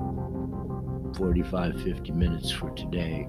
45 1.17 1.81
50 1.81 2.11
minutes 2.11 2.51
for 2.51 2.69
today. 2.71 3.27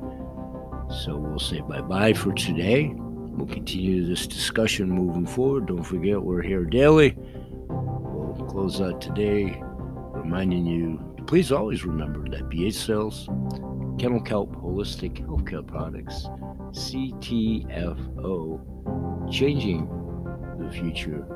So 1.04 1.16
we'll 1.16 1.38
say 1.38 1.60
bye 1.60 1.80
bye 1.80 2.12
for 2.12 2.32
today. 2.32 2.92
We'll 2.94 3.46
continue 3.46 4.04
this 4.06 4.26
discussion 4.26 4.90
moving 4.90 5.26
forward. 5.26 5.66
Don't 5.66 5.82
forget, 5.82 6.22
we're 6.22 6.42
here 6.42 6.64
daily. 6.64 7.16
We'll 7.68 8.46
close 8.50 8.80
out 8.80 9.00
today 9.00 9.62
reminding 10.22 10.66
you 10.66 11.14
to 11.16 11.24
please 11.24 11.50
always 11.50 11.84
remember 11.84 12.28
that 12.28 12.48
BH 12.48 12.74
Sales, 12.74 13.26
Kennel 13.98 14.20
Kelp 14.20 14.54
Holistic 14.56 15.26
Healthcare 15.26 15.66
Products, 15.66 16.28
CTFO, 16.72 18.60
changing 19.30 19.88
the 20.58 20.70
future 20.70 21.26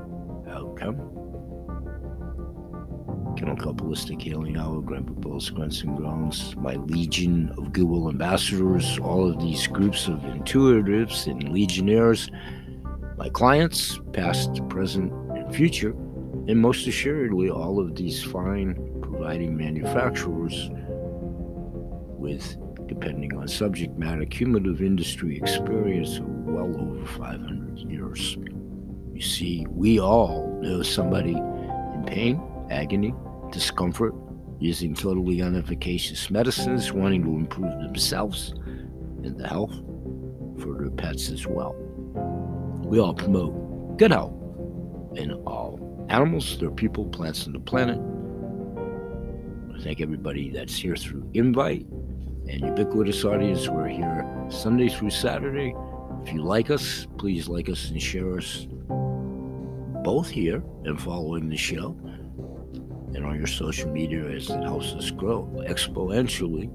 outcome. 0.51 0.97
Kennel 3.37 3.57
Kelp 3.57 3.83
Holistic 3.83 4.23
Healing 4.23 4.57
Hour, 4.57 4.81
Grandpa 4.81 5.13
Bill's 5.13 5.51
Grunts 5.51 5.83
and 5.83 5.97
Groans, 5.97 6.57
my 6.57 6.77
legion 6.77 7.53
of 7.59 7.73
Goodwill 7.73 8.09
ambassadors, 8.09 8.99
all 8.99 9.29
of 9.29 9.39
these 9.39 9.67
groups 9.67 10.09
of 10.09 10.21
intuitives 10.21 11.27
and 11.27 11.51
legionnaires, 11.51 12.31
my 13.19 13.29
clients, 13.29 14.01
past, 14.13 14.67
present, 14.69 15.13
and 15.37 15.55
future, 15.55 15.91
and 16.49 16.59
most 16.59 16.87
assuredly 16.87 17.51
all 17.51 17.79
of 17.79 17.95
these 17.95 18.23
fine 18.23 18.75
providing 19.03 19.55
manufacturers 19.55 20.71
with, 22.19 22.57
depending 22.89 23.37
on 23.37 23.47
subject 23.49 23.99
matter, 23.99 24.25
cumulative 24.25 24.81
industry 24.81 25.37
experience 25.37 26.19
of 26.19 26.27
well 26.27 26.75
over 26.81 27.05
500 27.05 27.79
years. 27.91 28.39
You 29.13 29.21
see, 29.21 29.67
we 29.69 30.01
all 30.01 30.59
know 30.63 30.83
somebody 30.83 31.33
in 31.33 32.05
pain, 32.07 32.43
agony, 32.71 33.15
discomfort, 33.57 34.15
using 34.59 34.95
totally 34.95 35.41
unefficacious 35.41 36.31
medicines, 36.31 36.93
wanting 36.93 37.25
to 37.25 37.31
improve 37.31 37.73
themselves 37.81 38.53
and 39.25 39.39
the 39.39 39.49
health 39.49 39.75
for 40.61 40.77
their 40.79 40.91
pets 40.91 41.31
as 41.31 41.47
well. 41.47 41.75
We 42.85 43.01
all 43.01 43.15
promote 43.15 43.97
good 43.97 44.11
health 44.11 44.35
in 45.15 45.33
all 45.47 46.07
animals, 46.11 46.59
their 46.59 46.71
people, 46.71 47.07
plants, 47.07 47.47
and 47.47 47.55
the 47.55 47.61
planet. 47.61 47.99
I 49.75 49.83
thank 49.83 50.03
everybody 50.03 50.51
that's 50.51 50.77
here 50.77 50.95
through 50.95 51.31
invite 51.33 51.87
and 52.49 52.61
ubiquitous 52.61 53.25
audience. 53.25 53.69
We're 53.69 53.89
here 53.89 54.27
Sunday 54.51 54.91
through 54.91 55.11
Saturday. 55.11 55.75
If 56.27 56.35
you 56.35 56.43
like 56.43 56.69
us, 56.69 57.07
please 57.17 57.49
like 57.49 57.71
us 57.71 57.89
and 57.89 58.03
share 58.03 58.37
us 58.37 58.67
both 60.05 60.29
here 60.29 60.63
and 60.85 61.01
following 61.01 61.49
the 61.49 61.57
show 61.57 61.97
and 63.17 63.25
on 63.25 63.37
your 63.37 63.47
social 63.47 63.91
media 63.91 64.23
as 64.29 64.51
it 64.51 64.63
helps 64.63 64.93
us 64.93 65.11
grow 65.11 65.51
exponentially 65.67 66.71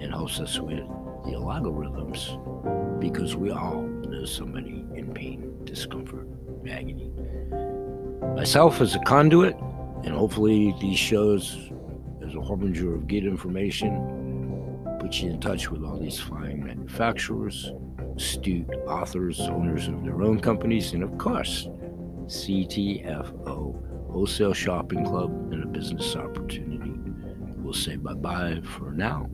and 0.00 0.12
helps 0.12 0.38
us 0.38 0.60
with 0.60 0.78
the 1.24 1.32
algorithms 1.32 3.00
because 3.00 3.34
we 3.34 3.50
all 3.50 3.82
know 3.82 4.24
somebody 4.24 4.86
in 4.94 5.12
pain, 5.12 5.52
discomfort, 5.64 6.28
agony. 6.68 7.12
Myself 8.36 8.80
as 8.80 8.94
a 8.94 9.00
conduit, 9.00 9.56
and 10.04 10.14
hopefully 10.14 10.74
these 10.80 10.98
shows, 10.98 11.70
as 12.24 12.34
a 12.34 12.40
harbinger 12.40 12.94
of 12.94 13.08
good 13.08 13.24
information, 13.24 14.96
put 15.00 15.20
you 15.20 15.30
in 15.30 15.40
touch 15.40 15.70
with 15.70 15.82
all 15.82 15.98
these 15.98 16.20
fine 16.20 16.64
manufacturers, 16.64 17.72
astute 18.16 18.68
authors, 18.86 19.40
owners 19.40 19.88
of 19.88 20.04
their 20.04 20.22
own 20.22 20.40
companies, 20.40 20.92
and 20.92 21.02
of 21.02 21.18
course, 21.18 21.68
CTFO, 22.26 23.93
Wholesale 24.14 24.54
Shopping 24.54 25.04
Club, 25.04 25.32
and 25.52 25.64
a 25.64 25.66
business 25.66 26.14
opportunity. 26.14 26.92
We'll 27.56 27.72
say 27.72 27.96
bye 27.96 28.14
bye 28.14 28.60
for 28.62 28.92
now. 28.92 29.28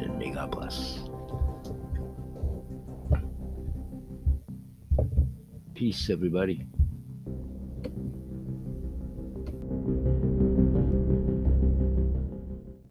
And 0.00 0.16
may 0.16 0.30
God 0.30 0.52
bless. 0.52 1.00
Peace, 5.74 6.08
everybody. 6.08 6.64